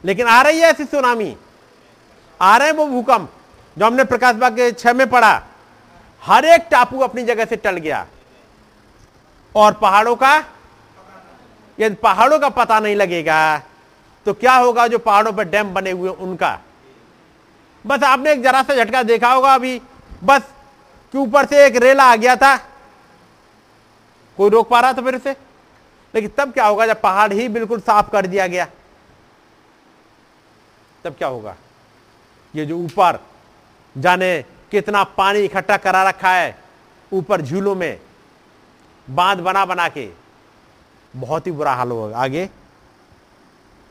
[0.04, 1.36] लेकिन आ रही है ऐसी सुनामी।
[2.40, 3.32] आ रहे हैं वो भूकंप
[3.78, 5.42] जो हमने प्रकाश बाग के छह में पढ़ा।
[6.22, 8.06] हर एक टापू अपनी जगह से टल गया।
[9.56, 10.36] और पहाड़ों का?
[11.80, 13.62] यदि पहाड़ों का पता नहीं लगेगा।
[14.26, 16.58] तो क्या होगा जो पहाड़ों पर डैम बने हुए उनका?
[17.86, 19.80] बस आपने एक जरा सा झटका देखा होगा अभी।
[20.24, 20.42] बस
[21.12, 22.56] कि ऊपर से एक रेला आ गया था।
[24.36, 25.36] कोई रोक पा रहा था फिर से
[26.14, 28.66] लेकिन तब क्या होगा जब पहाड़ ही बिल्कुल साफ़ कर दिया गया?
[31.04, 31.54] तब क्या होगा?
[32.54, 33.18] ये जो ऊपर
[33.96, 36.56] जाने कितना पानी इकट्ठा करा रखा है,
[37.12, 38.00] ऊपर झूलों में
[39.08, 40.08] बाँध बना बना के।
[41.14, 42.48] बहुत ही बुरा हाल होगा आगे।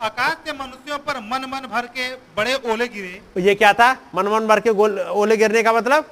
[0.02, 3.92] आकाश से मनुष्यों पर मन मन भर के बड़े ओले गिरे। ये क्या था?
[4.16, 6.10] मन मन भर के ओले गिरने का मतलब?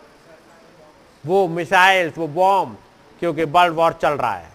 [1.23, 2.77] वो मिसाइल्स वो बॉम्ब
[3.19, 4.49] क्योंकि वर्ल्ड वॉर चल रहा है।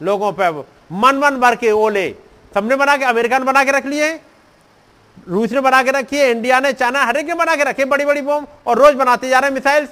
[0.00, 0.50] लोगों पे
[0.92, 2.08] मन मन भर के ओले।
[2.54, 4.12] सबने बना के अमेरिका ने बना के रख लिए।
[5.28, 7.84] रूस ने बना के रखी है इंडिया ने चाइना हर एक ने बना के रखे
[7.84, 9.90] बड़ी बड़ी बॉम्ब और रोज बनाते जा रहे हैं मिसाइल्स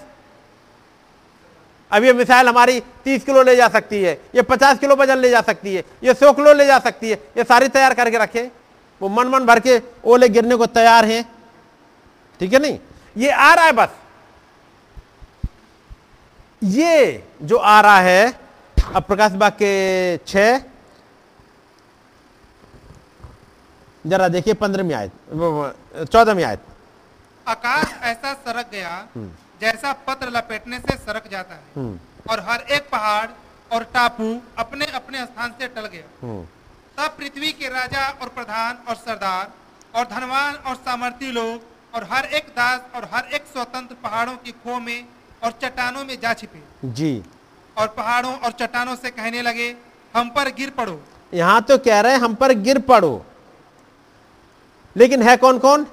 [1.91, 5.31] अब ये मिसाइल हमारी 30 किलो ले जा सकती है ये 50 किलो वज़न ले
[5.31, 8.51] जा सकती है ये 100 किलो ले जा सकती है ये सारी तैयार करके रखे।
[9.01, 11.23] वो मन मन भर के ओले गिरने को तैयार हैं।
[12.41, 12.79] ठीक है नहीं?
[13.17, 13.89] ये आ रहा है बस।
[16.63, 18.35] ये जो आ रहा है
[18.95, 20.63] अब प्रकाश बाग के छ
[24.05, 25.13] जरा देखिए पंद्रहवीं आयत
[26.05, 26.61] चौदहवीं आयत।
[27.47, 29.09] आकाश ऐसा सरक गया
[29.61, 31.99] जैसा पत्र लपेटने से सरक जाता है। हम्म,
[32.31, 33.29] और हर एक पहाड़
[33.71, 34.29] और टापू
[34.59, 36.45] अपने अपने स्थान से टल गया। हम्म,
[36.99, 39.51] तब पृथ्वी के राजा और प्रधान और सरदार
[39.95, 44.53] और धनवान और सामर्थी लोग और हर एक दास और हर एक स्वतंत्र पहाड़ों की
[44.55, 45.05] खो में
[45.45, 46.63] और चट्टानों में जा छिपे।
[46.93, 47.23] जी।
[47.77, 49.75] और पहाड़ों और चट्टानों से कहने लगे
[50.15, 51.01] हम पर गिर पड़ो।
[51.33, 53.25] यहाँ तो कह रहे हैं हम पर गिर पड़ो।
[54.97, 55.87] लेकिन है कौन कौन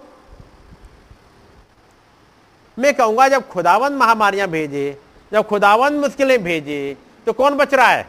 [2.78, 6.98] मैं कहूँगा, जब खुदावन महामारियाँ भेजे, जब खुदावन मुश्किलें भेजे
[7.28, 8.08] तो कौन बच रहा है?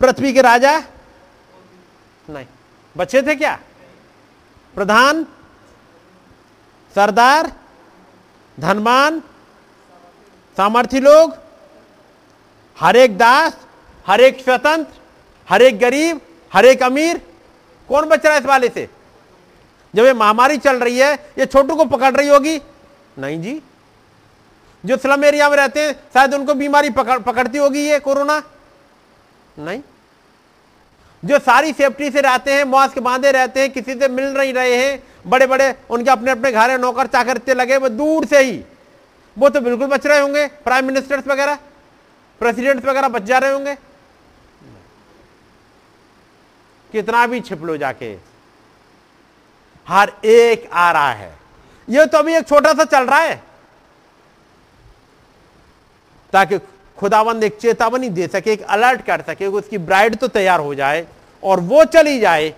[0.00, 0.78] पृथ्वी के राजा?
[2.28, 2.46] नहीं।
[2.96, 3.58] बचे थे क्या?
[4.74, 5.24] प्रधान?
[6.94, 7.52] सरदार?
[8.60, 9.20] धनवान?
[10.56, 11.36] सामर्थी लोग?
[12.76, 13.56] हर एक दास,
[14.06, 15.00] हर एक स्वतंत्र,
[15.48, 16.20] हर एक गरीब,
[16.52, 17.20] हर एक अमीर?
[17.88, 18.88] कौन बच रहा है इस वाले से?
[19.94, 22.58] जब ये महामारी चल रही है, ये छोटू को पकड़ रही होगी
[23.18, 23.62] नहीं जी।
[24.84, 28.42] जो स्लम एरिया में रहते हैं, शायद उनको बीमारी पकड़, पकड़ती होगी ये कोरोना।
[29.58, 29.82] नहीं।
[31.24, 34.74] जो सारी सेफ्टी से रहते हैं मास्क बांधे रहते हैं, किसी से मिल नहीं रहे
[34.76, 38.64] हैं बड़े बड़े उनके अपने अपने घर नौकर चाकर लगे वो दूर से ही।
[39.38, 41.58] वो तो बिल्कुल बच रहे होंगे प्राइम मिनिस्टर्स वगैरह
[42.40, 43.74] प्रेसिडेंट्स वगैरह बच जा रहे होंगे।
[46.92, 48.16] कितना भी छिप लो जाके।
[49.88, 51.45] हर एक आ रहा है।
[51.88, 53.42] ये तो अभी एक छोटा सा चल रहा है।
[56.32, 56.58] ताकि
[56.98, 61.06] खुदाबंद एक चेतावनी दे सके, एक अलर्ट कर सके उसकी ब्राइड तो तैयार हो जाए
[61.42, 62.48] और वो चली जाए,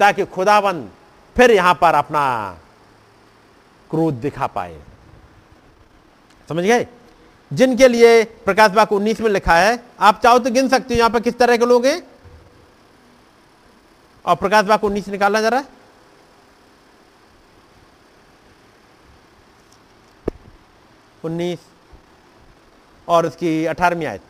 [0.00, 0.90] ताकि खुदाबंद
[1.36, 2.22] फिर यहाँ पर अपना
[3.90, 4.76] क्रोध दिखा पाए।
[6.48, 6.86] समझ गए?
[7.50, 11.10] जिनके लिए प्रकाश बाग उन्नीस में लिखा है, आप चाहो तो गिन सकते हो, यहाँ
[11.10, 12.02] पर किस तरह के लोग हैं?
[14.24, 15.64] और प्रकाश बाग उन्नीस निकालना जरा।
[21.24, 21.58] उन्नीस
[23.08, 24.22] और उसकी अठारहवीं आयत।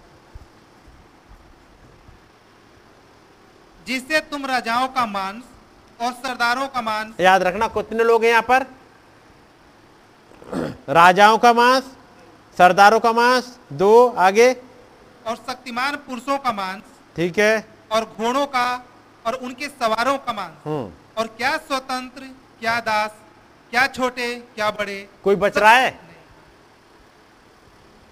[3.87, 5.43] जिससे तुम राजाओं का मांस
[6.01, 8.67] और सरदारों का मांस याद रखना कितने लोग हैं यहाँ पर?
[10.91, 11.85] राजाओं का मांस
[12.57, 14.53] सरदारों का मांस दो आगे।
[15.27, 16.83] और शक्तिमान पुरुषों का मांस
[17.17, 18.67] ठीक है। और घोड़ों का
[19.25, 22.23] और उनके सवारों का मांस। हम्म। और क्या स्वतंत्र
[22.61, 23.11] क्या दास
[23.71, 25.09] क्या छोटे क्या बड़े?
[25.25, 25.91] कोई बच रहा है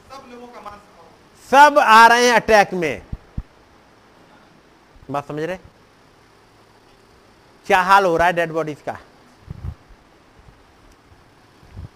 [0.08, 1.06] सब लोगों का मांस खाओ।
[1.50, 3.02] सब आ रहे हैं अटैक में।
[5.10, 5.56] बात समझ रहे?
[7.66, 8.98] क्या हाल हो रहा है डेड बॉडीज का?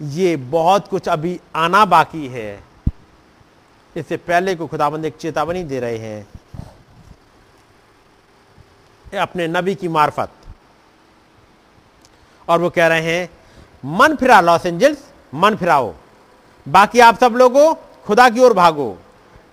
[0.02, 2.64] ये बहुत कुछ अभी आना बाकी है।
[3.96, 6.28] इससे पहले को खुदाबंद एक चेतावनी दे रहे हैं।
[9.18, 10.28] अपने नबी की मार्फत।
[12.48, 13.28] और वो कह रहे हैं,
[13.84, 14.98] मन फिरा लॉस एंजल्स,
[15.34, 15.94] मन फिराओ।
[16.68, 18.98] बाकी आप सब लोगों, खुदा की ओर भागो।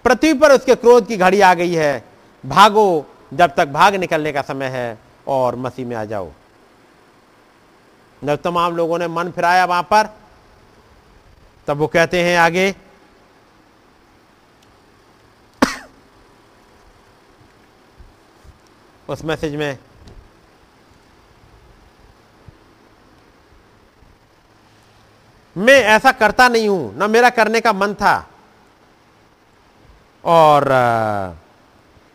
[0.09, 2.03] पृथ्वी पर उसके क्रोध की घड़ी आ गई है।
[2.43, 6.31] भागो, जब तक भाग निकलने का समय है और मसीह में आ जाओ।
[8.21, 10.09] जब तमाम लोगों ने मन फिराया वहाँ पर,
[11.67, 12.73] तब वो कहते हैं आगे,
[19.09, 19.77] उस मैसेज में,
[25.55, 28.17] मैं ऐसा करता नहीं हूँ, ना मेरा करने का मन था
[30.23, 30.67] और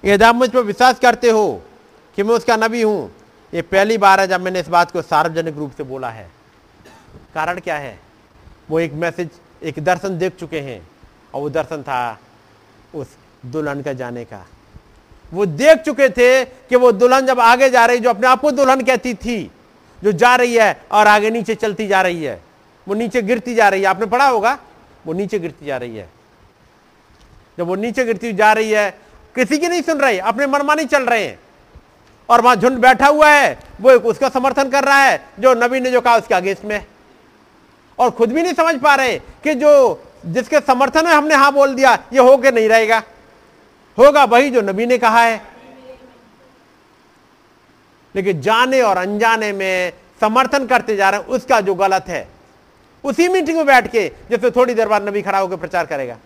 [0.05, 1.62] यदि मुझ पर विश्वास करते हो
[2.18, 3.10] कि मैं उसका नबी हूँ,
[3.52, 6.28] ये पहली बार है जब मैंने इस बात को सार्वजनिक रूप से बोला है।
[7.35, 7.98] कारण क्या है?
[8.70, 9.31] वो एक मैसेज
[9.62, 10.81] एक दर्शन देख चुके हैं
[11.35, 12.18] और वो दर्शन था
[12.94, 13.16] उस
[13.47, 14.44] दुल्हन का जाने का।
[15.32, 18.51] वो देख चुके थे कि वो दुल्हन जब आगे जा रही, जो अपने आप को
[18.51, 19.51] दुल्हन कहती थी,
[19.98, 22.40] जो जा रही है और आगे नीचे चलती जा रही है,
[22.86, 24.59] वो नीचे गिरती जा रही है। आपने पढ़ा होगा,
[25.06, 26.09] वो नीचे गिरती जा रही है।
[27.59, 28.90] जब वो नीचे गिरती हुई जा रही है,
[29.35, 31.39] किसी की नहीं सुन रही, अपने मनमानी चल रहे हैं।
[32.28, 35.81] और वहाँ झुंड बैठा हुआ है, वो एक उसका समर्थन कर रहा है, जो नबी
[35.81, 36.86] ने जो कहा उसके अगेंस्ट में
[37.98, 41.74] और खुद भी नहीं समझ पा रहे कि जो जिसके समर्थन में हमने हाँ बोल
[41.74, 43.02] दिया, ये हो के नहीं रहेगा।
[43.98, 45.43] होगा वही जो नबी ने कहा है।
[48.16, 52.28] लेकिन जाने और अनजाने में समर्थन करते जा रहे हैं, उसका जो गलत है,
[53.05, 56.16] उसी मीटिंग में बैठ के जैसे थोड़ी देर बाद नबी खड़ा होकर प्रचार करेगा।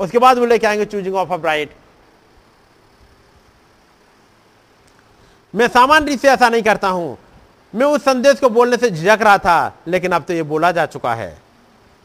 [0.00, 1.70] उसके बाद वो लेके आएँगे चूजिंग ऑफ़ अ ब्राइट
[5.54, 7.18] मैं सामान्य से ऐसा नहीं करता हूँ।
[7.74, 10.86] मैं उस संदेश को बोलने से झिझक रहा था, लेकिन अब तो ये बोला जा
[10.86, 11.38] चुका है।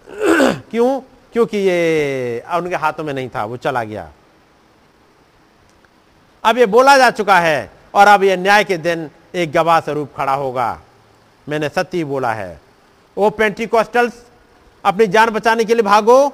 [0.51, 1.01] क्यों?
[1.33, 4.11] क्योंकि ये उनके हाथों में नहीं था, वो चला गया।
[6.43, 10.09] अब ये बोला जा चुका है, और अब ये न्याय के दिन एक गवाह स्वरूप
[10.17, 10.81] खड़ा होगा।
[11.49, 12.61] मैंने सत्य ही बोला है।
[13.17, 14.13] ओ पेंटिकॉस्टल्स
[14.85, 16.33] अपनी जान बचाने के लिए भागो।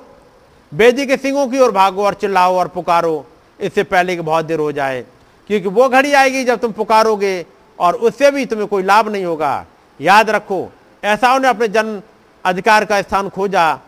[0.71, 3.25] बेदी के सिंगों की ओर भागो और चिल्लाओ और पुकारो।
[3.59, 5.01] इससे पहले कि बहुत देर हो जाए,
[5.49, 7.45] क्योंकि वो घड़ी आएगी जब तुम पुकारोगे
[7.79, 9.65] और उससे भी तुम्हें कोई लाभ नहीं होगा।
[9.99, 10.67] याद रखो
[11.03, 12.01] ऐसा उन्हें अपने जन्म
[12.45, 13.79] अधिकार का स्थान खोजा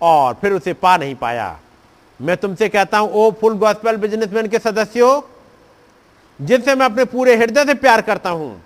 [0.00, 1.56] और फिर उसे पा नहीं पाया।
[2.20, 5.20] मैं तुमसे कहता हूँ, ओ फुल गॉस्पेल बिजनेसमैन के सदस्यों,
[6.40, 8.60] जिनसे मैं अपने पूरे हृदय से प्यार करता हूँ,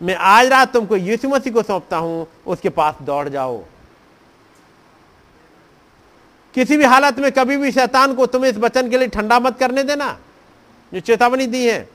[0.00, 3.62] मैं आज रात तुमको यीशु मसीह को सौंपता हूँ, उसके पास दौड़ जाओ।
[6.54, 9.58] किसी भी हालत में कभी भी शैतान को तुम्हें इस वचन के लिए ठंडा मत
[9.58, 10.16] करने देना।
[10.92, 11.88] जो चेतावनी दी है।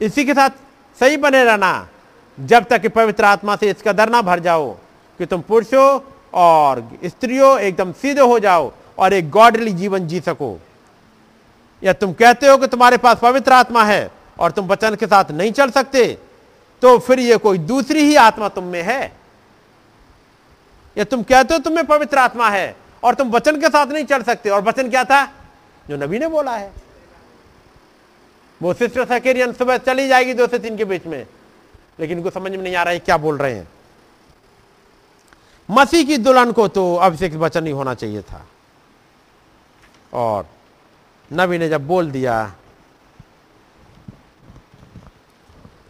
[0.00, 0.50] इसी के साथ
[0.98, 1.88] सही बने रहना।
[2.38, 4.70] जब तक कि पवित्र आत्मा से इसका कदर ना भर जाओ
[5.20, 6.00] कि तुम पुरुषों
[6.34, 10.58] और स्त्रियों एकदम सीधे हो जाओ और एक गॉडली जीवन जी सको।
[11.82, 15.30] या तुम कहते हो कि तुम्हारे पास पवित्र आत्मा है और तुम वचन के साथ
[15.30, 16.06] नहीं चल सकते
[16.82, 19.00] तो फिर ये कोई दूसरी ही आत्मा तुम में है।
[20.96, 24.22] या तुम कहते हो तुम्हें पवित्र आत्मा है और तुम वचन के साथ नहीं चल
[24.22, 25.26] सकते। और वचन क्या था?
[25.88, 26.72] जो नबी ने बोला है।
[28.62, 31.26] वो सिस्टर सकेरियन सुबह चली जाएगी दो से तीन के बीच में।
[32.00, 33.68] लेकिन इनको समझ में नहीं आ रहा है क्या बोल रहे हैं।
[35.70, 38.46] मसीह की दुल्हन को तो अभिषेक वचन ही होना चाहिए था।
[40.12, 40.46] और
[41.32, 42.54] नबी ने जब बोल दिया,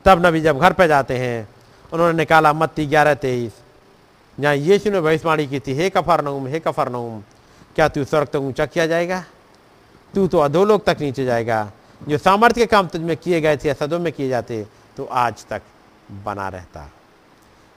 [0.04, 1.48] तब नबी जब घर पे जाते हैं,
[1.92, 3.52] उन्होंने निकाला मत्ती ग्यारह तेईस।
[4.38, 7.22] जहाँ यीशु ने भविष्यवाणी की थी, हे कफर नऊम हे कफर नऊम
[7.76, 9.24] क्या तू स्वर्ग तक ऊँचा किया जाएगा?
[10.14, 11.70] तू तो अधोलोक तक नीचे जाएगा।
[12.08, 14.66] जो सामर्थ्य के काम तुझ में किए गए थे सदों में किए जाते
[14.96, 15.62] तो आज तक
[16.24, 16.88] बना रहता।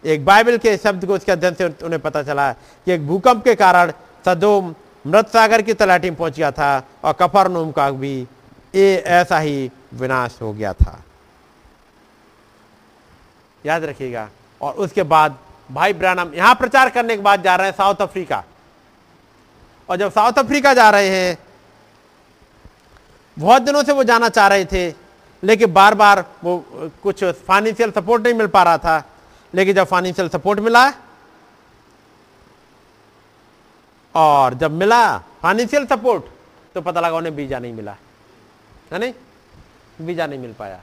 [0.03, 3.55] एक बाइबल के शब्द को उसके अध्ययन से उन्हें पता चला कि एक भूकंप के
[3.55, 3.91] कारण
[4.25, 4.73] सदोम
[5.05, 8.19] मृत सागर की तलाटी में पहुँच गया था और कफर का भी
[8.75, 11.03] ये ऐसा ही विनाश हो गया था।
[13.65, 14.29] याद रखिएगा।
[14.61, 15.37] और उसके बाद
[15.71, 18.43] भाई ब्रानम, यहाँ प्रचार करने के बाद जा रहे हैं साउथ अफ्रीका।
[19.89, 21.37] और जब साउथ अफ्रीका जा रहे हैं,
[23.37, 24.87] बहुत दिनों से वो जाना चाह रहे थे,
[25.43, 26.57] लेकिन बार बार वो
[27.03, 29.03] कुछ फाइनेंशियल सपोर्ट नहीं मिल पा रहा था।
[29.53, 30.85] लेकिन जब फाइनेंशियल सपोर्ट मिला,
[34.15, 36.23] और जब मिला फाइनेंशियल सपोर्ट
[36.75, 37.95] तो पता लगा उन्हें वीज़ा नहीं मिला।
[38.91, 39.13] है नहीं?
[40.01, 40.81] वीज़ा नहीं मिल पाया।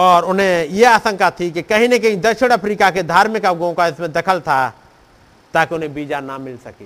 [0.00, 3.86] और उन्हें यह आशंका थी कि कहीं ना कहीं दक्षिण अफ्रीका के धार्मिक अवगों का
[3.86, 4.68] इसमें दखल था,
[5.54, 6.84] ताकि उन्हें वीज़ा ना मिल सके।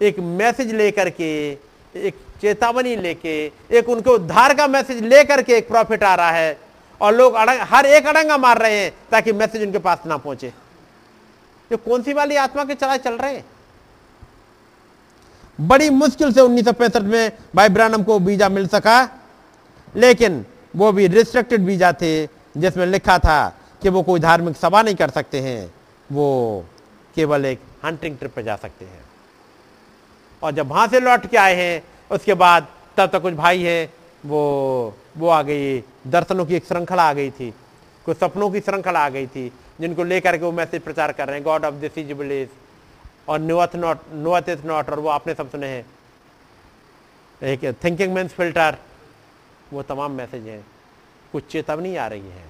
[0.00, 1.50] एक मैसेज लेकर के,
[1.94, 3.34] एक चेतावनी लेके,
[3.70, 6.58] एक उनके उद्धार का मैसेज लेकर के एक प्रॉफिट आ रहा है,
[7.00, 10.46] और लोग अड़ंग, हर एक अड़ंगा मार रहे हैं, ताकि मैसेज उनके पास ना पहुँचे।
[11.70, 13.44] ये कौन सी वाली आत्मा के चला चल रहे हैं?
[15.58, 19.08] बड़ी मुश्किल से उन्नीस सौ पैंसठ में भाई ब्रानम को वीज़ा मिल सका,
[19.94, 20.44] लेकिन
[20.76, 22.26] वो भी रिस्ट्रिक्टेड वीज़ा थे
[22.56, 23.48] जिसमें लिखा था
[23.82, 25.72] कि वो कोई धार्मिक सभा नहीं कर सकते हैं,
[26.10, 26.64] वो
[27.16, 29.04] केवल एक हंटिंग ट्रिप पर जा सकते हैं।
[30.42, 32.66] और जब वहाँ से लौट के आए हैं, उसके बाद
[32.96, 33.92] तब तक कुछ भाई हैं,
[34.24, 37.52] वो वो आ गई, दर्शनों की एक श्रृंखला आ गई थी,
[38.06, 41.36] कुछ सपनों की श्रृंखला आ गई थी, जिनको लेकर के वो मैसेज प्रचार कर रहे
[41.36, 42.48] हैं god of this is village
[43.28, 45.84] और knoweth not knoweth is not और वो आपने सब सुने हैं।
[47.42, 48.76] एक थिंकिंग मीन्स फ़िल्टर
[49.72, 50.64] वो तमाम मैसेज हैं
[51.32, 52.44] कुछ चेतावनी आ रही है,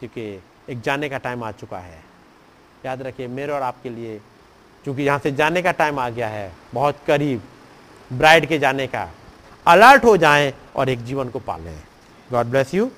[0.00, 0.22] क्योंकि
[0.70, 2.02] एक जाने का टाइम आ चुका है।
[2.84, 4.18] याद रखिए, मेरे और आपके लिए,
[4.84, 7.42] क्योंकि यहाँ से जाने का टाइम आ गया है, बहुत करीब
[8.10, 9.08] ब्राइड के जाने का।
[9.66, 11.78] अलर्ट हो जाएँ और एक जीवन को पालें।
[12.32, 12.90] गॉड ब्लेस यू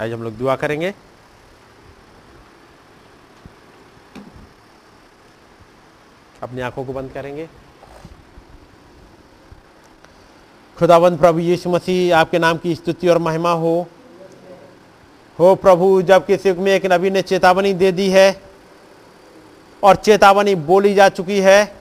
[0.00, 0.92] आज हम लोग दुआ करेंगे।
[6.42, 7.48] अपनी आँखों को बंद करेंगे।
[10.80, 13.86] खुदाबंद प्रभु यीशु मसीह, आपके नाम की स्तुति और महिमा हो।
[15.38, 18.42] हो प्रभु, जब किसमें एक नबी ने चेतावनी दे दी है
[19.82, 21.76] और चेतावनी बोली जा चुकी है,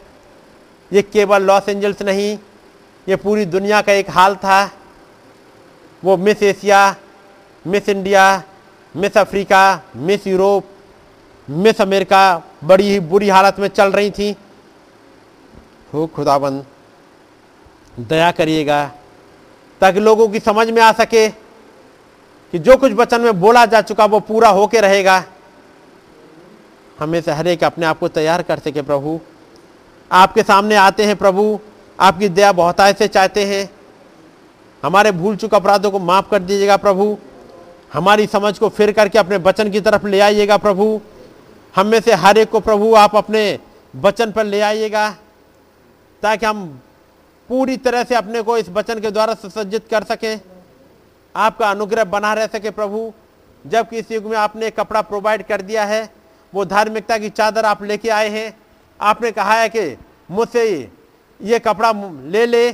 [0.92, 2.38] ये केवल लॉस एंजल्स नहीं,
[3.08, 4.72] ये पूरी दुनिया का एक हाल था।
[6.04, 6.96] वो miss Asia,
[7.66, 8.44] miss India,
[8.96, 9.64] miss Africa,
[9.96, 10.66] miss Europe,
[11.48, 14.36] miss America बड़ी ही बुरी हालत में चल रही थी।
[15.94, 16.66] हो खुदाबंद
[18.00, 18.86] दया करिएगा,
[19.82, 24.06] ताकि लोगों की समझ में आ सके कि जो कुछ वचन में बोला जा चुका
[24.06, 25.24] वो पूरा होके रहेगा।
[26.98, 29.20] हमें से हर एक अपने आप को तैयार कर सके प्रभु।
[30.12, 31.60] आपके सामने आते हैं प्रभु,
[32.00, 33.70] आपकी दया बहुताय से चाहते हैं।
[34.84, 37.18] हमारे भूल चुक अपराधों को माफ़ कर दीजिएगा प्रभु।
[37.94, 41.00] हमारी समझ को फिर करके अपने वचन की तरफ़ ले आइएगा प्रभु।
[41.76, 43.60] हम में से हर एक को प्रभु आप अपने
[43.96, 45.10] वचन पर ले आइएगा,
[46.24, 46.80] ताकि हम
[47.50, 50.40] पूरी तरह से अपने को इस वचन के द्वारा सुसज्जित कर सकें।
[51.36, 53.14] आपका अनुग्रह बना रह सके प्रभु।
[53.66, 56.10] जबकि इस युग में आपने कपड़ा प्रोवाइड कर दिया है,
[56.54, 58.58] वो धार्मिकता की चादर आप लेके आए हैं।
[59.02, 59.98] आपने कहा है कि
[60.32, 60.92] मुझसे
[61.42, 61.92] ये कपड़ा
[62.24, 62.72] ले ले,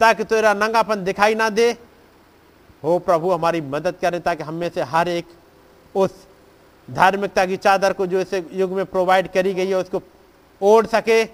[0.00, 1.76] ताकि तेरा नंगापन दिखाई ना दे।
[2.84, 5.26] हो प्रभु, हमारी मदद करें ताकि हम में से हर एक
[5.94, 6.10] उस
[6.90, 10.02] धार्मिकता की चादर को जो इस युग में प्रोवाइड करी गई है, उसको
[10.62, 11.24] ओढ़ सके।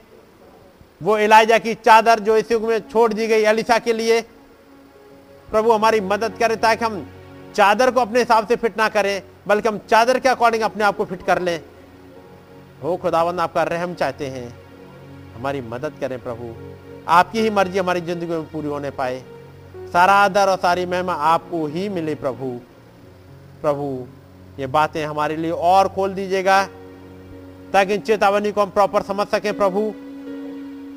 [1.01, 4.21] वो इलाजा की चादर जो इस युग में छोड़ दी गई अलिसा के लिए,
[5.51, 7.07] प्रभु हमारी मदद करें ताकि हम
[7.55, 10.97] चादर को अपने हिसाब से फिट ना करें, बल्कि हम चादर के अकॉर्डिंग अपने आप
[10.97, 11.61] को फिट कर लें।
[12.83, 14.49] हो खुदावंद, आपका रहम चाहते हैं।
[15.35, 16.55] हमारी मदद करें प्रभु।
[17.09, 19.23] आपकी ही मर्ज़ी हमारी ज़िंदगी में पूरी होने पाए।
[19.93, 22.51] सारा आदर और सारी महिमा आपको ही मिले प्रभु।
[23.63, 24.07] प्रभु,
[24.59, 26.63] ये बातें हमारे लिए और खोल दीजिएगा,
[27.73, 29.93] ताकि इन चेतावनी को हम प्रॉपर समझ सकें प्रभु।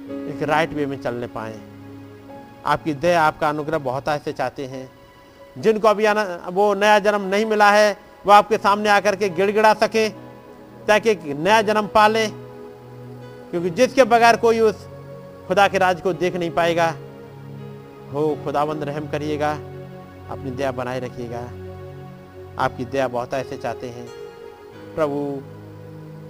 [0.10, 1.60] एक राइट वे में चलने पाए।
[2.66, 4.92] आपकी दया, आपका अनुग्रह बहुत ऐसे चाहते हैं।
[5.58, 9.74] जिनको अभी आना, वो नया जन्म नहीं मिला है, वो आपके सामने आकर के गिड़गिड़ा
[9.74, 10.10] सके,
[10.88, 12.28] ताकि नया जन्म पाले।
[13.52, 14.88] क्योंकि जिसके बगैर कोई उस
[15.48, 16.96] खुदा के राज को देख नहीं पाएगा,
[18.14, 19.52] हो खुदाबंद रहम करिएगा,
[20.30, 21.42] अपनी दया बनाए रखिएगा।
[22.60, 24.08] आपकी दया बहुत ऐसे चाहते हैं।
[24.96, 25.42] प्रभु,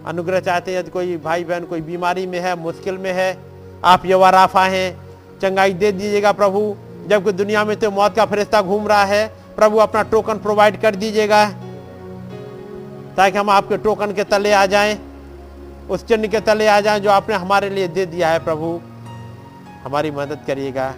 [0.08, 3.47] अनुग्रह चाहते हैं यदि कोई भाई बहन कोई बीमारी में है, मुश्किल में है
[3.86, 4.98] आप यवाराफा हैं।
[5.42, 6.76] चंगाई दे दीजिएगा प्रभु।
[7.08, 10.96] जबकि दुनिया में तो मौत का फरिश्ता घूम रहा है, प्रभु अपना टोकन प्रोवाइड कर
[10.96, 11.50] दीजिएगा।
[13.18, 15.00] ताकि हम आपके टोकन के तले आ जाएँ,
[15.90, 18.80] उस चिन्ह के तले आ जाएँ जो आपने हमारे लिए दे दिया है, प्रभु।
[19.84, 20.94] हमारी मदद करिएगा।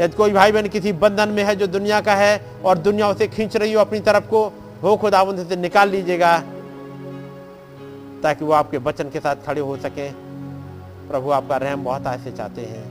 [0.00, 3.28] यदि कोई भाई बहन किसी बंधन में है जो दुनिया का है और दुनिया उसे
[3.28, 4.52] खींच रही हो अपनी तरफ़ को
[4.82, 6.38] हो खुदाबंद से निकाल लीजिएगा,
[8.22, 10.31] ताकि वो आपके वचन के साथ खड़े हो सके।
[11.08, 12.84] प्रभु आपका रहम बहुत ऐसे चाहते हैं।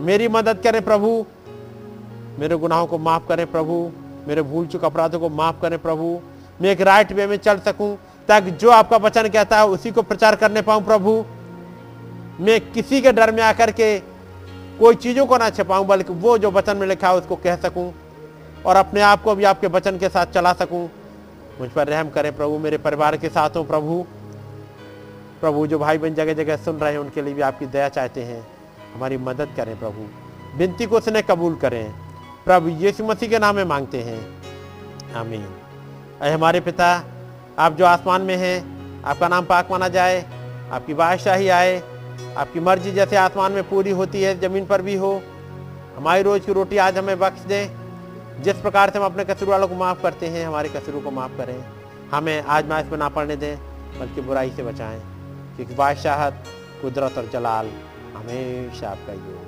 [0.00, 1.26] मेरी मदद करें प्रभु।
[2.38, 3.90] मेरे गुनाहों को माफ़ करें प्रभु।
[4.28, 6.20] मेरे भूल चुक अपराधों को माफ़ करें प्रभु।
[6.60, 7.96] मैं एक राइट वे में चल सकूँ,
[8.28, 11.24] ताकि जो आपका वचन कहता है, उसी को प्रचार करने पाऊँ प्रभु।
[12.40, 13.98] मैं किसी के डर में आकर के
[14.78, 17.92] कोई चीज़ों को ना छिपाऊं, बल्कि वो जो वचन में लिखा है, उसको कह सकूँ
[18.66, 20.88] और अपने आप को भी आपके वचन के साथ चला सकूँ।
[21.60, 24.04] मुझ पर रहम करें प्रभु। मेरे परिवार के साथ हो प्रभु।
[25.40, 28.22] प्रभु, जो भाई बहन जगह जगह सुन रहे हैं, उनके लिए भी आपकी दया चाहते
[28.22, 28.46] हैं।
[28.94, 30.06] हमारी मदद करें प्रभु।
[30.58, 31.94] विनती को उसने कबूल करें।
[32.44, 34.42] प्रभु यीशु मसीह के नाम में मांगते हैं।
[35.14, 35.48] आमीन।
[36.20, 37.02] अरे हमारे पिता,
[37.58, 40.26] आप जो आसमान में हैं, आपका नाम पाक माना जाए,
[40.72, 41.82] आपकी बादशाही आए,
[42.36, 45.22] आपकी मर्ज़ी जैसे आसमान में पूरी होती है, ज़मीन पर भी हो,
[45.96, 47.70] हमारी रोज की रोटी आज हमें बख्श दें।
[48.42, 51.36] जिस प्रकार से हम अपने कसूर वालों को माफ़ करते हैं, हमारे कसूरों को माफ़
[51.36, 51.64] करें।
[52.12, 53.58] हमें आज मैच में ना पढ़ने दें,
[54.00, 55.15] बल्कि बुराई से बचाएँ।
[55.56, 56.44] क्योंकि बादशाहत
[56.82, 57.70] कुदरत और जलाल
[58.16, 59.44] हमेशा आपका ही हो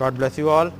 [0.00, 0.70] God bless you all.